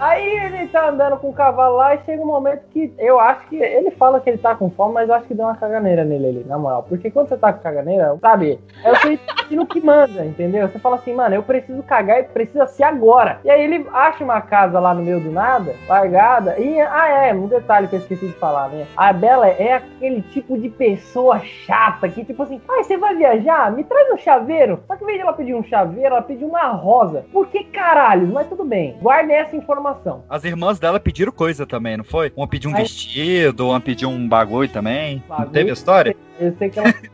[0.00, 3.46] Aí ele tá andando com o cavalo lá e chega um momento que eu acho
[3.48, 3.56] que.
[3.56, 6.26] Ele fala que ele tá com fome, mas eu acho que deu uma caganeira nele
[6.26, 6.82] ali, na moral.
[6.88, 8.58] Porque quando você tá com caganeira, sabe?
[8.84, 10.68] É o intestino que manda, entendeu?
[10.68, 13.40] Você fala assim, mano, eu preciso cagar e precisa ser agora.
[13.44, 16.58] E aí ele acha uma casa lá no meio do nada, largada.
[16.58, 18.86] E, ah, é, um detalhe que eu esqueci de falar, né?
[18.96, 23.72] A Bela é aquele tipo de pessoa chata que, tipo assim, ah, você vai viajar?
[23.72, 24.80] Me traz um chaveiro.
[24.86, 27.24] Só que em vez de ela pedir um chaveiro, ela pediu uma rosa.
[27.32, 28.26] Por que caralho?
[28.28, 28.96] Mas tudo bem.
[29.00, 30.24] Guardem essa informação.
[30.28, 32.32] As irmãs dela pediram coisa também, não foi?
[32.36, 32.82] Uma pediu um Ai.
[32.82, 35.22] vestido, uma pediu um bagulho também.
[35.28, 35.50] Não Bagulho?
[35.52, 36.16] teve a história?
[36.40, 37.10] Eu sei que ela pediu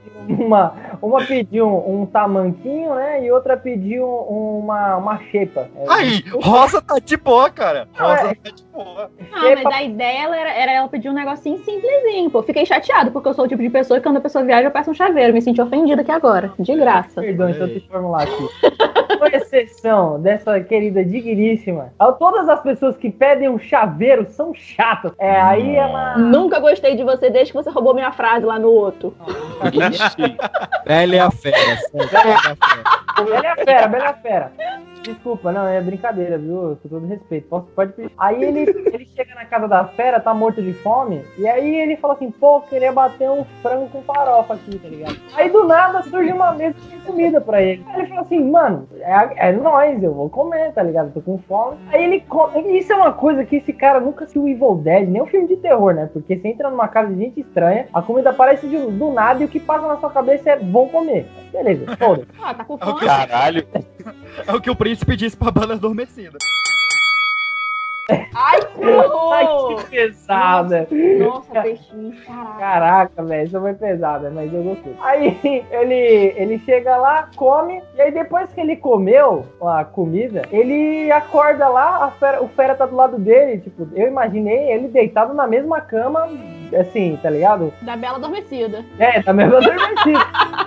[0.46, 0.74] uma.
[1.00, 3.24] Uma pediu um, um tamanquinho, né?
[3.24, 5.68] E outra pediu uma, uma xepa.
[5.76, 7.88] É, Aí, Rosa tá de boa, cara.
[7.98, 9.10] Não, Rosa é- tá de boa.
[9.32, 12.42] Ah, mas a ideia ela era, era ela pedir um negocinho simplesinho, pô.
[12.42, 14.70] Fiquei chateado, porque eu sou o tipo de pessoa que quando a pessoa viaja, eu
[14.70, 15.32] peço um chaveiro.
[15.32, 16.52] Me senti ofendida aqui agora.
[16.58, 17.20] De graça.
[17.20, 19.18] Perdão, então deixa eu formular aqui.
[19.18, 25.12] Com exceção dessa querida digníssima, todas as pessoas que pedem um chaveiro são chatas.
[25.18, 26.16] É, aí ela.
[26.16, 29.14] Nunca gostei de você desde que você roubou minha frase lá no outro.
[30.84, 31.78] Bela é a fera.
[33.16, 34.52] Bela é a fera, bela é a fera.
[35.02, 36.78] Desculpa, não, é brincadeira, viu?
[36.82, 37.48] Com todo respeito.
[37.48, 38.12] Posso, pode pedir.
[38.18, 41.96] Aí ele, ele chega na casa da fera, tá morto de fome, e aí ele
[41.96, 45.16] fala assim, pô, queria bater um frango com farofa aqui, tá ligado?
[45.34, 47.84] Aí do nada surge uma mesa de comida pra ele.
[47.88, 51.12] Aí ele fala assim, mano, é, é nóis, eu vou comer, tá ligado?
[51.12, 51.76] Tô com fome.
[51.92, 52.78] Aí ele come.
[52.78, 55.56] Isso é uma coisa que esse cara nunca o Evil Dead, nem um filme de
[55.56, 56.08] terror, né?
[56.12, 59.46] Porque você entra numa casa de gente estranha, a comida aparece de- do nada e
[59.46, 61.26] o que passa na sua cabeça é vou comer.
[61.52, 63.00] Beleza, foda Ah, tá com o fome.
[63.00, 63.66] que- Caralho.
[64.46, 66.38] É o que o príncipe disse pra bala adormecida.
[68.34, 69.76] Ai, que horror!
[69.84, 70.88] que pesada.
[71.18, 72.58] Nossa, peixinho, caraca.
[72.58, 74.96] Caraca, velho, isso foi pesada, mas eu gostei.
[75.00, 75.38] Aí
[75.70, 81.68] ele, ele chega lá, come, e aí depois que ele comeu a comida, ele acorda
[81.68, 85.80] lá, fera, o fera tá do lado dele, tipo, eu imaginei ele deitado na mesma
[85.80, 86.28] cama,
[86.76, 87.72] assim, tá ligado?
[87.82, 88.84] Da Bela Adormecida.
[88.98, 90.18] É, tá mesmo adormecido.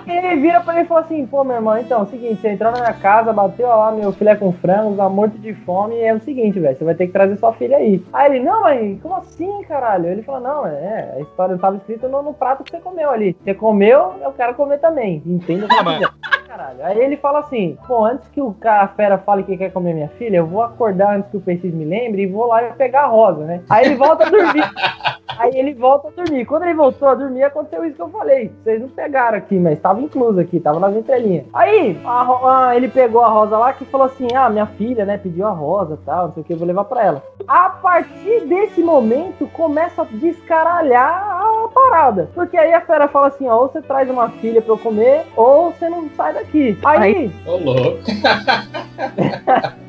[0.06, 2.40] E ele vira pra ele e fala assim, pô, meu irmão, então, é o seguinte,
[2.40, 5.96] você entrou na minha casa, bateu lá meu filé com frango, tá morto de fome,
[5.96, 8.04] e é o seguinte, velho, você vai ter que trazer sua filha aí.
[8.12, 10.06] Aí ele, não, mas como assim, caralho?
[10.06, 13.36] Ele fala, não, é, a história tava escrita no, no prato que você comeu ali.
[13.42, 15.22] Você comeu, eu quero comer também.
[15.26, 16.41] Entenda o que Ah.
[16.52, 16.84] Caralho.
[16.84, 20.08] Aí ele fala assim, pô, antes que o cara fera fale que quer comer minha
[20.18, 23.04] filha, eu vou acordar antes que o peixe me lembre e vou lá e pegar
[23.04, 23.62] a rosa, né?
[23.70, 24.62] Aí ele volta a dormir.
[25.38, 26.44] Aí ele volta a dormir.
[26.44, 28.52] Quando ele voltou a dormir, aconteceu isso que eu falei.
[28.62, 31.46] Vocês não pegaram aqui, mas estava incluso aqui, tava nas entrelinhas.
[31.54, 35.16] Aí, a a- ele pegou a rosa lá que falou assim: Ah, minha filha, né,
[35.16, 37.22] pediu a rosa tal, não sei o que, eu vou levar pra ela.
[37.48, 42.28] A partir desse momento, começa a descaralhar a parada.
[42.34, 45.24] Porque aí a fera fala assim: Ó, ou você traz uma filha pra eu comer,
[45.34, 46.78] ou você não sai daqui.
[46.84, 47.30] Aí.
[47.46, 47.98] Ô, louco.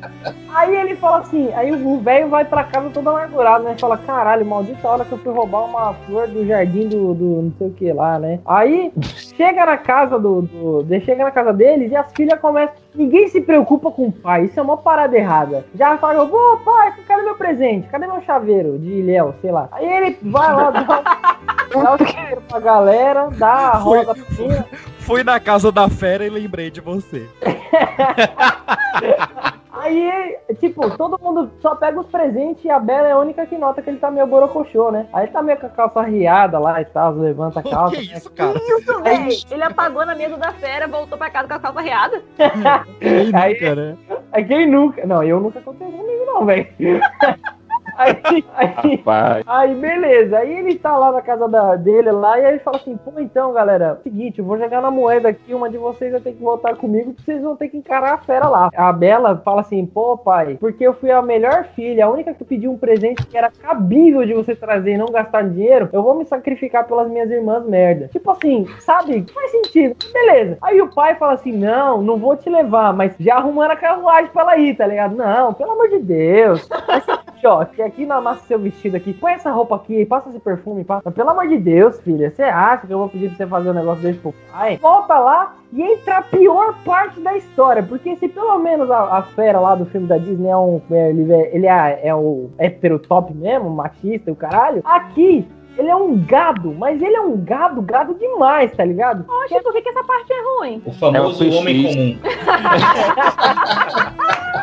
[0.54, 3.74] Aí ele fala assim, aí o velho vai pra casa todo amargurado, né?
[3.76, 7.52] Fala, caralho, maldita hora que eu fui roubar uma flor do jardim do, do não
[7.58, 8.38] sei o que lá, né?
[8.46, 8.92] Aí
[9.36, 12.76] chega na casa do, do, de- chega na casa deles e as filhas começam.
[12.94, 15.64] Ninguém se preocupa com o pai, isso é uma parada errada.
[15.74, 17.88] Já fala, ô pai, cadê meu presente?
[17.88, 19.68] Cadê meu chaveiro de Léo, sei lá.
[19.72, 21.36] Aí ele vai lá, dá,
[21.82, 24.64] dá o chaveiro pra galera, dá a roda pra cima.
[25.04, 27.28] Fui na casa da fera e lembrei de você.
[29.70, 33.58] Aí, tipo, todo mundo só pega os presentes e a Bela é a única que
[33.58, 35.06] nota que ele tá meio borocochô, né?
[35.12, 37.96] Aí tá meio com a calça riada lá e tal, levanta a calça.
[37.96, 38.56] Que isso, cara?
[38.56, 39.36] Isso, velho.
[39.50, 42.22] Ele apagou na mesa da fera, voltou pra casa com a calça reada.
[43.34, 43.98] Aí, nunca, né?
[44.32, 45.06] aí quem nunca?
[45.06, 46.66] Não, eu nunca aconteceu comigo, não, velho.
[47.96, 49.02] Aí, aí,
[49.46, 50.38] aí, beleza.
[50.38, 53.12] Aí ele tá lá na casa da, dele lá e aí ele fala assim: pô,
[53.18, 56.42] então, galera, seguinte, eu vou jogar na moeda aqui, uma de vocês vai ter que
[56.42, 58.70] voltar comigo, porque vocês vão ter que encarar a fera lá.
[58.74, 62.44] A Bela fala assim: pô, pai, porque eu fui a melhor filha, a única que
[62.44, 66.14] pediu um presente que era cabível de você trazer e não gastar dinheiro, eu vou
[66.14, 68.08] me sacrificar pelas minhas irmãs merda.
[68.08, 69.24] Tipo assim, sabe?
[69.32, 69.96] Faz sentido.
[70.12, 70.58] Beleza.
[70.62, 74.30] Aí o pai fala assim: não, não vou te levar, mas já arrumando a carruagem
[74.32, 75.16] pra ela ir, tá ligado?
[75.16, 76.68] Não, pelo amor de Deus.
[77.44, 80.38] Aqui, ó, que aqui na massa seu vestido aqui, põe essa roupa aqui, passa esse
[80.38, 81.02] perfume, passa.
[81.04, 83.70] Mas, pelo amor de Deus, filha, você acha que eu vou pedir pra você fazer
[83.70, 84.78] um negócio desse pro pai?
[84.80, 89.22] Volta lá e entra a pior parte da história, porque se pelo menos a, a
[89.22, 90.80] fera lá do filme da Disney é um.
[90.90, 95.46] é, ele é, ele é, é o hétero top mesmo, machista e o caralho, aqui.
[95.76, 99.24] Ele é um gado, mas ele é um gado, gado demais, tá ligado?
[99.28, 100.80] Oxe, por que, que essa parte é ruim?
[100.86, 102.16] O famoso É o homem comum.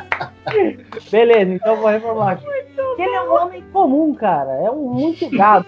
[1.11, 2.45] Beleza, então vou reformular aqui.
[2.97, 4.51] Ele é um homem comum, cara.
[4.51, 5.65] É um muito gado.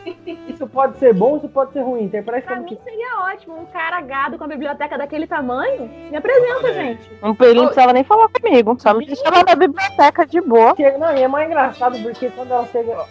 [0.47, 2.03] Isso pode ser bom, isso pode ser ruim.
[2.03, 2.83] Interprete Pra como mim que.
[2.83, 3.55] seria ótimo.
[3.59, 5.89] Um cara gado com a biblioteca daquele tamanho.
[6.11, 7.09] Me apresenta, gente.
[7.21, 8.75] Um pelinho não precisava nem falar comigo.
[8.79, 10.75] Só me deixava na biblioteca de boa.
[10.75, 13.05] Chega- Não, e é mais engraçado porque quando ela chega.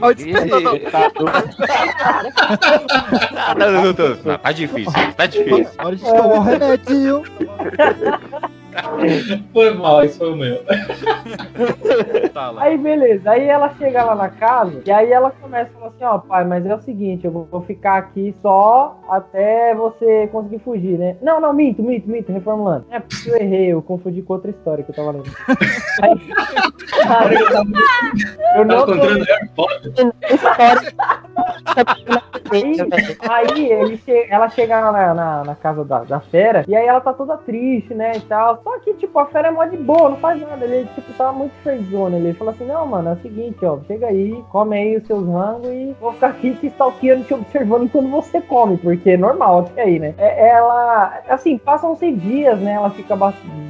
[0.00, 1.12] Olha o tá.
[3.36, 3.92] Ah, não, não,
[4.24, 5.66] não, tá difícil, tá difícil.
[5.76, 7.22] Tomar um remédio.
[9.52, 10.62] Foi mal, isso foi o meu.
[12.32, 12.52] Tá.
[12.58, 16.04] Aí beleza, aí ela chega lá na casa e aí ela começa a falar assim,
[16.04, 20.98] ó pai, mas é o seguinte, eu vou- ficar aqui só até você conseguir fugir,
[20.98, 21.16] né?
[21.22, 22.84] Não, não, minto, minto, minto, reformulando.
[22.90, 25.30] É porque eu errei, eu confundi com outra história que eu tava lendo.
[26.02, 26.20] Aí,
[28.56, 28.94] eu Tá não tô-.
[32.50, 32.76] Aí,
[33.28, 37.00] aí ele che- ela chega na, na, na casa da, da fera e aí ela
[37.00, 38.56] tá toda triste, né, e tal.
[38.64, 40.64] Só que, tipo, a fera é mó de boa, não faz nada.
[40.64, 42.16] Ele, tipo, tá muito friendzone.
[42.16, 45.26] Ele fala assim, não, mano, é o seguinte, ó, chega aí, come aí os seus
[45.26, 49.60] rangos e vou ficar aqui te stalkeando, te observando enquanto você come, porque é normal
[49.60, 50.14] até aí, né.
[50.16, 53.14] É- ela, assim, passam-se dias, né, ela fica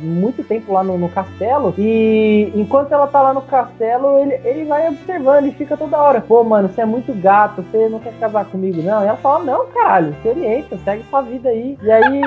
[0.02, 4.64] muito tempo lá no, no castelo e enquanto ela tá lá no castelo, ele, ele
[4.64, 8.12] vai observando e fica toda hora, pô, mano, você é muito gato, você não quer
[8.18, 9.02] casar comigo, não?
[9.02, 11.78] E ela fala, não, caralho, se orienta, segue sua vida aí.
[11.82, 12.22] E aí.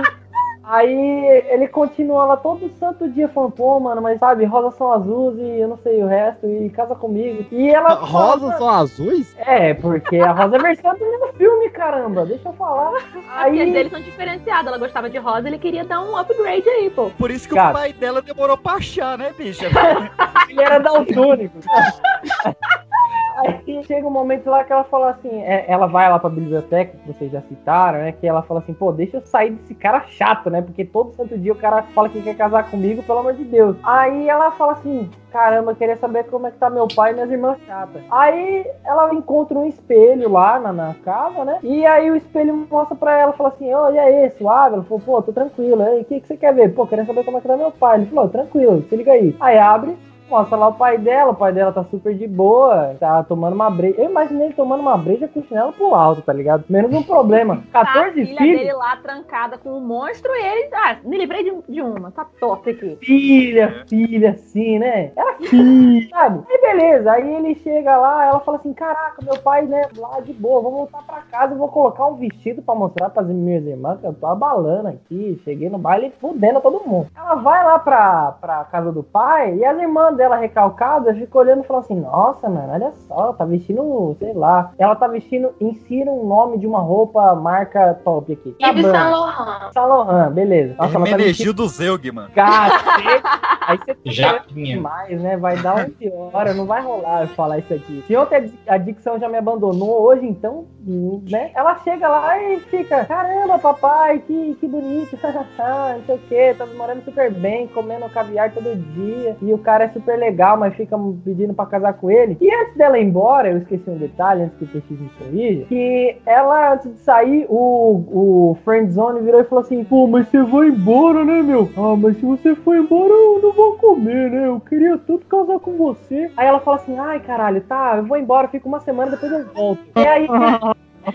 [0.69, 5.37] Aí ele continua lá todo santo dia falando, pô, mano, mas sabe, rosas são azuis
[5.39, 7.45] e eu não sei o resto, e casa comigo.
[7.53, 7.93] E ela.
[8.03, 9.33] Rosas são azuis?
[9.39, 12.93] É, porque a rosa é versão do filme, caramba, deixa eu falar.
[12.97, 13.71] As Aí.
[13.71, 14.67] deles são diferenciadas.
[14.67, 17.11] Ela gostava de rosa, ele queria dar um upgrade aí, pô.
[17.17, 17.69] Por isso que Cara.
[17.69, 19.67] o pai dela demorou pra achar, né, bicha?
[20.49, 21.59] Ele era daltônico.
[23.37, 26.97] Aí chega um momento lá que ela fala assim, é, ela vai lá pra biblioteca,
[26.97, 28.11] que vocês já citaram, né?
[28.11, 30.61] Que ela fala assim, pô, deixa eu sair desse cara chato, né?
[30.61, 33.77] Porque todo santo dia o cara fala que quer casar comigo, pelo amor de Deus.
[33.83, 37.29] Aí ela fala assim, caramba, queria saber como é que tá meu pai e minhas
[37.29, 38.01] irmãs chatas.
[38.09, 41.59] Aí ela encontra um espelho lá na, na casa, né?
[41.61, 44.75] E aí o espelho mostra pra ela, fala assim, ô, e aí, suave?
[44.75, 45.83] Ela falou, pô, tô tranquilo.
[45.83, 46.73] Aí, o que, que você quer ver?
[46.73, 47.97] Pô, querendo saber como é que tá meu pai.
[47.97, 49.35] Ele falou, tranquilo, se liga aí.
[49.39, 49.95] Aí abre,
[50.29, 53.69] Mostra lá o pai dela, o pai dela tá super de boa, tá tomando uma
[53.69, 54.01] breja.
[54.01, 56.65] Eu imaginei ele tomando uma breja com o chinelo pro alto, tá ligado?
[56.69, 57.63] Menos um problema.
[57.71, 58.77] Tá a 14 filha dele filhos.
[58.77, 60.69] lá trancada com um monstro e ele.
[60.73, 62.11] Ah, me livrei de, de uma.
[62.11, 62.97] Tá top aqui.
[63.01, 65.11] Filha, filha, assim, né?
[65.15, 66.43] Era filha, sabe?
[66.49, 70.33] Aí beleza, aí ele chega lá, ela fala assim: Caraca, meu pai, né, lá de
[70.33, 73.99] boa, vou voltar pra casa e vou colocar um vestido pra mostrar pras minhas irmãs
[73.99, 75.41] que eu tô abalando aqui.
[75.45, 77.07] Cheguei no baile fudendo todo mundo.
[77.15, 81.63] Ela vai lá pra, pra casa do pai e as irmãs dela recalcadas ficam olhando
[81.63, 84.71] e falam assim: Nossa, mano, olha só, ela tá vestindo, sei lá.
[84.77, 88.55] Ela tá vestindo, insira um nome de uma roupa marca top aqui.
[88.59, 88.85] Yves.
[88.85, 89.71] Saint Laurent.
[89.73, 90.75] Saint Laurent, beleza.
[90.77, 92.29] Nossa, ela tá vestindo Menegildo Zeug, mano.
[92.33, 93.23] Cacete!
[93.67, 95.37] Aí você Já demais, né?
[95.37, 98.03] Vai dar uma piora, não vai rolar eu falar isso aqui.
[98.07, 101.51] Se ontem a dicção já me abandonou, hoje então né?
[101.53, 106.65] Ela chega lá e fica, caramba, papai, que, que bonito, não sei o que, tá
[106.65, 110.97] morando super bem, comendo caviar todo dia, e o cara é super legal, mas fica
[111.23, 112.37] pedindo pra casar com ele.
[112.39, 115.65] E antes dela ir embora, eu esqueci um detalhe, antes que o PX me corrija,
[115.65, 118.03] que ela, antes de sair, o,
[118.51, 121.69] o Friendzone virou e falou assim, pô, mas você vai embora, né, meu?
[121.77, 124.47] Ah, mas se você for embora, eu não vou comer, né?
[124.47, 126.31] Eu queria tanto casar com você.
[126.37, 129.45] Aí ela fala assim, ai, caralho, tá, eu vou embora, fico uma semana, depois eu
[129.53, 129.81] volto.
[129.95, 130.27] E aí...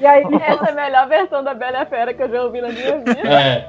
[0.01, 2.43] E aí, Essa é a melhor versão da Bela e a Fera que eu já
[2.43, 3.28] ouvi na minha vida.
[3.28, 3.69] É.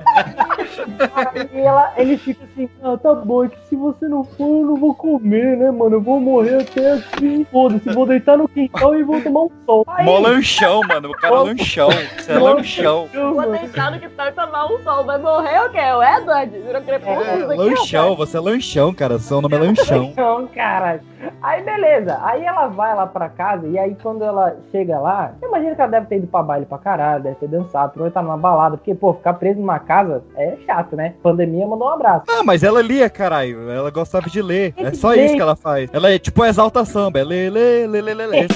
[1.16, 4.66] Aí ela, ele fica assim, ah, tá bom, é que se você não for, eu
[4.68, 5.98] não vou comer, né, mano?
[5.98, 7.46] Eu vou morrer até aqui.
[7.52, 9.86] Foda-se, vou deitar no quintal e vou tomar um sol.
[9.88, 11.10] Aí, Mó lanchão, mano.
[11.10, 11.90] O cara é lanchão.
[11.90, 13.08] Você é lanchão.
[13.14, 15.04] Vou deitar no quintal e tomar um sol.
[15.04, 15.80] Vai morrer o quê?
[15.80, 16.60] O Edward?
[16.60, 19.20] Virou crepúsculo É, lanchão, você é lanchão, cara.
[19.20, 20.14] Seu nome é lanchão.
[20.18, 21.02] Não, cara.
[21.42, 22.20] Aí beleza.
[22.24, 25.82] Aí ela vai lá pra casa e aí quando ela chega lá, eu imagino que
[25.82, 28.94] ela deve ter ido pra baile pra caralho, deve ter dançado, aproveitar numa balada, porque,
[28.96, 31.16] pô, ficar preso numa casa é chato, né?
[31.22, 32.26] Pandemia mandou um abraço.
[32.30, 33.70] Ah, mas ela lia, caralho.
[33.70, 34.74] Ela gostava de ler.
[34.78, 35.90] É só isso que ela faz.
[35.94, 37.20] Ela é tipo exalta samba.
[37.20, 38.48] É lê, lê, lê, lê, lê,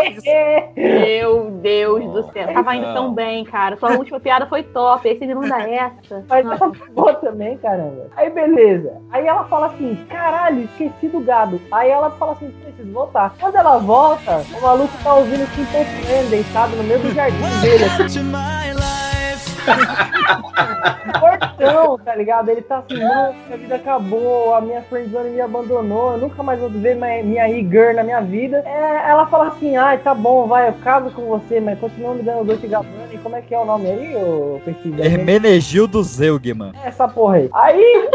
[0.00, 0.68] lê.
[0.76, 2.52] Meu Deus do céu.
[2.52, 3.76] Tava indo tão bem, cara.
[3.76, 5.08] Sua última piada foi top.
[5.08, 6.24] Aí você me manda essa.
[6.28, 8.06] Mas ela boa também, caramba.
[8.16, 9.00] Aí beleza.
[9.10, 11.60] Aí ela fala assim, caralho, esqueci do gado.
[11.70, 13.34] Aí ela fala assim, preciso voltar.
[13.38, 17.84] Quando ela volta, o maluco tá ouvindo Simple Plan deitado no meio do jardim dele.
[17.84, 18.95] Assim.
[21.20, 22.48] Portão, tá ligado?
[22.50, 26.58] Ele tá assim, não, minha vida acabou, a minha friendzone me abandonou, eu nunca mais
[26.58, 28.62] vou ver minha, minha e-girl na minha vida.
[28.66, 32.22] É, ela fala assim, ai, tá bom, vai, eu caso com você, mas continua me
[32.22, 33.06] dando doce Gabbana.
[33.12, 35.04] E como é que é o nome aí, ô Pesquisa?
[35.04, 36.72] Hermenegildo Zeugman.
[36.84, 37.50] Essa porra aí.
[37.52, 38.08] Aí.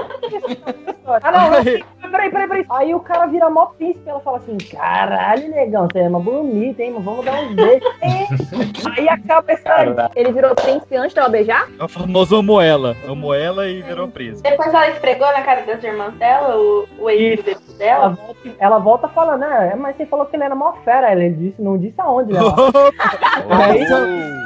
[1.24, 2.01] ah, não, não.
[2.12, 2.66] Peraí, peraí, peraí.
[2.70, 4.10] Aí o cara vira mó príncipe.
[4.10, 6.94] Ela fala assim: caralho, negão, você é uma bonita, hein?
[7.00, 7.90] Vamos dar uns beijos.
[8.02, 8.28] É.
[9.00, 10.12] aí acaba essa.
[10.16, 11.68] Ele virou príncipe antes dela beijar?
[11.80, 12.96] É o famoso amo ela.
[13.08, 14.50] Amo ela e virou príncipe.
[14.50, 18.10] Depois ela esfregou na cara das irmãs dela, o, o ex Ela dela.
[18.10, 19.76] volta, ela volta falando, né?
[19.78, 21.12] Mas você falou que ele era mó fera.
[21.12, 22.40] Ele disse, não disse aonde, né?
[23.50, 23.86] Aí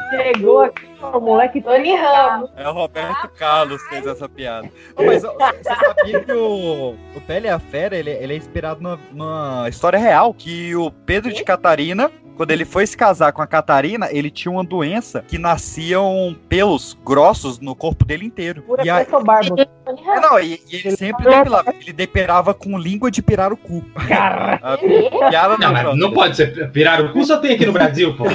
[0.09, 1.61] chegou aqui, o moleque.
[1.61, 2.49] Tony Ramos.
[2.55, 4.69] É o Roberto Carlos que fez essa piada.
[4.95, 8.81] Mas ó, você sabia que o, o Pele e a Fera ele, ele é inspirado
[8.81, 10.33] numa, numa história real?
[10.33, 14.51] Que o Pedro de Catarina, quando ele foi se casar com a Catarina, ele tinha
[14.51, 18.63] uma doença que nasciam pelos grossos no corpo dele inteiro.
[18.83, 19.55] E aí, barba.
[19.87, 21.73] É, não, e, e ele sempre depilava.
[21.79, 23.83] Ele depirava com língua de pirarucu.
[24.07, 24.59] Cara.
[25.29, 26.71] Piada Não, mas não pode ser.
[26.71, 28.25] Pirarucu só tem aqui no Brasil, pô.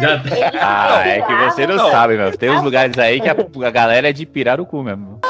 [0.00, 0.22] Já-
[0.60, 1.90] Ah, é que você não, Não.
[1.90, 2.36] sabe, meu.
[2.36, 3.36] Tem uns lugares aí que a,
[3.66, 5.20] a galera é de pirar o cu mesmo.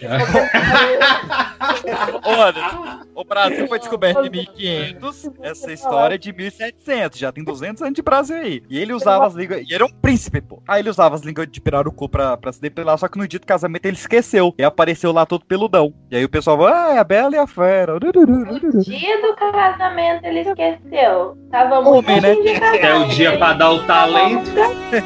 [2.24, 7.44] Ô, Anderson, o Brasil foi descoberto em 1500, essa história é de 1700, já tem
[7.44, 8.62] 200 anos de Brasil aí.
[8.68, 10.62] E ele usava as línguas, e era um príncipe, pô.
[10.66, 13.40] Aí ele usava as línguas de pirarucu pra, pra se depilar, só que no dia
[13.40, 15.92] do casamento ele esqueceu, e apareceu lá todo peludão.
[16.10, 17.98] E aí o pessoal falou, ah, é a Bela e a Fera.
[18.00, 21.36] Dia do casamento ele esqueceu.
[21.50, 22.34] Tava muito Homem, né?
[22.34, 22.84] de casar.
[22.84, 24.50] É o dia pra dar o talento.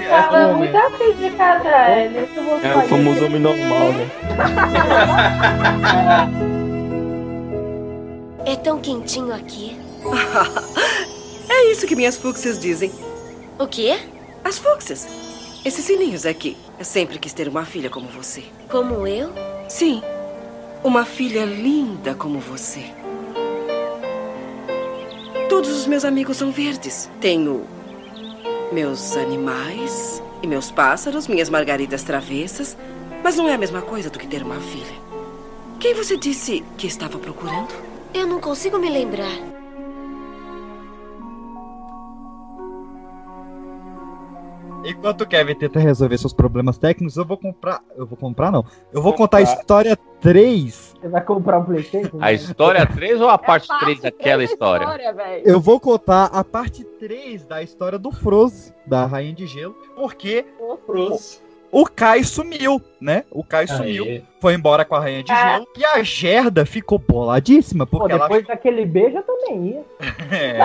[0.09, 1.99] Tava muito afim de casar.
[1.99, 2.19] Ele.
[2.19, 4.09] É o famoso homem normal, né?
[8.49, 9.77] É tão quentinho aqui.
[11.51, 12.93] É isso que minhas fúcsias dizem.
[13.59, 13.99] O quê?
[14.45, 15.09] As fúcsias.
[15.65, 16.57] Esses sininhos aqui.
[16.79, 18.45] Eu sempre quis ter uma filha como você.
[18.69, 19.31] Como eu?
[19.69, 20.03] Sim.
[20.85, 22.85] Uma filha linda como você.
[25.49, 27.11] Todos os meus amigos são verdes.
[27.21, 27.67] Tenho
[28.73, 32.77] meus animais e meus pássaros, minhas margaridas travessas.
[33.25, 34.97] Mas não é a mesma coisa do que ter uma filha.
[35.81, 37.88] Quem você disse que estava procurando?
[38.19, 39.39] Eu não consigo me lembrar.
[44.85, 47.81] Enquanto o Kevin tenta resolver seus problemas técnicos, eu vou comprar.
[47.97, 48.65] Eu vou comprar, não.
[48.93, 50.97] Eu vou contar a história 3.
[51.01, 52.19] Você vai comprar um Playstation?
[52.21, 54.87] A história 3 ou a parte 3 daquela história?
[55.45, 60.45] Eu vou contar a parte 3 da história do Froze, da Rainha de Gelo, porque
[60.59, 60.77] o
[61.87, 63.25] Kai sumiu, né?
[63.31, 65.53] O Kai sumiu, foi embora com a Rainha de Ah.
[65.55, 69.85] Gelo, e a Gerda ficou boladíssima, Pô, porque ela depois daquele beijo eu também ia.
[70.31, 70.59] É.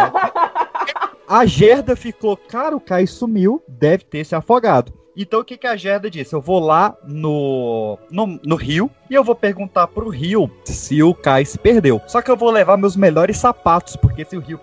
[1.27, 4.93] A Gerda ficou, cara, o Kai sumiu, deve ter se afogado.
[5.15, 6.33] Então o que, que a Gerda disse?
[6.33, 11.13] Eu vou lá no, no, no rio e eu vou perguntar pro rio se o
[11.13, 12.01] Kai se perdeu.
[12.07, 14.59] Só que eu vou levar meus melhores sapatos, porque se o rio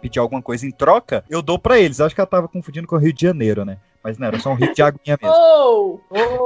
[0.00, 1.98] pedir alguma coisa em troca, eu dou pra eles.
[1.98, 3.76] Eu acho que ela tava confundindo com o Rio de Janeiro, né?
[4.02, 5.36] Mas não, era só um rio de aguinha mesmo.
[5.36, 6.00] Oh!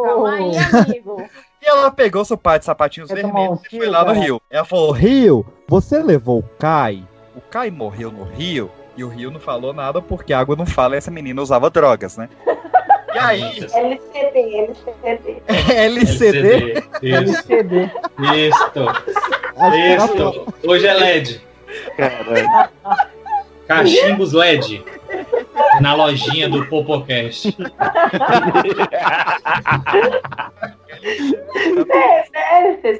[0.04, 1.24] Calma aí, amigo.
[1.62, 4.18] E ela pegou seu par de sapatinhos tomar vermelhos um e foi lá no cara?
[4.18, 4.42] rio.
[4.50, 7.06] Ela falou: Rio, você levou o Kai?
[7.34, 10.66] o Kai morreu no rio e o rio não falou nada porque a água não
[10.66, 12.28] fala e essa menina usava drogas, né?
[13.12, 15.42] E aí, LCD, LCD.
[15.72, 16.84] LCD.
[17.02, 17.14] Isso.
[17.14, 17.90] LCD.
[18.36, 18.86] Isto.
[19.96, 20.54] Isto.
[20.66, 21.40] Hoje é LED.
[23.66, 24.84] Cachimbos LED.
[25.80, 27.56] Na lojinha do Popocast.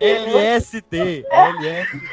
[0.00, 1.24] LSD.
[1.30, 2.04] LSD.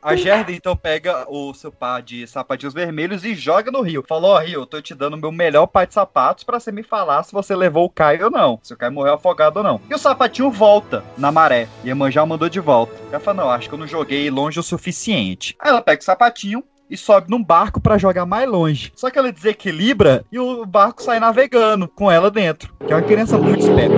[0.00, 4.04] A Gerda então pega o seu par de sapatinhos vermelhos e joga no rio.
[4.08, 6.82] Falou, ó, Rio, eu tô te dando meu melhor par de sapatos pra você me
[6.82, 8.60] falar se você levou o Caio ou não.
[8.62, 9.80] Se o Caio morreu afogado ou não.
[9.90, 11.66] E o sapatinho volta na maré.
[11.82, 12.94] E a Manjá mandou de volta.
[13.10, 15.56] Ela fala, não, acho que eu não joguei longe o suficiente.
[15.58, 18.92] Aí ela pega o sapatinho, e sobe num barco pra jogar mais longe.
[18.96, 22.74] Só que ela desequilibra e o barco sai navegando com ela dentro.
[22.86, 23.94] Que é uma criança muito esperta.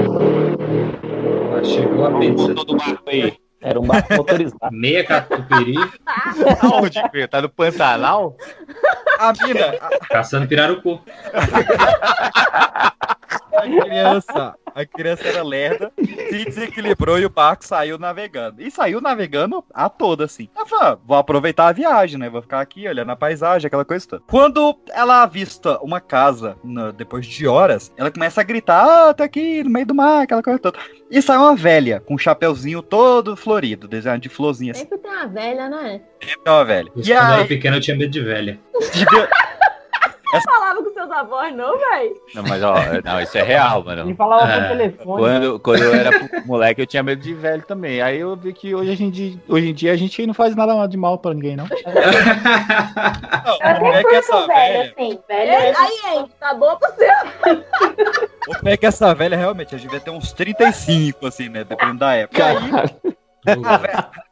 [1.64, 2.54] Chegou a pizza.
[2.54, 3.36] do barco aí.
[3.60, 4.58] Era um barco motorizado.
[4.72, 5.76] Meia catupiry.
[6.60, 7.00] Aonde?
[7.30, 8.36] Tá no Pantanal?
[9.18, 9.78] A mina,
[10.10, 11.00] Caçando pirarucu.
[13.56, 18.62] a criança, a criança era lerda, se desequilibrou e o barco saiu navegando.
[18.62, 20.48] E saiu navegando a toda, assim.
[20.54, 22.28] Ela falou, ah, vou aproveitar a viagem, né?
[22.28, 24.22] Vou ficar aqui olhando a paisagem, aquela coisa toda.
[24.26, 29.24] Quando ela avista uma casa, na- depois de horas, ela começa a gritar, ah, tá
[29.24, 30.78] aqui no meio do mar, aquela coisa toda.
[31.10, 34.82] E sai uma velha, com um chapeuzinho todo florido, desenhado de florzinha assim.
[34.82, 36.00] Sempre tem uma velha, né?
[36.46, 36.88] É uma velha.
[36.88, 38.58] E Quando eu era aí, pequeno eu tinha medo de velha.
[40.32, 42.16] Você falava com seus avós, não, velho?
[42.34, 44.02] Não, mas ó, não, isso é real, mano.
[44.02, 44.60] Ele falava É.
[44.60, 45.22] por telefone.
[45.22, 46.10] Quando, quando eu era
[46.46, 48.00] moleque, eu tinha medo de velho também.
[48.00, 50.86] Aí eu vi que hoje, a gente, hoje em dia a gente não faz nada
[50.86, 51.66] de mal pra ninguém, não.
[53.44, 54.82] não, Eu como é até que essa velho, velha...
[54.96, 55.18] assim.
[55.28, 55.74] Velho é...
[55.76, 56.26] Aí, hein?
[56.40, 57.08] Tá boa pra você.
[58.44, 61.62] Como é que essa velha realmente, a gente devia ter uns 35, assim, né?
[61.62, 62.40] Dependendo da época.
[62.40, 62.56] E aí,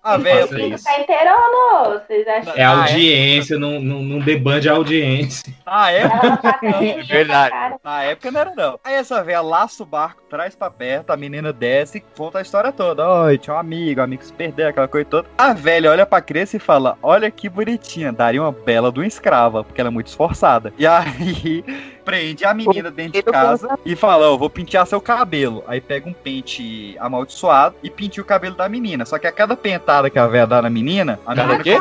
[0.02, 0.46] a velha.
[0.82, 2.52] Tá inteirando, vocês acham?
[2.56, 5.52] É audiência, não, não, não debande a audiência.
[5.70, 7.50] Na época, Ela tá com Verdade.
[7.50, 7.80] cara.
[7.84, 8.80] na época não era não.
[8.82, 12.42] Aí essa velha laça o barco, traz pra perto, a menina desce e conta a
[12.42, 13.08] história toda.
[13.08, 15.28] Oi, tinha um amigo, o amigo se perdeu, aquela coisa toda.
[15.38, 19.06] A velha olha pra criança e fala, olha que bonitinha, daria uma bela de uma
[19.06, 20.72] escrava, porque ela é muito esforçada.
[20.76, 21.64] E aí
[22.04, 25.62] prende a menina dentro de casa e fala, ó, eu vou pentear seu cabelo.
[25.68, 29.04] Aí pega um pente amaldiçoado e penteia o cabelo da menina.
[29.04, 31.78] Só que a cada pentada que a velha dá na menina, a Cada menina quê?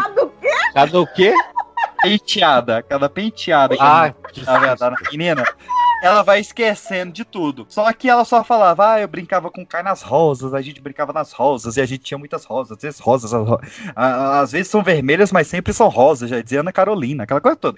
[0.76, 1.34] Cada o quê?
[2.02, 4.14] Penteada, cada penteada que Ah,
[4.48, 5.44] a velha dá na menina,
[6.02, 7.66] ela vai esquecendo de tudo.
[7.70, 10.82] Só que ela só falava, ah, eu brincava com o Kai nas rosas, a gente
[10.82, 13.32] brincava nas rosas, e a gente tinha muitas rosas, às vezes rosas,
[13.96, 17.78] às vezes são vermelhas, mas sempre são rosas, já dizia Ana Carolina, aquela coisa toda.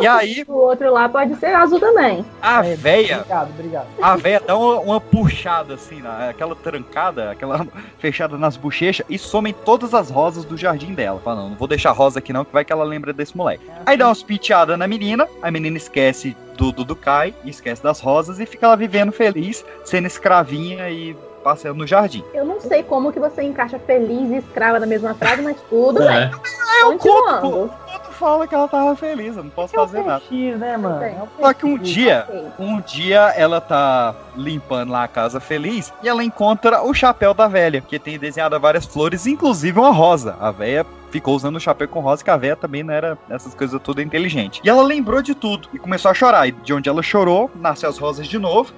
[0.00, 2.24] E aí, O outro lá pode ser azul também.
[2.42, 3.86] a É, véia, Obrigado, obrigado.
[4.00, 7.66] a véia dá uma, uma puxada assim, na- aquela trancada, aquela
[7.98, 11.20] fechada nas bochechas, e somem todas as rosas do jardim dela.
[11.24, 13.64] Fala, não, não vou deixar rosa aqui não, que vai que ela lembra desse moleque.
[13.86, 18.38] Aí dá umas penteadas na menina, a menina esquece do Dudu Kai, esquece das rosas
[18.40, 22.24] e fica lá vivendo feliz, sendo escravinha e passeando no jardim.
[22.32, 26.02] Eu não sei como que você encaixa feliz e escrava na mesma frase, mas tudo
[26.02, 26.08] É.
[26.28, 26.40] bem.
[26.80, 27.40] Eu Continuando.
[27.40, 27.83] conto, conto
[28.14, 30.22] fala que ela tava feliz, eu não posso fazer nada.
[30.28, 31.02] X, né, mano?
[31.02, 32.26] É um Só que um dia,
[32.58, 37.46] um dia ela tá limpando lá a casa feliz e ela encontra o chapéu da
[37.46, 40.36] velha, que tem desenhado várias flores, inclusive uma rosa.
[40.40, 43.54] A velha ficou usando o chapéu com rosa, que a velha também não era essas
[43.54, 44.60] coisas tudo inteligente.
[44.64, 46.48] E ela lembrou de tudo e começou a chorar.
[46.48, 48.72] E de onde ela chorou, nasceu as rosas de novo.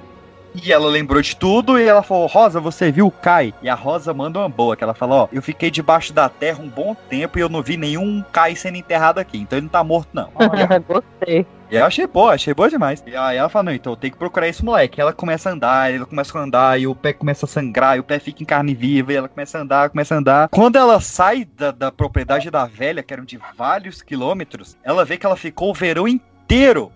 [0.62, 3.53] E ela lembrou de tudo e ela falou: Rosa, você viu o Kai?
[3.62, 6.62] E a Rosa manda uma boa, que ela falou: Ó, eu fiquei debaixo da terra
[6.62, 9.70] um bom tempo e eu não vi nenhum Kai sendo enterrado aqui, então ele não
[9.70, 10.31] tá morto, não.
[10.87, 11.47] Gostei.
[11.69, 13.03] E eu achei boa, achei boa demais.
[13.05, 15.01] E aí ela fala, não, então eu tenho que procurar esse moleque.
[15.01, 18.01] Ela começa a andar, ela começa a andar, e o pé começa a sangrar, e
[18.01, 20.49] o pé fica em carne viva, e ela começa a andar, começa a andar.
[20.49, 25.16] Quando ela sai da, da propriedade da velha, que eram de vários quilômetros, ela vê
[25.16, 26.35] que ela ficou o verão inteiro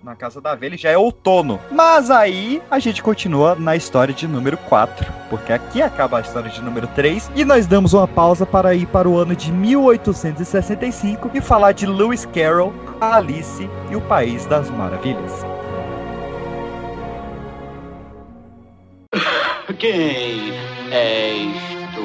[0.02, 1.59] na casa da velha e já é outono.
[1.72, 6.48] Mas aí a gente continua na história de número 4, porque aqui acaba a história
[6.48, 11.31] de número 3 e nós damos uma pausa para ir para o ano de 1865
[11.35, 15.44] e falar de Lewis Carroll, Alice e o País das Maravilhas.
[19.78, 20.52] Quem
[20.93, 21.52] és
[21.94, 22.01] tu?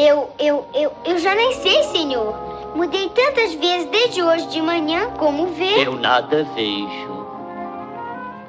[0.00, 2.55] Eu, eu, eu, eu já nem sei, senhor.
[2.76, 5.82] Mudei tantas vezes desde hoje de manhã, como vê.
[5.82, 7.26] Eu nada vejo.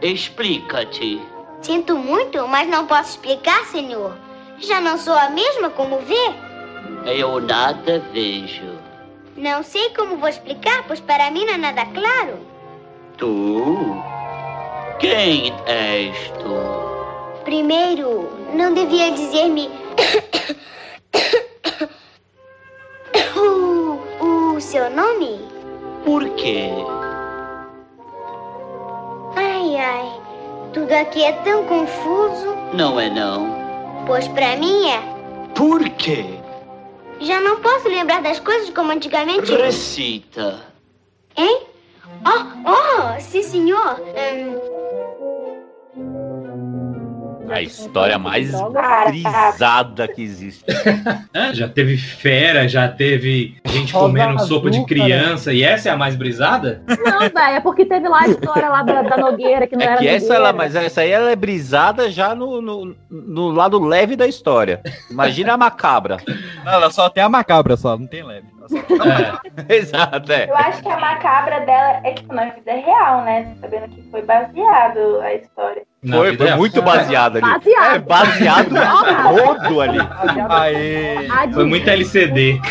[0.01, 1.21] Explica-te.
[1.61, 4.17] Sinto muito, mas não posso explicar, senhor.
[4.59, 6.33] Já não sou a mesma como vê.
[7.05, 8.77] Eu nada vejo.
[9.37, 12.37] Não sei como vou explicar, pois para mim não é nada claro.
[13.15, 13.95] Tu?
[14.99, 17.43] Quem és tu?
[17.45, 19.69] Primeiro, não devia dizer-me.
[24.89, 25.39] Nome?
[26.03, 26.69] Por quê?
[29.35, 30.21] Ai, ai.
[30.73, 32.55] Tudo aqui é tão confuso.
[32.73, 34.03] Não é não.
[34.07, 34.99] Pois pra mim é.
[35.53, 36.25] Por quê?
[37.19, 39.53] Já não posso lembrar das coisas como antigamente.
[39.53, 40.59] Recita.
[41.35, 41.61] Hein?
[42.25, 43.99] Oh, oh, sim, senhor.
[43.99, 45.46] Hum,
[47.49, 48.51] A história mais
[49.11, 50.65] brisada que existe.
[51.33, 55.89] É, já teve fera, já teve gente Rosa comendo sopa de azul, criança, e essa
[55.89, 56.81] é a mais brisada?
[56.87, 59.85] Não, velho, é porque teve lá a história lá da, da Nogueira, que não É
[59.85, 60.35] era que essa, Nogueira.
[60.35, 64.81] ela, mas essa aí ela é brisada já no, no, no lado leve da história.
[65.11, 66.17] Imagina a macabra.
[66.63, 68.47] Não, ela só tem a macabra, só, não tem leve.
[69.69, 70.49] Exato, é.
[70.49, 73.55] Eu acho que a macabra dela é tipo na vida real, né?
[73.61, 75.83] Sabendo que foi baseado a história.
[76.09, 77.45] Foi, foi muito baseado ali.
[77.45, 77.95] Baseado.
[77.95, 78.75] É, baseado
[79.23, 79.99] rodo ali.
[80.49, 81.17] Aê.
[81.53, 82.61] Foi muito LCD.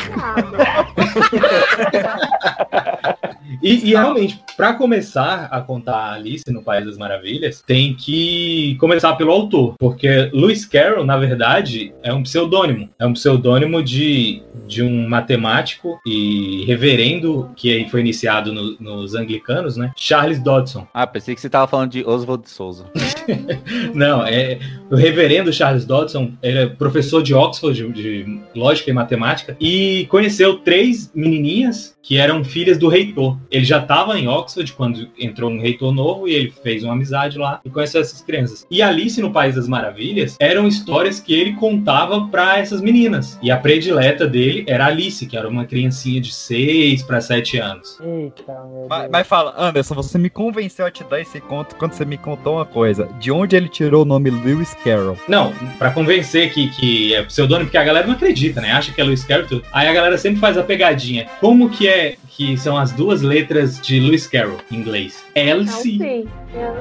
[3.62, 9.14] E, e realmente, pra começar a contar Alice no País das Maravilhas, tem que começar
[9.14, 12.88] pelo autor, porque Lewis Carroll, na verdade, é um pseudônimo.
[12.98, 19.14] É um pseudônimo de, de um matemático e reverendo que aí foi iniciado no- nos
[19.14, 19.92] anglicanos, né?
[19.96, 20.86] Charles Dodson.
[20.92, 22.84] Ah, pensei que você tava falando de Oswald de Souza.
[23.94, 24.58] Não, é
[24.90, 30.06] o reverendo Charles Dodson, ele é professor de Oxford de, de lógica e matemática e
[30.10, 33.36] conheceu três menininhas que eram filhas do reitor.
[33.50, 37.36] Ele já estava em Oxford quando entrou um reitor novo e ele fez uma amizade
[37.36, 38.66] lá e conheceu essas crianças.
[38.70, 43.38] E Alice no País das Maravilhas eram histórias que ele contava para essas meninas.
[43.42, 47.98] E a predileta dele era Alice, que era uma criancinha de 6 para 7 anos.
[48.00, 51.92] Eita, meu Mas, mas fala, Anderson, você me convenceu a te dar esse conto quando
[51.92, 53.06] você me contou uma coisa.
[53.20, 55.18] De onde ele tirou o nome Lewis Carroll?
[55.28, 58.72] Não, pra convencer que, que é pseudônimo, porque a galera não acredita, né?
[58.72, 59.60] Acha que é Lewis Carroll.
[59.70, 61.26] Aí a galera sempre faz a pegadinha.
[61.38, 65.24] Como que é que são as duas letras de Lewis Carroll em inglês?
[65.34, 66.28] Elsie.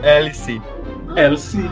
[0.03, 0.61] LC.
[1.15, 1.71] Elsie.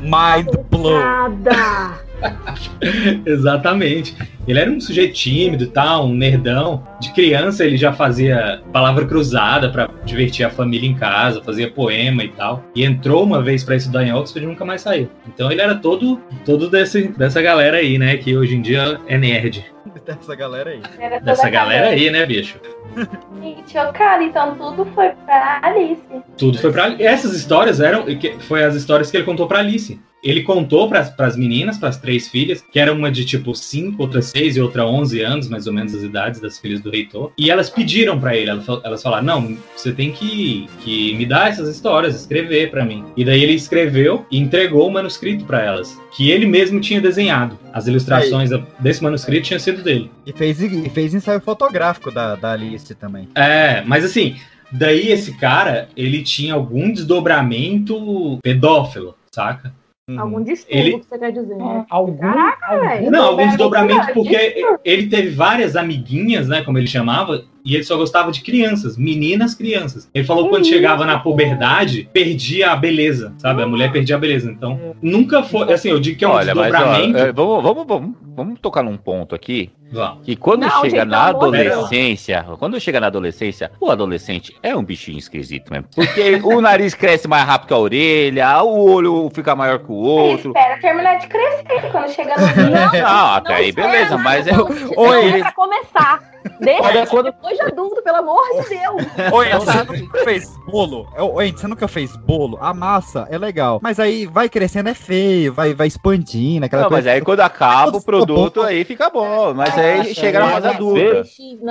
[0.00, 0.98] Mind blow.
[0.98, 2.04] Nada.
[3.24, 4.14] Exatamente.
[4.46, 6.86] Ele era um sujeito tímido e tal, um nerdão.
[7.00, 12.22] De criança ele já fazia palavra cruzada pra divertir a família em casa, fazia poema
[12.22, 12.62] e tal.
[12.74, 15.08] E entrou uma vez pra estudar em Oxford e nunca mais saiu.
[15.26, 18.16] Então ele era todo, todo desse, dessa galera aí, né?
[18.16, 19.64] Que hoje em dia é nerd.
[20.04, 21.20] Dessa galera aí.
[21.22, 22.58] Dessa galera aí, né, bicho?
[23.42, 26.00] Gente, chocada, então tudo foi pra Alice.
[26.38, 28.04] Tudo foi pra Essas histórias eram.
[28.16, 30.00] que- Foi as histórias que ele contou pra Alice.
[30.22, 34.02] Ele contou para as meninas, para as três filhas, que era uma de tipo 5,
[34.02, 37.30] outra 6 e outra 11 anos, mais ou menos as idades das filhas do reitor.
[37.36, 41.26] E elas pediram para ele, elas fal- elas falaram: Não, você tem que, que me
[41.26, 43.04] dar essas histórias, escrever para mim.
[43.14, 47.58] E daí ele escreveu e entregou o manuscrito para elas, que ele mesmo tinha desenhado.
[47.70, 48.48] As ilustrações
[48.78, 50.10] desse manuscrito tinham sido dele.
[50.24, 53.28] E fez, e fez ensaio fotográfico da, da Alice também.
[53.36, 54.34] É, mas assim,
[54.72, 59.72] daí esse cara, ele tinha algum desdobramento pedófilo, saca?
[60.18, 61.64] Algum distúrbio Ele- que você quer dizer, né?
[61.64, 61.86] Uhum.
[61.88, 63.10] Algum, Caraca, velho.
[63.10, 64.78] Não, algum desdobramento, porque Distúrbio.
[64.84, 69.54] ele teve várias amiguinhas, né, como ele chamava, e ele só gostava de crianças, meninas
[69.54, 70.08] crianças.
[70.12, 73.62] Ele falou que quando chegava na puberdade, perdia a beleza, sabe?
[73.62, 74.50] A mulher perdia a beleza.
[74.50, 77.18] Então, nunca foi, assim, eu digo que é um Olha, mas ó, desdobramento.
[77.18, 79.70] é, vamos, vamos, vamos, vamos tocar num ponto aqui.
[79.90, 80.24] Vamos.
[80.24, 84.84] Que quando Não, chega gente, na adolescência, quando chega na adolescência, o adolescente é um
[84.84, 85.86] bichinho esquisito mesmo.
[85.94, 89.94] Porque o nariz cresce mais rápido que a orelha, o olho fica maior que o
[89.94, 90.48] outro.
[90.50, 94.52] Espera terminar de crescer quando chegar no Não, até aí beleza, mas é.
[94.52, 96.33] Não, pra começar.
[96.60, 99.32] Deixa Olha, isso depois de adulto, pelo amor de Deus.
[99.32, 101.08] Oi, você nunca fez bolo?
[101.14, 102.58] É, Oi, você nunca fez bolo?
[102.60, 103.80] A massa é legal.
[103.82, 107.10] Mas aí vai crescendo, é feio, vai, vai expandindo, aquela Não, mas coisa.
[107.12, 109.54] aí quando acaba o produto, aí fica bom.
[109.54, 111.22] Mas aí chega na fase adulta.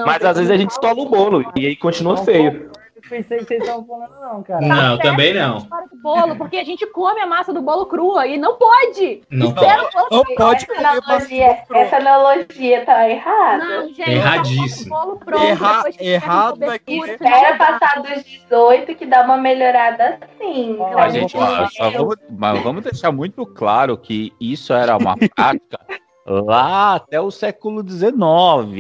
[0.06, 2.72] Mas às vezes a gente estola o bolo e aí continua feio.
[3.10, 4.62] Pensei que vocês estavam falando, não, cara.
[4.66, 5.62] Não, também não.
[5.66, 9.22] Para do bolo, porque a gente come a massa do bolo crua e não pode.
[9.30, 9.96] Não Espera pode.
[9.96, 13.64] o bolo essa analogia, essa analogia tá errada.
[13.64, 14.90] Não, gente, Erradíssimo.
[14.90, 19.38] bolo pronto, Erra- depois que errado é que- Espera passar dos 18 que dá uma
[19.38, 20.78] melhorada assim.
[20.96, 25.80] A gente, só vamos, mas vamos deixar muito claro que isso era uma prática
[26.26, 28.14] lá até o século XIX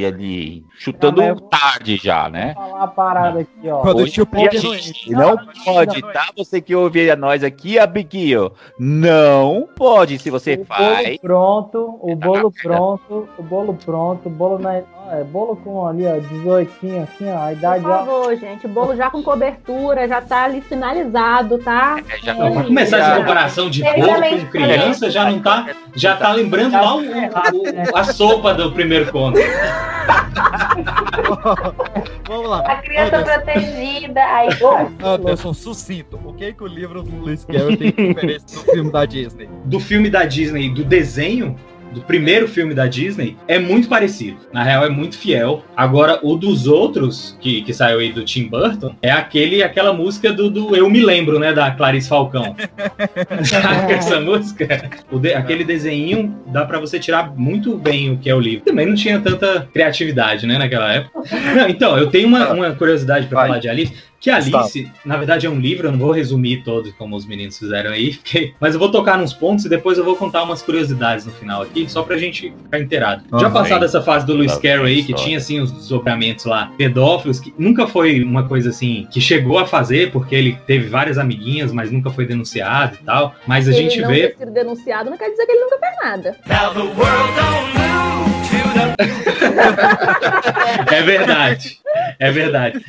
[0.07, 2.53] ali, chutando Não, mas- tarde já, né?
[2.55, 3.81] Vou falar uma parada aqui, ó.
[3.85, 6.29] Hoje a gente não pode, tá?
[6.37, 10.17] Você que ouve a nós aqui, Abiquinho, não pode.
[10.19, 14.81] Se você O faz, bolo pronto, o bolo pronto, o bolo pronto, o bolo na.
[15.13, 16.71] Ó, É, bolo com ali, ó, 18
[17.03, 17.97] assim, ó, a idade, Por ó.
[17.99, 21.97] favor, gente, o bolo já com cobertura, já tá ali finalizado, tá?
[22.23, 25.67] já Não, pra começar essa comparação de bolo com criança, já não tá.
[25.95, 29.39] Já tá lembrando lá o- o- o- a sopa do primeiro conto.
[32.27, 32.59] Vamos lá.
[32.59, 34.49] A criança protegida, aí
[35.03, 36.19] Anderson, sucinto.
[36.23, 39.49] O que, que o livro do Luiz Carroll tem diferença do filme da Disney?
[39.65, 41.55] do filme da Disney, do desenho,
[41.93, 44.37] do primeiro filme da Disney, é muito parecido.
[44.51, 45.63] Na real, é muito fiel.
[45.75, 50.31] Agora, o dos outros, que, que saiu aí do Tim Burton, é aquele, aquela música
[50.33, 51.53] do, do Eu Me Lembro, né?
[51.53, 52.55] Da Clarice Falcão.
[53.43, 54.89] Sabe essa música?
[55.11, 58.65] O de- aquele desenho dá pra você tirar muito bem o que é o livro.
[58.65, 61.21] Também não tinha tanta criatividade, né, naquela época.
[61.55, 63.93] Não, então, eu tenho uma, uma curiosidade pra falar de Alice.
[64.23, 67.59] Que Alice, na verdade, é um livro, eu não vou resumir todo como os meninos
[67.59, 70.61] fizeram aí, porque- mas eu vou tocar nos pontos e depois eu vou contar umas
[70.61, 73.23] curiosidades no final aqui, só pra gente ficar inteirado.
[73.37, 77.41] Já passada essa fase do Lewis Carroll aí, que tinha assim os desdobramentos lá pedófilos,
[77.41, 81.73] que nunca foi uma coisa assim que chegou a fazer, porque ele teve várias amiguinhas,
[81.73, 83.35] mas nunca foi denunciado e tal.
[83.45, 84.29] Mas a Se gente ele não vê.
[84.29, 86.37] ter sido denunciado, não quer dizer que ele nunca fez nada.
[90.91, 91.77] É verdade.
[92.19, 92.85] É verdade.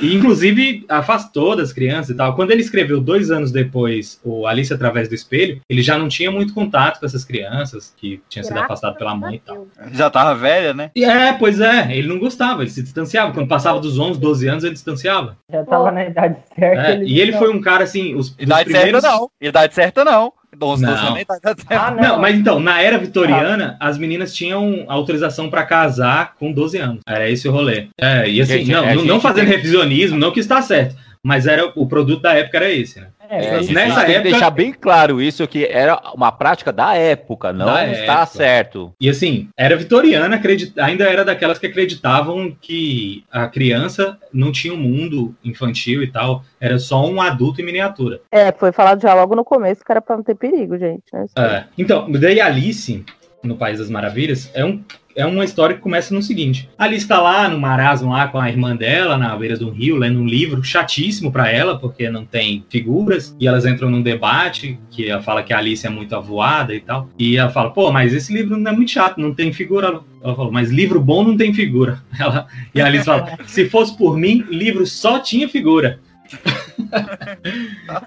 [0.00, 2.34] E, inclusive, afastou das crianças e tal.
[2.34, 6.30] Quando ele escreveu dois anos depois o Alice através do espelho, ele já não tinha
[6.30, 9.66] muito contato com essas crianças que tinham sido Graças afastadas pela mãe e tal.
[9.92, 10.90] Já tava velha, né?
[10.94, 13.32] E é, pois é, ele não gostava, ele se distanciava.
[13.32, 15.36] Quando passava dos 11, 12 anos, ele distanciava.
[15.50, 16.94] Já tava na idade certa.
[16.94, 19.02] É, e ele foi um cara assim, os, os Idade primeiros...
[19.02, 19.30] certa não.
[19.40, 20.32] Idade certa não.
[20.60, 21.08] 11, 12 Não.
[21.08, 21.90] anos, idade certa.
[21.90, 22.18] não.
[22.20, 27.00] mas então, na era vitoriana, as meninas tinham autorização pra casar com 12 anos.
[27.06, 27.88] Era esse o rolê.
[27.98, 30.60] É, e assim, Gente, não, a não, gente não fazendo tem- revisionismo, não que está
[30.62, 30.96] certo.
[31.26, 33.06] Mas era o produto da época era esse, né?
[33.28, 33.74] É, Nessa tem
[34.06, 38.12] que época- deixar bem claro isso, que era uma prática da época, não Da está
[38.22, 38.26] época.
[38.26, 38.92] certo.
[39.00, 40.78] E assim, era vitoriana, acredit...
[40.78, 46.44] ainda era daquelas que acreditavam que a criança não tinha um mundo infantil e tal,
[46.60, 48.20] era só um adulto em miniatura.
[48.30, 51.04] É, foi falado já logo no começo que era pra não ter perigo, gente.
[51.12, 51.24] Né?
[51.38, 51.64] É.
[51.78, 53.04] Então, daí Alice,
[53.42, 54.82] no País das Maravilhas, é, um,
[55.16, 58.48] é uma história que começa no seguinte: Alice tá lá no marasmo lá com a
[58.48, 62.64] irmã dela, na beira do rio, lendo um livro chatíssimo pra ela, porque não tem
[62.68, 66.74] figuras, e elas entram num debate que ela fala que a Alice é muito avoada
[66.74, 67.08] e tal.
[67.18, 70.00] E ela fala, pô, mas esse livro não é muito chato, não tem figura.
[70.22, 72.02] Ela falou, mas livro bom não tem figura.
[72.18, 76.00] Ela, e a Alice fala, se fosse por mim, livro só tinha figura.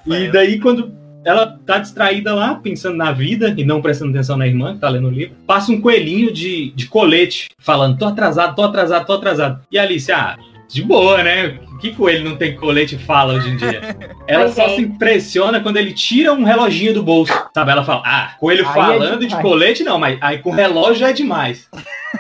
[0.06, 0.92] E daí, quando
[1.28, 4.88] ela tá distraída lá, pensando na vida e não prestando atenção na irmã que tá
[4.88, 9.12] lendo o livro, passa um coelhinho de, de colete, falando: tô atrasado, tô atrasado, tô
[9.12, 9.62] atrasado.
[9.70, 10.38] E a Alice, ah,
[10.70, 11.60] de boa, né?
[11.80, 13.82] Que coelho não tem colete e fala hoje em dia?
[14.28, 14.76] Ela Ai, só gente.
[14.76, 17.72] se impressiona quando ele tira um reloginho do bolso, sabe?
[17.72, 19.46] Ela fala: ah, coelho Aí é falando de demais.
[19.46, 21.68] colete não, mas aí com relógio já é demais.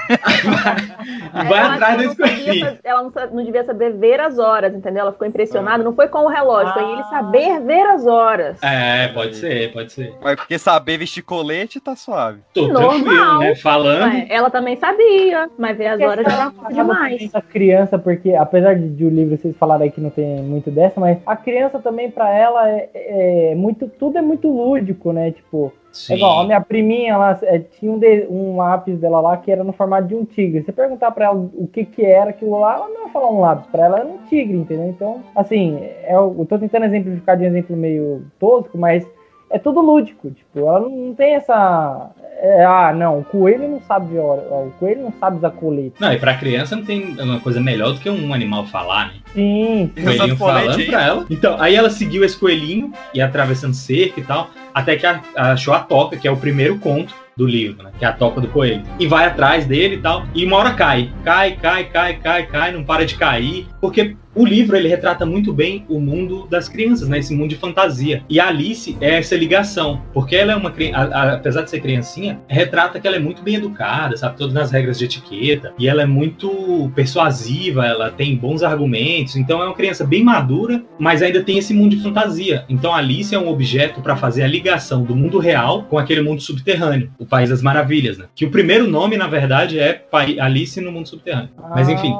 [0.08, 2.78] vai vai Ela atrás não desse coelhinho.
[2.84, 5.02] Ela não, não devia saber ver as horas, entendeu?
[5.02, 5.84] Ela ficou impressionada.
[5.84, 8.58] Não foi com o relógio, foi ele saber ver as horas.
[8.62, 10.14] É, pode ser, pode ser.
[10.22, 12.40] Mas porque saber vestir colete tá suave.
[12.54, 12.92] Tô Normal.
[12.92, 13.56] tranquilo, né?
[13.56, 14.14] Falando.
[14.14, 17.16] Ué, ela também sabia, mas ver as horas já era Acaba demais.
[17.18, 20.42] também A criança, porque apesar de, de o livro vocês falaram aí que não tem
[20.42, 23.88] muito dessa, mas a criança também, pra ela, é, é muito.
[23.88, 25.32] Tudo é muito lúdico, né?
[25.32, 26.14] Tipo, Sim.
[26.14, 29.52] é igual a minha priminha lá, é, tinha um, de- um lápis dela lá que
[29.52, 30.64] era no formato de um tigre.
[30.64, 33.40] Você perguntar pra ela o que que era aquilo lá, ela não ia falar um
[33.40, 34.88] lápis, pra ela era um tigre, entendeu?
[34.90, 39.08] Então, assim, é, eu tô tentando exemplificar de um exemplo meio tosco, mas
[39.50, 42.10] é tudo lúdico, tipo, ela não, tem essa.
[42.40, 45.94] é, ah, não, o coelho não sabe ver hora, o coelho não sabe usar colete.
[46.00, 49.14] Não, e pra criança não tem uma coisa melhor do que um animal falar, né?
[49.34, 51.26] Sim, O coelhinho falando pra ela.
[51.30, 55.74] Então, aí ela seguiu esse coelhinho e atravessando cerca e tal, até que a- achou
[55.74, 57.92] a toca, que é o primeiro conto do livro, né?
[58.00, 58.82] Que é a toca do coelho.
[59.00, 60.24] E vai atrás dele e tal.
[60.34, 61.12] E uma hora cai.
[61.24, 63.68] Cai, cai, cai, cai, cai, não para de cair.
[63.80, 67.20] Porque o livro, ele retrata muito bem o mundo das crianças, né?
[67.20, 68.24] Esse mundo de fantasia.
[68.30, 70.02] E a Alice é essa ligação.
[70.14, 73.56] Porque ela é uma criança, apesar de ser criancinha, retrata que ela é muito bem
[73.56, 74.38] educada, sabe?
[74.38, 75.74] Todas as regras de etiqueta.
[75.80, 79.36] E ela é muito persuasiva, ela tem bons argumentos.
[79.36, 82.64] Então é uma criança bem madura, mas ainda tem esse mundo de fantasia.
[82.70, 86.42] Então Alice é um objeto para fazer a ligação do mundo real com aquele mundo
[86.42, 88.26] subterrâneo, o País das Maravilhas, né?
[88.36, 90.06] Que o primeiro nome, na verdade, é
[90.40, 91.50] Alice no mundo subterrâneo.
[91.74, 92.14] Mas enfim.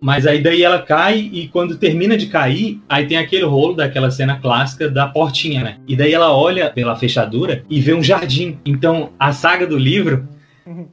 [0.00, 4.10] Mas aí daí ela cai e quando termina de cair, aí tem aquele rolo daquela
[4.10, 5.76] cena clássica da portinha, né?
[5.86, 8.58] E daí ela olha pela fechadura e vê um jardim.
[8.64, 10.26] Então a saga do livro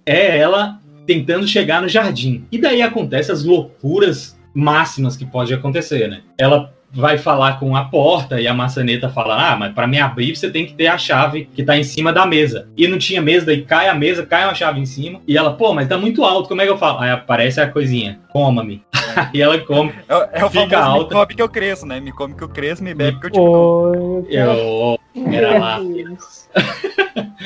[0.05, 2.45] é ela tentando chegar no jardim.
[2.51, 6.21] E daí acontecem as loucuras máximas que pode acontecer, né?
[6.37, 10.35] Ela vai falar com a porta e a maçaneta fala: "Ah, mas para me abrir
[10.35, 12.67] você tem que ter a chave que tá em cima da mesa".
[12.75, 15.53] E não tinha mesa, daí cai a mesa, cai uma chave em cima, e ela:
[15.53, 16.99] "Pô, mas tá muito alto, como é que eu falo?".
[16.99, 18.81] Aí aparece a coisinha: "Coma-me".
[19.33, 19.93] e ela come.
[20.09, 21.03] É, é o Fica famoso alta.
[21.03, 21.99] me come que eu cresço, né?
[21.99, 24.99] Me come que eu cresço, me bebe que eu te Oi, Eu
[25.31, 25.79] era lá.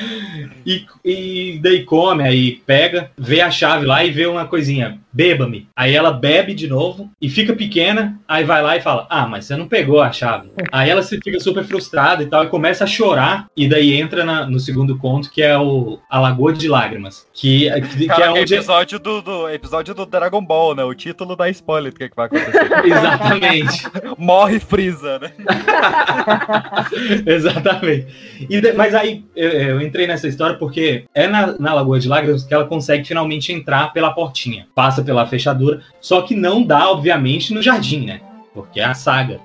[0.66, 4.98] e, e daí come, aí pega, vê a chave lá e vê uma coisinha.
[5.12, 5.68] beba-me.
[5.76, 9.44] Aí ela bebe de novo e fica pequena, aí vai lá e fala, ah, mas
[9.44, 10.48] você não pegou a chave.
[10.72, 14.24] Aí ela se fica super frustrada e tal, e começa a chorar, e daí entra
[14.24, 18.24] na- no segundo conto, que é o A Lagoa de Lágrimas, que, que, que Cara,
[18.26, 18.54] é onde...
[18.54, 20.82] episódio do, do- episódio do Dragon Ball, né?
[20.82, 22.70] O título dá spoiler do que, que vai acontecer.
[22.86, 23.82] Exatamente.
[24.16, 25.32] Morre Freeza, né?
[27.26, 28.06] Exatamente.
[28.48, 32.44] E mas aí eu, eu entrei nessa história porque é na, na Lagoa de Lágrimas
[32.44, 34.66] que ela consegue finalmente entrar pela portinha.
[34.74, 38.22] Passa pela fechadura, só que não dá, obviamente, no jardim, né?
[38.54, 39.38] Porque é a saga.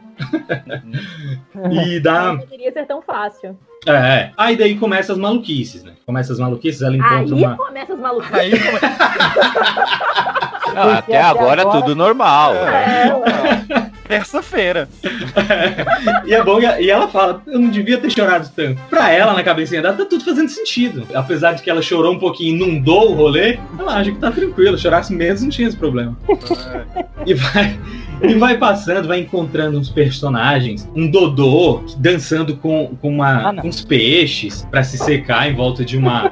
[1.69, 2.32] e dá.
[2.34, 3.56] Não queria ser tão fácil.
[3.86, 4.32] É, é.
[4.36, 5.94] Aí daí começa as maluquices, né?
[6.06, 7.56] Começa as maluquices, ela encontra Aí uma.
[7.56, 8.34] começa as maluquices.
[8.34, 8.52] Aí
[10.74, 12.53] Não, até agora tudo normal.
[14.07, 14.88] Terça-feira.
[16.25, 18.81] E é bom, e ela fala, eu não devia ter chorado tanto.
[18.89, 21.07] Pra ela, na cabecinha dela, tá tudo fazendo sentido.
[21.13, 24.31] Apesar de que ela chorou um pouquinho e inundou o rolê, ela acha que tá
[24.31, 24.77] tranquilo.
[24.77, 26.17] Chorasse menos, não tinha esse problema.
[27.25, 27.77] E vai,
[28.21, 30.89] e vai passando, vai encontrando uns personagens.
[30.95, 35.97] Um Dodô dançando com, com, uma, com uns peixes pra se secar em volta de
[35.97, 36.31] uma.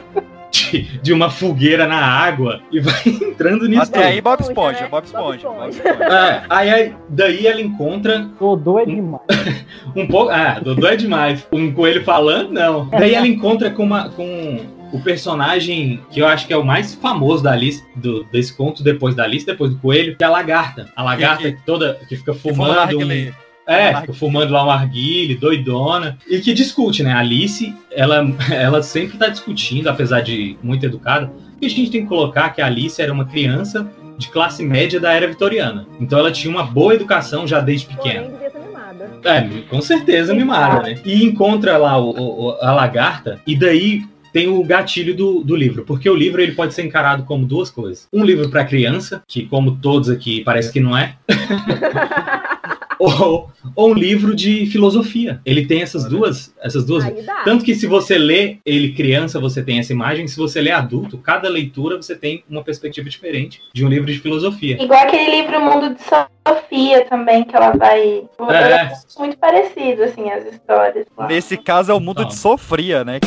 [0.56, 3.84] De, de uma fogueira na água e vai entrando nisso.
[3.84, 5.50] Até aí, Bob Esponja, Bob Esponja.
[5.50, 6.04] Bob Esponja.
[6.04, 8.30] É, aí, aí- daí ela encontra.
[8.40, 9.22] Dodô é demais.
[9.96, 10.32] Um pouco.
[10.32, 11.46] Ah, Dodô é demais.
[11.52, 12.86] Um coelho falando, não.
[12.90, 14.10] Daí ela encontra com uma.
[14.10, 14.60] Com
[14.94, 18.84] o personagem que eu acho que é o mais famoso da lista, do, desse conto,
[18.84, 20.90] depois da lista, depois do coelho, que é a lagarta.
[20.96, 22.00] A lagarta que toda.
[22.08, 22.76] que fica fuma fumando.
[22.76, 23.30] narguilé.
[23.30, 26.18] Um, é, fica fumando lá um arguile, doidona.
[26.30, 27.12] E que discute, né?
[27.14, 32.02] A Alice, ela, ela sempre tá discutindo, apesar de muito educada, que a gente tem
[32.04, 35.86] que colocar que a Alice era uma criança de classe média da era vitoriana.
[36.00, 38.22] Então ela tinha uma boa educação já desde pequena.
[38.30, 39.12] Porém, devia ser mimada.
[39.26, 41.00] É, com certeza mimada, né?
[41.04, 42.12] E encontra lá o-
[42.50, 46.52] o- a lagarta, e daí tem o gatilho do, do livro, porque o livro ele
[46.54, 48.08] pode ser encarado como duas coisas.
[48.12, 51.16] Um livro para criança, que como todos aqui parece que não é.
[53.00, 55.42] ou, ou um livro de filosofia.
[55.46, 57.06] Ele tem essas duas, essas duas.
[57.44, 60.28] Tanto que se você lê ele criança, você tem essa imagem.
[60.28, 64.20] Se você lê adulto, cada leitura você tem uma perspectiva diferente de um livro de
[64.20, 64.82] filosofia.
[64.82, 68.24] Igual aquele livro Mundo de Sofia também, que ela vai.
[68.50, 68.92] É.
[69.18, 71.06] Muito parecido, assim, as histórias.
[71.18, 71.28] lá.
[71.28, 73.20] Nesse caso é o mundo de Sofria, né?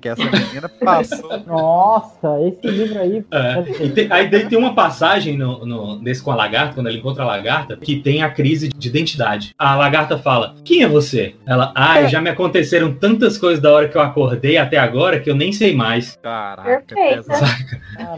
[0.00, 1.40] Que essa menina passou.
[1.46, 3.24] Nossa, esse livro aí.
[3.32, 6.86] É, e tem- aí daí tem uma passagem no, no- nesse com a lagarta, quando
[6.86, 9.52] ela encontra a lagarta, que tem a crise de identidade.
[9.58, 11.34] A lagarta fala: Quem é você?
[11.46, 15.28] Ela, ah, já me aconteceram tantas coisas da hora que eu acordei até agora que
[15.30, 16.16] eu nem sei mais.
[16.22, 17.26] Caraca, Perfeito.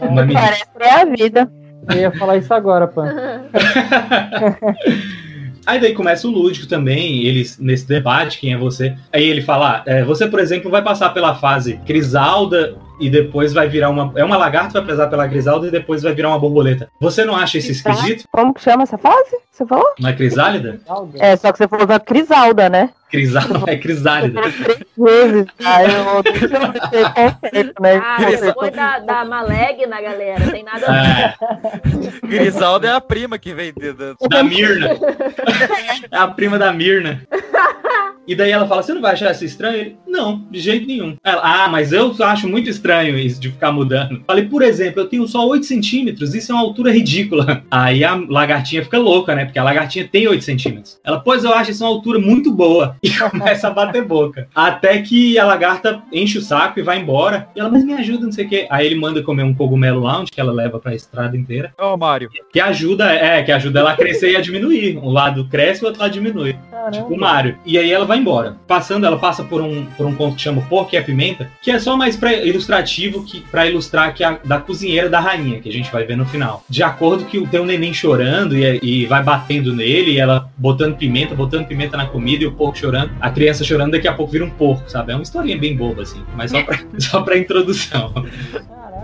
[0.03, 1.51] Uma menina- Parece que é a vida.
[1.89, 3.09] Eu ia falar isso agora, Pan.
[5.71, 8.93] Aí daí começa o lúdico também, eles nesse debate, quem é você?
[9.13, 13.53] Aí ele fala, ah, é, você, por exemplo, vai passar pela fase Crisalda e depois
[13.53, 14.11] vai virar uma.
[14.17, 16.89] É uma lagarta, vai passar pela Crisalda e depois vai virar uma borboleta.
[16.99, 18.25] Você não acha isso esquisito?
[18.29, 19.37] Como que chama essa fase?
[19.49, 19.87] Você falou?
[19.97, 20.81] Não é crisálida?
[21.17, 22.89] É, só que você falou da Crisalda, né?
[23.11, 24.41] Crisalda é crisálida.
[25.65, 26.23] Aí eu eu
[26.89, 28.01] ser conceito, né?
[28.03, 32.19] Ah, depois da, da Malegna, galera, tem nada a ver.
[32.27, 34.89] Grisalda é a prima que vem de, de- Da Mirna.
[36.11, 37.21] É a prima da Mirna.
[38.27, 39.77] E daí ela fala: Você não vai achar isso estranho?
[39.77, 41.15] Ele, não, de jeito nenhum.
[41.23, 44.23] Ela, ah, mas eu acho muito estranho isso de ficar mudando.
[44.25, 47.63] Falei, por exemplo, eu tenho só 8 centímetros, isso é uma altura ridícula.
[47.71, 49.45] Aí a lagartinha fica louca, né?
[49.45, 50.99] Porque a lagartinha tem 8 centímetros.
[51.03, 52.95] Ela, pois eu acho isso uma altura muito boa.
[53.11, 54.47] E começa a bater boca.
[54.55, 57.49] Até que a lagarta enche o saco e vai embora.
[57.55, 58.67] E ela, mas me ajuda, não sei o quê.
[58.69, 61.73] Aí ele manda comer um cogumelo lounge que ela leva pra estrada inteira.
[61.79, 62.29] Ô, Mário.
[62.53, 64.97] Que ajuda, é, que ajuda ela a crescer e a diminuir.
[64.97, 66.55] Um lado cresce e o outro lado diminui.
[66.91, 67.57] Tipo o Mario.
[67.65, 68.57] E aí ela vai embora.
[68.67, 71.49] Passando, ela passa por um, por um ponto que chama o Porco e a Pimenta,
[71.61, 75.61] que é só mais pra, ilustrativo, que, pra ilustrar que a, da cozinheira da rainha,
[75.61, 76.61] que a gente vai ver no final.
[76.69, 80.97] De acordo que tem um neném chorando e, e vai batendo nele, e ela botando
[80.97, 83.11] pimenta, botando pimenta na comida e o porco chorando.
[83.21, 85.13] A criança chorando, daqui a pouco vira um porco, sabe?
[85.13, 86.21] É uma historinha bem boba, assim.
[86.35, 88.13] Mas só pra, só pra introdução.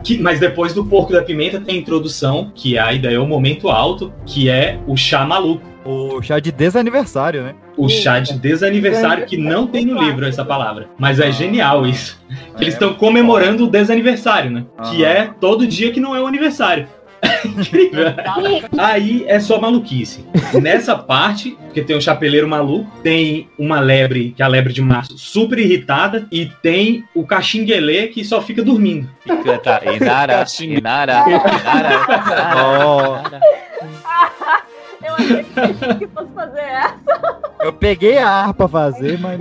[0.03, 3.19] Que- mas depois do porco e da pimenta tem a introdução, que aí daí é
[3.19, 5.63] o momento alto, que é o chá maluco.
[5.85, 7.55] O chá de desaniversário, né?
[7.77, 10.89] O chá de desaniversário, que não tem no livro essa palavra.
[10.97, 12.19] Mas é genial isso.
[12.59, 14.65] Eles estão comemorando o desaniversário, né?
[14.89, 16.87] Que é todo dia que não é o aniversário.
[17.45, 18.13] Incrível.
[18.77, 20.25] Aí é só maluquice.
[20.61, 24.81] Nessa parte, porque tem um chapeleiro maluco, tem uma lebre, que é a lebre de
[24.81, 29.09] março, super irritada, e tem o caxinguelê que só fica dormindo.
[29.63, 31.99] Tá, Inara, Inara, Inara.
[35.03, 35.43] Eu achei
[35.99, 37.46] que fosse fazer essa.
[37.59, 39.39] Eu peguei a arpa pra fazer, mas.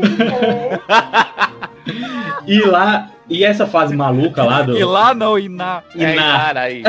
[2.47, 4.77] E lá, e essa fase maluca lá do.
[4.77, 5.83] E lá não, e na.
[5.95, 6.83] E É, na- cara, aí.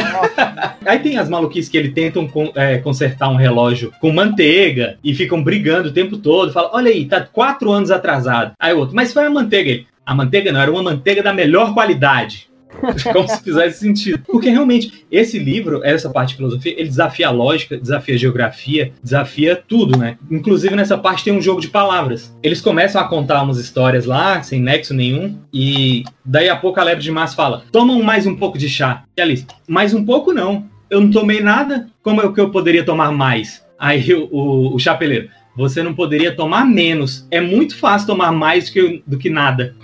[0.85, 5.41] Aí tem as maluquices que ele tentam é, consertar um relógio com manteiga e ficam
[5.43, 6.51] brigando o tempo todo.
[6.53, 8.51] Fala, olha aí, tá quatro anos atrasado.
[8.59, 9.69] Aí o outro, mas foi a manteiga.
[9.71, 12.47] Ele, a manteiga não, era uma manteiga da melhor qualidade.
[13.13, 14.19] Como se fizesse sentido.
[14.25, 18.93] Porque realmente, esse livro, essa parte de filosofia, ele desafia a lógica, desafia a geografia,
[19.01, 20.17] desafia tudo, né?
[20.29, 22.35] Inclusive nessa parte tem um jogo de palavras.
[22.43, 26.83] Eles começam a contar umas histórias lá, sem nexo nenhum, e daí a pouco a
[26.83, 29.03] lebre de massa fala: tomam mais um pouco de chá.
[29.15, 30.65] E Alice, mais um pouco não.
[30.89, 33.65] Eu não tomei nada, como é que eu poderia tomar mais?
[33.77, 37.27] Aí o, o, o chapeleiro, você não poderia tomar menos.
[37.31, 39.75] É muito fácil tomar mais que, do que nada.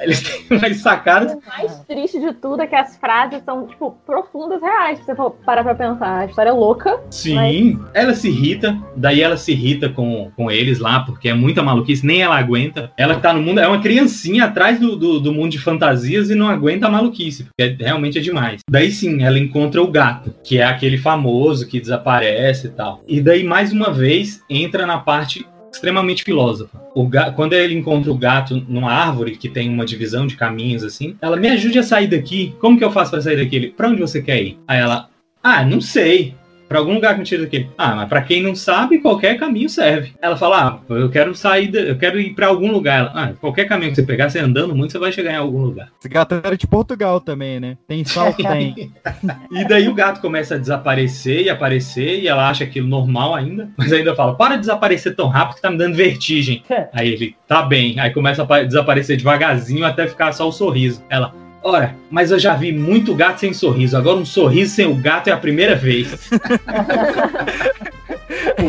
[0.00, 1.32] Eles têm umas sacadas.
[1.32, 4.98] O mais triste de tudo é que as frases são, tipo, profundas reais.
[4.98, 7.00] Se você for parar pra pensar, a história é louca.
[7.10, 11.62] Sim, ela se irrita, daí ela se irrita com, com eles lá, porque é muita
[11.62, 12.92] maluquice, nem ela aguenta.
[12.96, 16.30] Ela que tá no mundo, é uma criancinha atrás do, do, do mundo de fantasias
[16.30, 18.60] e não aguenta a maluquice, porque é- realmente é demais.
[18.70, 23.02] Daí sim, ela encontra o gato, que é aquele famoso que desaparece e tal.
[23.06, 26.80] E daí, mais uma vez, entra na parte extremamente filósofa.
[26.94, 30.84] O ga- Quando ele encontra o gato numa árvore que tem uma divisão de caminhos
[30.84, 32.54] assim, ela me ajude a sair daqui.
[32.60, 33.56] Como que eu faço pra sair daqui?
[33.56, 34.58] Ele, pra onde você quer ir?
[34.68, 35.08] Aí ela,
[35.42, 36.34] ah, não sei.
[36.72, 37.68] Pra algum lugar que me tire daqui.
[37.76, 40.14] Ah, mas pra quem não sabe, qualquer caminho serve.
[40.22, 43.00] Ela fala, ah, eu quero sair, da- eu quero ir pra algum lugar.
[43.00, 45.60] Ela, ah, qualquer caminho que você pegar, você andando muito, você vai chegar em algum
[45.62, 45.88] lugar.
[46.00, 47.76] Esse gato era de Portugal também, né?
[47.86, 48.90] Tem salto, tem.
[49.52, 53.68] E daí o gato começa a desaparecer e aparecer, e ela acha aquilo normal ainda,
[53.76, 56.62] mas ainda fala, para de desaparecer tão rápido que tá me dando vertigem.
[56.94, 57.98] Aí ele, tá bem.
[58.00, 61.04] Aí começa a apa- desaparecer devagarzinho até ficar só o sorriso.
[61.10, 64.94] Ela, ora, mas eu já vi muito gato sem sorriso, agora um sorriso sem o
[64.94, 66.30] gato é a primeira vez.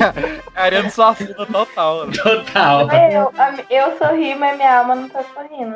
[0.55, 2.07] Ariano Suassuna total.
[2.07, 2.13] né?
[2.21, 2.89] Total.
[2.91, 3.31] Eu,
[3.69, 5.75] eu sorri, mas minha alma não tá sorrindo.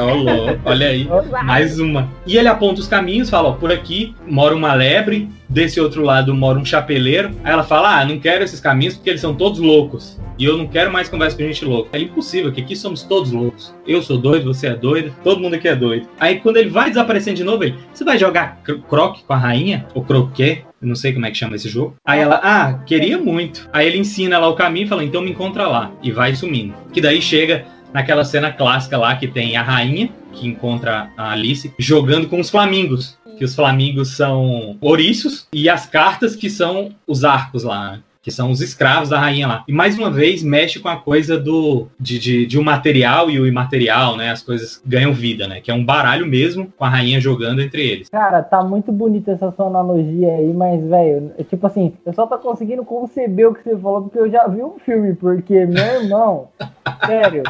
[0.00, 1.08] Ô, louco, olha aí,
[1.44, 2.08] mais uma.
[2.26, 6.34] E ele aponta os caminhos, fala, ó, por aqui mora uma lebre, desse outro lado
[6.34, 7.30] mora um chapeleiro.
[7.44, 10.18] Aí ela fala, ah, não quero esses caminhos porque eles são todos loucos.
[10.38, 11.90] E eu não quero mais conversa com gente louca.
[11.96, 13.74] É impossível, que aqui somos todos loucos.
[13.86, 16.08] Eu sou doido, você é doido, todo mundo aqui é doido.
[16.18, 19.36] Aí quando ele vai desaparecendo de novo, ele, você vai jogar cro- croque com a
[19.36, 19.86] rainha?
[19.94, 20.64] Ou croquet?
[20.82, 21.94] Eu não sei como é que chama esse jogo.
[22.04, 23.70] Aí ela, ah, queria muito.
[23.72, 25.92] Aí ele ensina lá o caminho e fala, então me encontra lá.
[26.02, 26.74] E vai sumindo.
[26.92, 31.72] Que daí chega naquela cena clássica lá que tem a rainha, que encontra a Alice,
[31.78, 33.16] jogando com os flamingos.
[33.38, 38.00] Que os flamingos são ouriços e as cartas que são os arcos lá.
[38.22, 39.64] Que são os escravos da rainha lá.
[39.66, 43.38] E mais uma vez mexe com a coisa do de, de, de um material e
[43.38, 44.30] o imaterial, né?
[44.30, 45.60] As coisas ganham vida, né?
[45.60, 48.08] Que é um baralho mesmo com a rainha jogando entre eles.
[48.08, 52.26] Cara, tá muito bonita essa sua analogia aí, mas, velho, é tipo assim, eu só
[52.26, 56.02] tô conseguindo conceber o que você falou porque eu já vi um filme, porque, meu
[56.02, 56.48] irmão,
[57.06, 57.42] sério,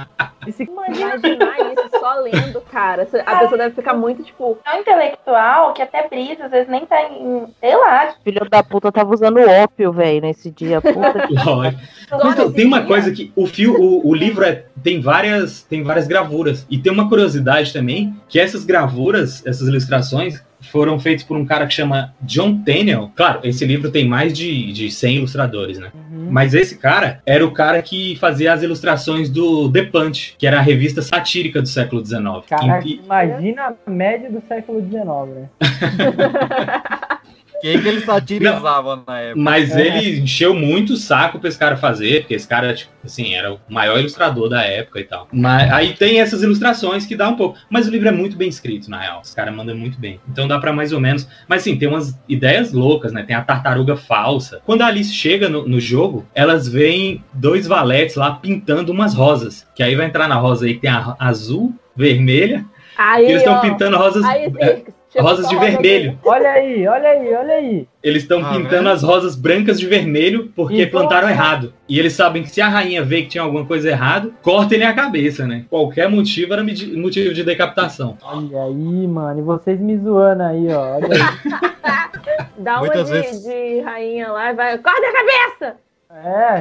[0.46, 3.06] esse Imaginar isso só lendo, cara.
[3.24, 4.58] A pessoa deve ficar muito, tipo.
[4.66, 7.46] É um intelectual que até brisa, às vezes nem tá em.
[7.60, 8.14] Sei lá.
[8.24, 10.80] Filho da puta tava usando ópio, velho, nesse dia.
[10.80, 11.34] Puta que...
[11.44, 11.82] Lógico.
[12.12, 16.06] Então, tem uma coisa que o fio, o, o livro é, tem várias tem várias
[16.06, 21.44] gravuras e tem uma curiosidade também que essas gravuras, essas ilustrações foram feitas por um
[21.44, 23.10] cara que chama John Tenniel.
[23.16, 25.90] Claro, esse livro tem mais de, de 100 ilustradores, né?
[26.30, 30.58] Mas esse cara era o cara que fazia as ilustrações do The Punch, que era
[30.58, 32.22] a revista satírica do século XIX.
[32.48, 35.02] Caraca, E- imagina a média do século XIX,
[35.36, 35.48] né?
[37.62, 39.40] Quem que ele satirizava na época?
[39.40, 39.86] Mas É.
[39.86, 43.52] ele encheu muito o saco pra esse cara fazer, porque esse cara, tipo, assim, era
[43.54, 45.28] o maior ilustrador da época e tal.
[45.32, 47.56] Mas aí tem essas ilustrações que dá um pouco.
[47.70, 49.20] Mas o livro é muito bem escrito, na real.
[49.24, 50.20] Os caras mandam muito bem.
[50.28, 51.26] Então dá pra mais ou menos.
[51.48, 53.22] Mas sim, tem umas ideias loucas, né?
[53.22, 54.60] Tem a tartaruga falsa.
[54.66, 59.66] Quando a Alice chega no, no jogo, elas veem dois valetes lá pintando umas rosas.
[59.74, 62.64] Que aí vai entrar na rosa aí que tem a azul, vermelha.
[62.96, 64.24] Aí, e eles estão pintando rosas.
[64.24, 64.82] Aí, é,
[65.20, 66.18] rosas de vermelho.
[66.24, 67.88] Olha aí, olha aí, olha aí.
[68.02, 71.32] Eles estão Ah, pintando as rosas brancas de vermelho porque Então, plantaram é.
[71.32, 71.72] errado.
[71.88, 74.92] E eles sabem que se a rainha vê que tinha alguma coisa errada, cortem-lhe a
[74.94, 75.64] cabeça, né?
[75.68, 78.16] Qualquer motivo era motivo de decapitação.
[78.22, 79.38] Olha aí, mano.
[79.38, 80.96] E vocês me zoando aí, ó.
[80.96, 81.72] Olha aí.
[82.58, 84.78] Dá uma de, vezes- de rainha lá e vai.
[84.78, 85.76] Corta a cabeça!
[86.14, 86.60] É.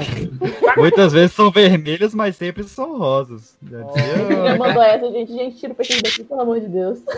[0.77, 3.57] Muitas vezes são vermelhas, mas sempre são rosas.
[3.69, 5.31] Já dizia- Já mandou essa, gente.
[5.33, 6.99] Gente, tira o peixe daqui, pelo amor de Deus.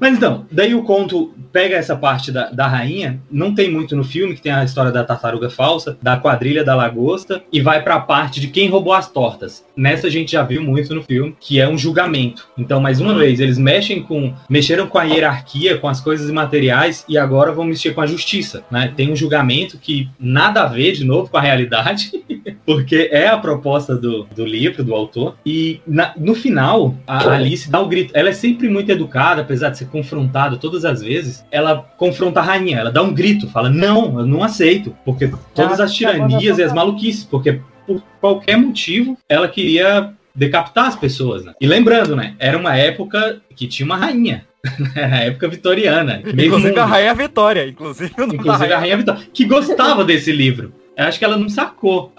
[0.00, 4.04] Mas então, daí o conto pega essa parte da, da rainha, não tem muito no
[4.04, 8.00] filme, que tem a história da tartaruga falsa, da quadrilha da lagosta, e vai pra
[8.00, 9.64] parte de quem roubou as tortas.
[9.76, 12.48] Nessa a gente já viu muito no filme, que é um julgamento.
[12.56, 14.32] Então, mais uma vez, eles mexem com.
[14.48, 18.64] mexeram com a hierarquia, com as coisas imateriais, e agora vão mexer com a justiça.
[18.70, 18.92] Né?
[18.96, 22.12] Tem um julgamento que nada a ver, de novo, com a realidade.
[22.64, 25.36] porque é a proposta do, do livro, do autor.
[25.44, 28.12] E na- no final, a Alice dá o grito.
[28.14, 31.44] Ela é sempre muito educada, apesar de ser confrontada todas as vezes.
[31.50, 34.96] Ela confronta a rainha, ela dá um grito, fala: Não, eu não aceito.
[35.04, 40.86] Porque todas Ela as tiranias e as maluquices, porque por qualquer motivo ela queria decapitar
[40.86, 41.44] as pessoas.
[41.44, 41.52] Né?
[41.60, 42.34] E lembrando, né?
[42.38, 44.46] Era uma época que tinha uma rainha.
[44.94, 46.22] Era a época vitoriana.
[46.34, 46.90] meio Inclusive a mundo.
[46.90, 48.12] Rainha Vitória, inclusive.
[48.18, 50.72] Inclusive a Rainha Vitória, que gostava desse livro.
[50.96, 52.12] Eu acho que ela não sacou.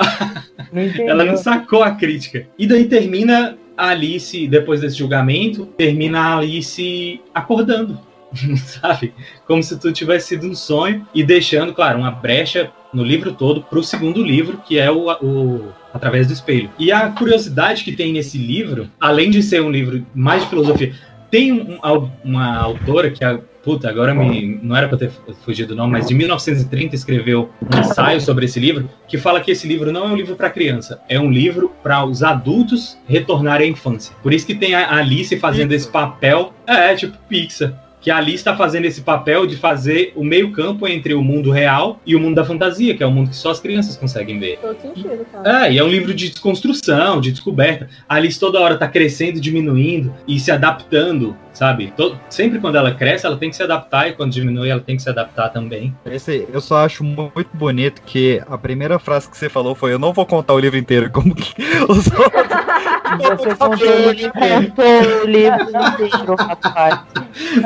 [0.71, 0.81] Não.
[1.07, 2.47] Ela não sacou a crítica.
[2.57, 7.99] E daí termina a Alice, depois desse julgamento, termina a Alice acordando.
[8.57, 9.13] Sabe?
[9.45, 13.61] Como se tudo tivesse sido um sonho e deixando, claro, uma brecha no livro todo
[13.61, 16.69] para o segundo livro, que é o, o Através do Espelho.
[16.79, 20.93] E a curiosidade que tem nesse livro, além de ser um livro mais de filosofia,
[21.29, 23.39] tem um- um- uma autora que é.
[23.63, 25.11] Puta, agora me, não era para ter
[25.45, 29.67] fugido não, mas de 1930 escreveu um ensaio sobre esse livro que fala que esse
[29.67, 33.71] livro não é um livro para criança, é um livro para os adultos retornarem à
[33.71, 34.15] infância.
[34.23, 38.37] Por isso que tem a Alice fazendo esse papel, é, tipo Pixar, que a Alice
[38.37, 42.19] está fazendo esse papel de fazer o meio campo entre o mundo real e o
[42.19, 44.57] mundo da fantasia, que é o mundo que só as crianças conseguem ver.
[44.59, 45.67] Todo sentido, cara.
[45.67, 47.87] É, e é um livro de desconstrução, de descoberta.
[48.09, 51.93] A Alice toda hora tá crescendo, diminuindo e se adaptando, sabe?
[51.95, 54.95] To- sempre quando ela cresce, ela tem que se adaptar e quando diminui, ela tem
[54.95, 55.93] que se adaptar também.
[56.05, 59.99] Esse, eu só acho muito bonito que a primeira frase que você falou foi: Eu
[59.99, 61.53] não vou contar o livro inteiro, como que
[61.87, 64.67] os Você contou o livro inteiro.
[64.67, 66.99] Contou o livro inteiro, rapaz.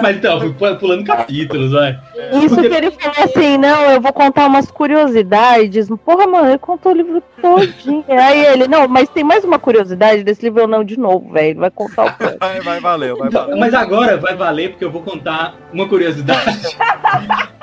[0.02, 2.00] Mas então, fui pu- pulando capítulos, vai.
[2.44, 5.88] Isso que ele falou assim, não, eu vou contar umas curiosidades.
[6.04, 8.04] Porra, mano, ele contou o livro todinho.
[8.10, 11.60] Aí ele, não, mas tem mais uma curiosidade desse livro, eu não, de novo, velho.
[11.60, 12.38] Vai contar o quê?
[12.40, 13.58] Vai, vai, valeu, vai, Então, valeu.
[13.58, 16.76] mas agora vai valer porque eu vou contar uma curiosidade.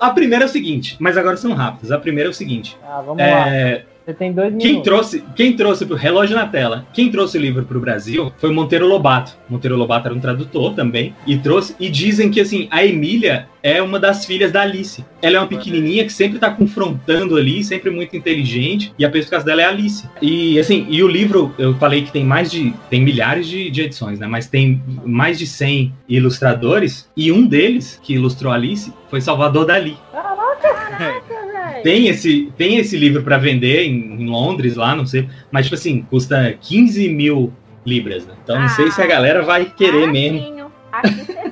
[0.00, 1.90] A primeira é o seguinte, mas agora são rápidas.
[1.90, 2.76] A primeira é o seguinte.
[2.86, 3.93] Ah, vamos é, lá.
[4.04, 4.84] Você tem dois Quem minutos.
[4.84, 8.86] trouxe, quem trouxe pro relógio na tela, quem trouxe o livro pro Brasil foi Monteiro
[8.86, 9.32] Lobato.
[9.48, 13.80] Monteiro Lobato era um tradutor também e trouxe e dizem que assim, a Emília é
[13.80, 15.02] uma das filhas da Alice.
[15.22, 19.42] Ela é uma pequenininha que sempre tá confrontando ali, sempre muito inteligente, e a pessoa
[19.42, 20.06] dela é a Alice.
[20.20, 23.80] E assim, e o livro, eu falei que tem mais de tem milhares de, de
[23.80, 24.26] edições, né?
[24.26, 29.64] Mas tem mais de 100 ilustradores e um deles que ilustrou a Alice foi Salvador
[29.64, 29.96] Dali.
[31.82, 35.28] Tem esse, tem esse livro para vender em, em Londres, lá, não sei.
[35.50, 37.52] Mas, tipo assim, custa 15 mil
[37.84, 38.34] libras, né?
[38.42, 40.54] Então não sei se a galera vai querer mesmo.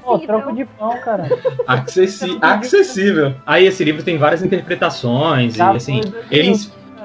[0.04, 1.28] Pô, troco de pão, cara.
[1.66, 3.34] Acessi acessível.
[3.46, 6.00] Aí esse livro tem várias interpretações e Tá assim,
[6.30, 6.52] ele,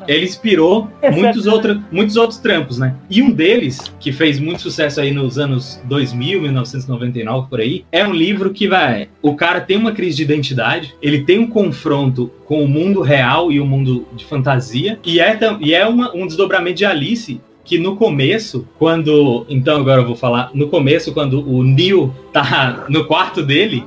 [0.08, 2.96] ele inspirou muitos, outro, muitos outros trampos, né?
[3.10, 8.06] E um deles, que fez muito sucesso aí nos anos 2000, 1999, por aí, é
[8.08, 9.10] um livro que vai...
[9.22, 13.52] O cara tem uma crise de identidade, ele tem um confronto com o mundo real
[13.52, 17.78] e o mundo de fantasia, e é, e é uma- um desdobramento de Alice que
[17.78, 19.46] no começo, quando.
[19.50, 20.52] Então agora eu vou falar.
[20.54, 23.84] No começo, quando o Neil tá no quarto dele.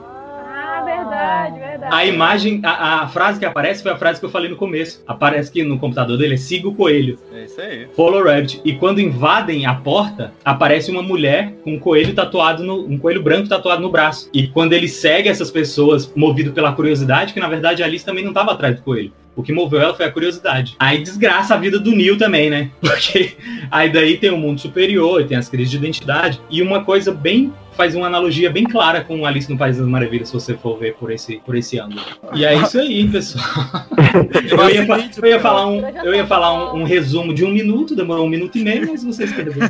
[1.91, 5.03] A imagem, a, a frase que aparece foi a frase que eu falei no começo.
[5.07, 7.19] Aparece que no computador dele é siga o coelho.
[7.35, 7.89] É isso aí.
[7.95, 8.61] Follow Rabbit.
[8.65, 12.87] E quando invadem a porta, aparece uma mulher com um coelho tatuado no.
[12.87, 14.31] um coelho branco tatuado no braço.
[14.33, 18.25] E quando ele segue essas pessoas, movido pela curiosidade, que na verdade a Alice também
[18.25, 19.13] não estava atrás do coelho.
[19.35, 20.77] O que moveu ela foi a curiosidade.
[20.79, 22.71] Aí desgraça a vida do Neil também, né?
[22.81, 23.37] Porque
[23.71, 26.41] aí daí tem o mundo superior, tem as crises de identidade.
[26.51, 27.53] E uma coisa bem.
[27.77, 30.95] faz uma analogia bem clara com Alice no País das Maravilhas, se você for ver
[30.97, 32.03] por esse, por esse ângulo.
[32.35, 33.45] E é isso aí, pessoal.
[34.51, 37.95] Eu ia, eu ia falar, um, eu ia falar um, um resumo de um minuto,
[37.95, 39.69] demorou um minuto e meio, mas vocês perderam.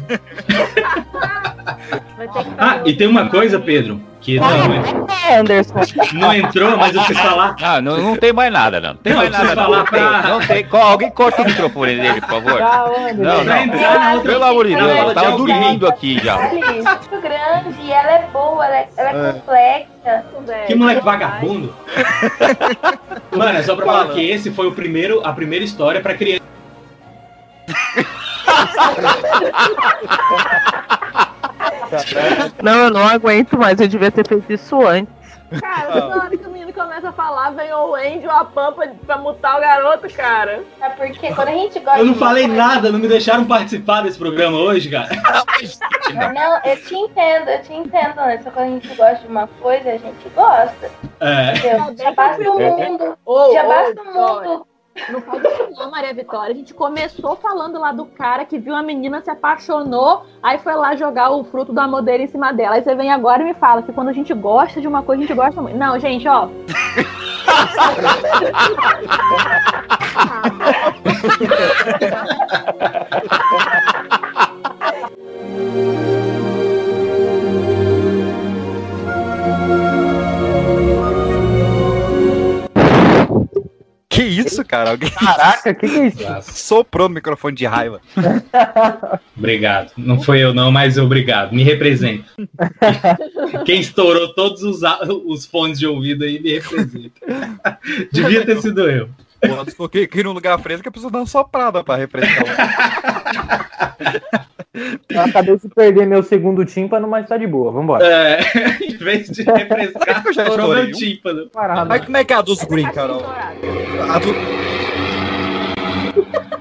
[2.56, 4.48] Ah, e tem uma coisa, Pedro, que não,
[5.38, 5.74] Anderson.
[6.12, 7.56] não entrou, mas eu preciso falar.
[7.62, 8.94] Ah, não, não tem mais nada, não.
[8.97, 9.55] Tem Não, mais nada.
[9.55, 10.66] falar Não tem, pra- não tem.
[10.70, 12.62] Alguém corta o microfone dele, por favor.
[12.62, 13.22] Anderson.
[13.22, 14.20] Não, não.
[14.22, 16.36] Pelo amor de Deus, fala eu tava dormindo aqui já.
[16.36, 19.32] Alice, muito grande, e ela é boa, ela é, ela é É.
[19.32, 20.24] complexa.
[20.66, 21.74] Que moleque vagabundo.
[23.36, 26.40] Mano, é só pra falar que esse foi o primeiro, a primeira história pra criança.
[32.62, 35.12] Não, eu não aguento mais, eu devia ter feito isso antes.
[35.60, 38.86] Cara, toda hora que o menino começa a falar, vem o Andy ou a Pampa
[39.04, 40.62] pra mutar o garoto, cara.
[40.80, 43.44] É porque quando a gente gosta Eu não de falei coisa- nada, não me deixaram
[43.44, 45.08] participar desse programa hoje, cara.
[46.34, 48.40] Não, eu te entendo, eu te entendo, né?
[48.42, 50.90] Só quando a gente gosta de uma coisa, a gente gosta.
[51.20, 51.50] É.
[51.56, 51.94] Entendeu?
[51.96, 53.18] Já basta o mundo.
[53.24, 54.48] Ô, já basta o Vitória.
[54.50, 54.66] mundo.
[55.09, 56.52] Não isso não, Maria Vitória.
[56.52, 60.74] A gente começou falando lá do cara que viu a menina, se apaixonou, aí foi
[60.74, 62.74] lá jogar o fruto amor dele em cima dela.
[62.77, 65.22] Aí você vem agora e me fala que quando a gente gosta de uma coisa,
[65.22, 65.78] a gente gosta muito.
[65.78, 66.48] Não, gente, ó.
[84.10, 84.90] Que isso, cara?
[84.90, 86.52] Alguém Caraca, que que é isso?
[86.52, 88.00] soprou no microfone de raiva.
[89.38, 89.92] Obrigado.
[89.96, 91.54] Não foi eu não, mas obrigado.
[91.54, 92.24] Me representa.
[93.64, 94.80] Quem estourou todos os,
[95.24, 97.20] os fones de ouvido aí me representa.
[98.12, 99.08] Devia ter sido eu.
[99.76, 102.44] For que, que num lugar fresco, a pessoa dá uma soprada pra refrescar.
[105.08, 107.72] Eu acabei de perder meu segundo tímpano, mas tá de boa.
[107.72, 108.06] Vambora.
[108.06, 108.40] É,
[108.84, 111.48] em vez de refrescar, Eu já estourou meu tímpano.
[111.50, 111.88] Parado.
[111.88, 113.22] Mas como é que é a dos Green, Carol?
[114.08, 114.34] A do...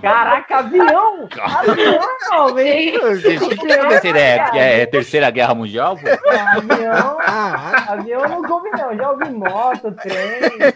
[0.02, 1.28] Caraca, avião!
[1.42, 3.02] Avião, velho!
[3.92, 6.08] Essa ideia que é Terceira Guerra Mundial, pô?
[6.58, 10.74] Avião, avião não coube não, já ouvi moto, trem.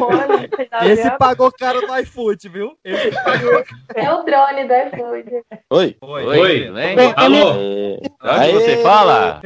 [0.00, 0.48] Olha,
[0.92, 2.72] Esse avião- pagou caro no iFood, viu?
[2.84, 3.64] Esse pagou
[3.94, 5.42] É o drone do iFood.
[5.70, 5.96] Oi.
[6.00, 6.60] Oi.
[6.60, 6.96] tudo bem?
[7.16, 7.52] Alô?
[7.52, 9.40] De onde você fala?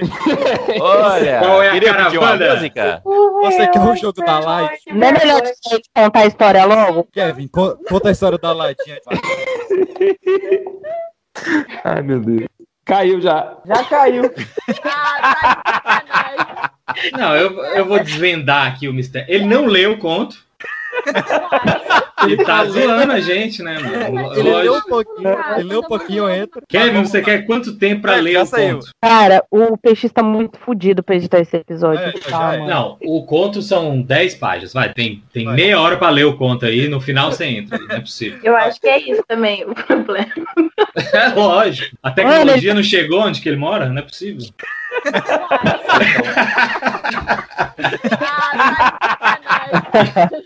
[0.80, 3.02] Olha, Qual é a queria pedir uma música?
[3.04, 4.80] Você quer o jogo da Light?
[4.92, 7.06] Não é melhor a gente contar a história logo?
[7.12, 8.52] Kevin, co- conta a história da
[8.86, 9.02] Gente.
[11.84, 12.48] Ai, meu Deus.
[12.84, 13.58] Caiu já.
[13.66, 14.22] Já caiu.
[17.18, 19.32] Não, eu, eu vou desvendar aqui o mistério.
[19.32, 20.45] Ele não leu o conto.
[22.24, 24.34] Ele tá zoando a gente, né, mano?
[24.34, 26.62] Ele leu um pouquinho, ele leu um pouquinho, entra.
[26.68, 28.76] Kevin, você quer quanto tempo pra É, ler o saiu.
[28.78, 28.90] conto?
[29.02, 32.00] Cara, o peixe tá muito fudido pra editar esse episódio.
[32.02, 32.66] É, tá, já é.
[32.66, 34.72] Não, o conto são 10 páginas.
[34.72, 35.54] Vai, tem, tem Vai.
[35.54, 36.88] meia hora pra ler o conto aí.
[36.88, 37.78] No final você entra.
[37.78, 38.38] Não é possível.
[38.42, 40.26] Eu acho que é isso também o problema.
[41.12, 41.96] É lógico.
[42.02, 43.88] A tecnologia não chegou onde que ele mora?
[43.88, 44.46] Não é possível.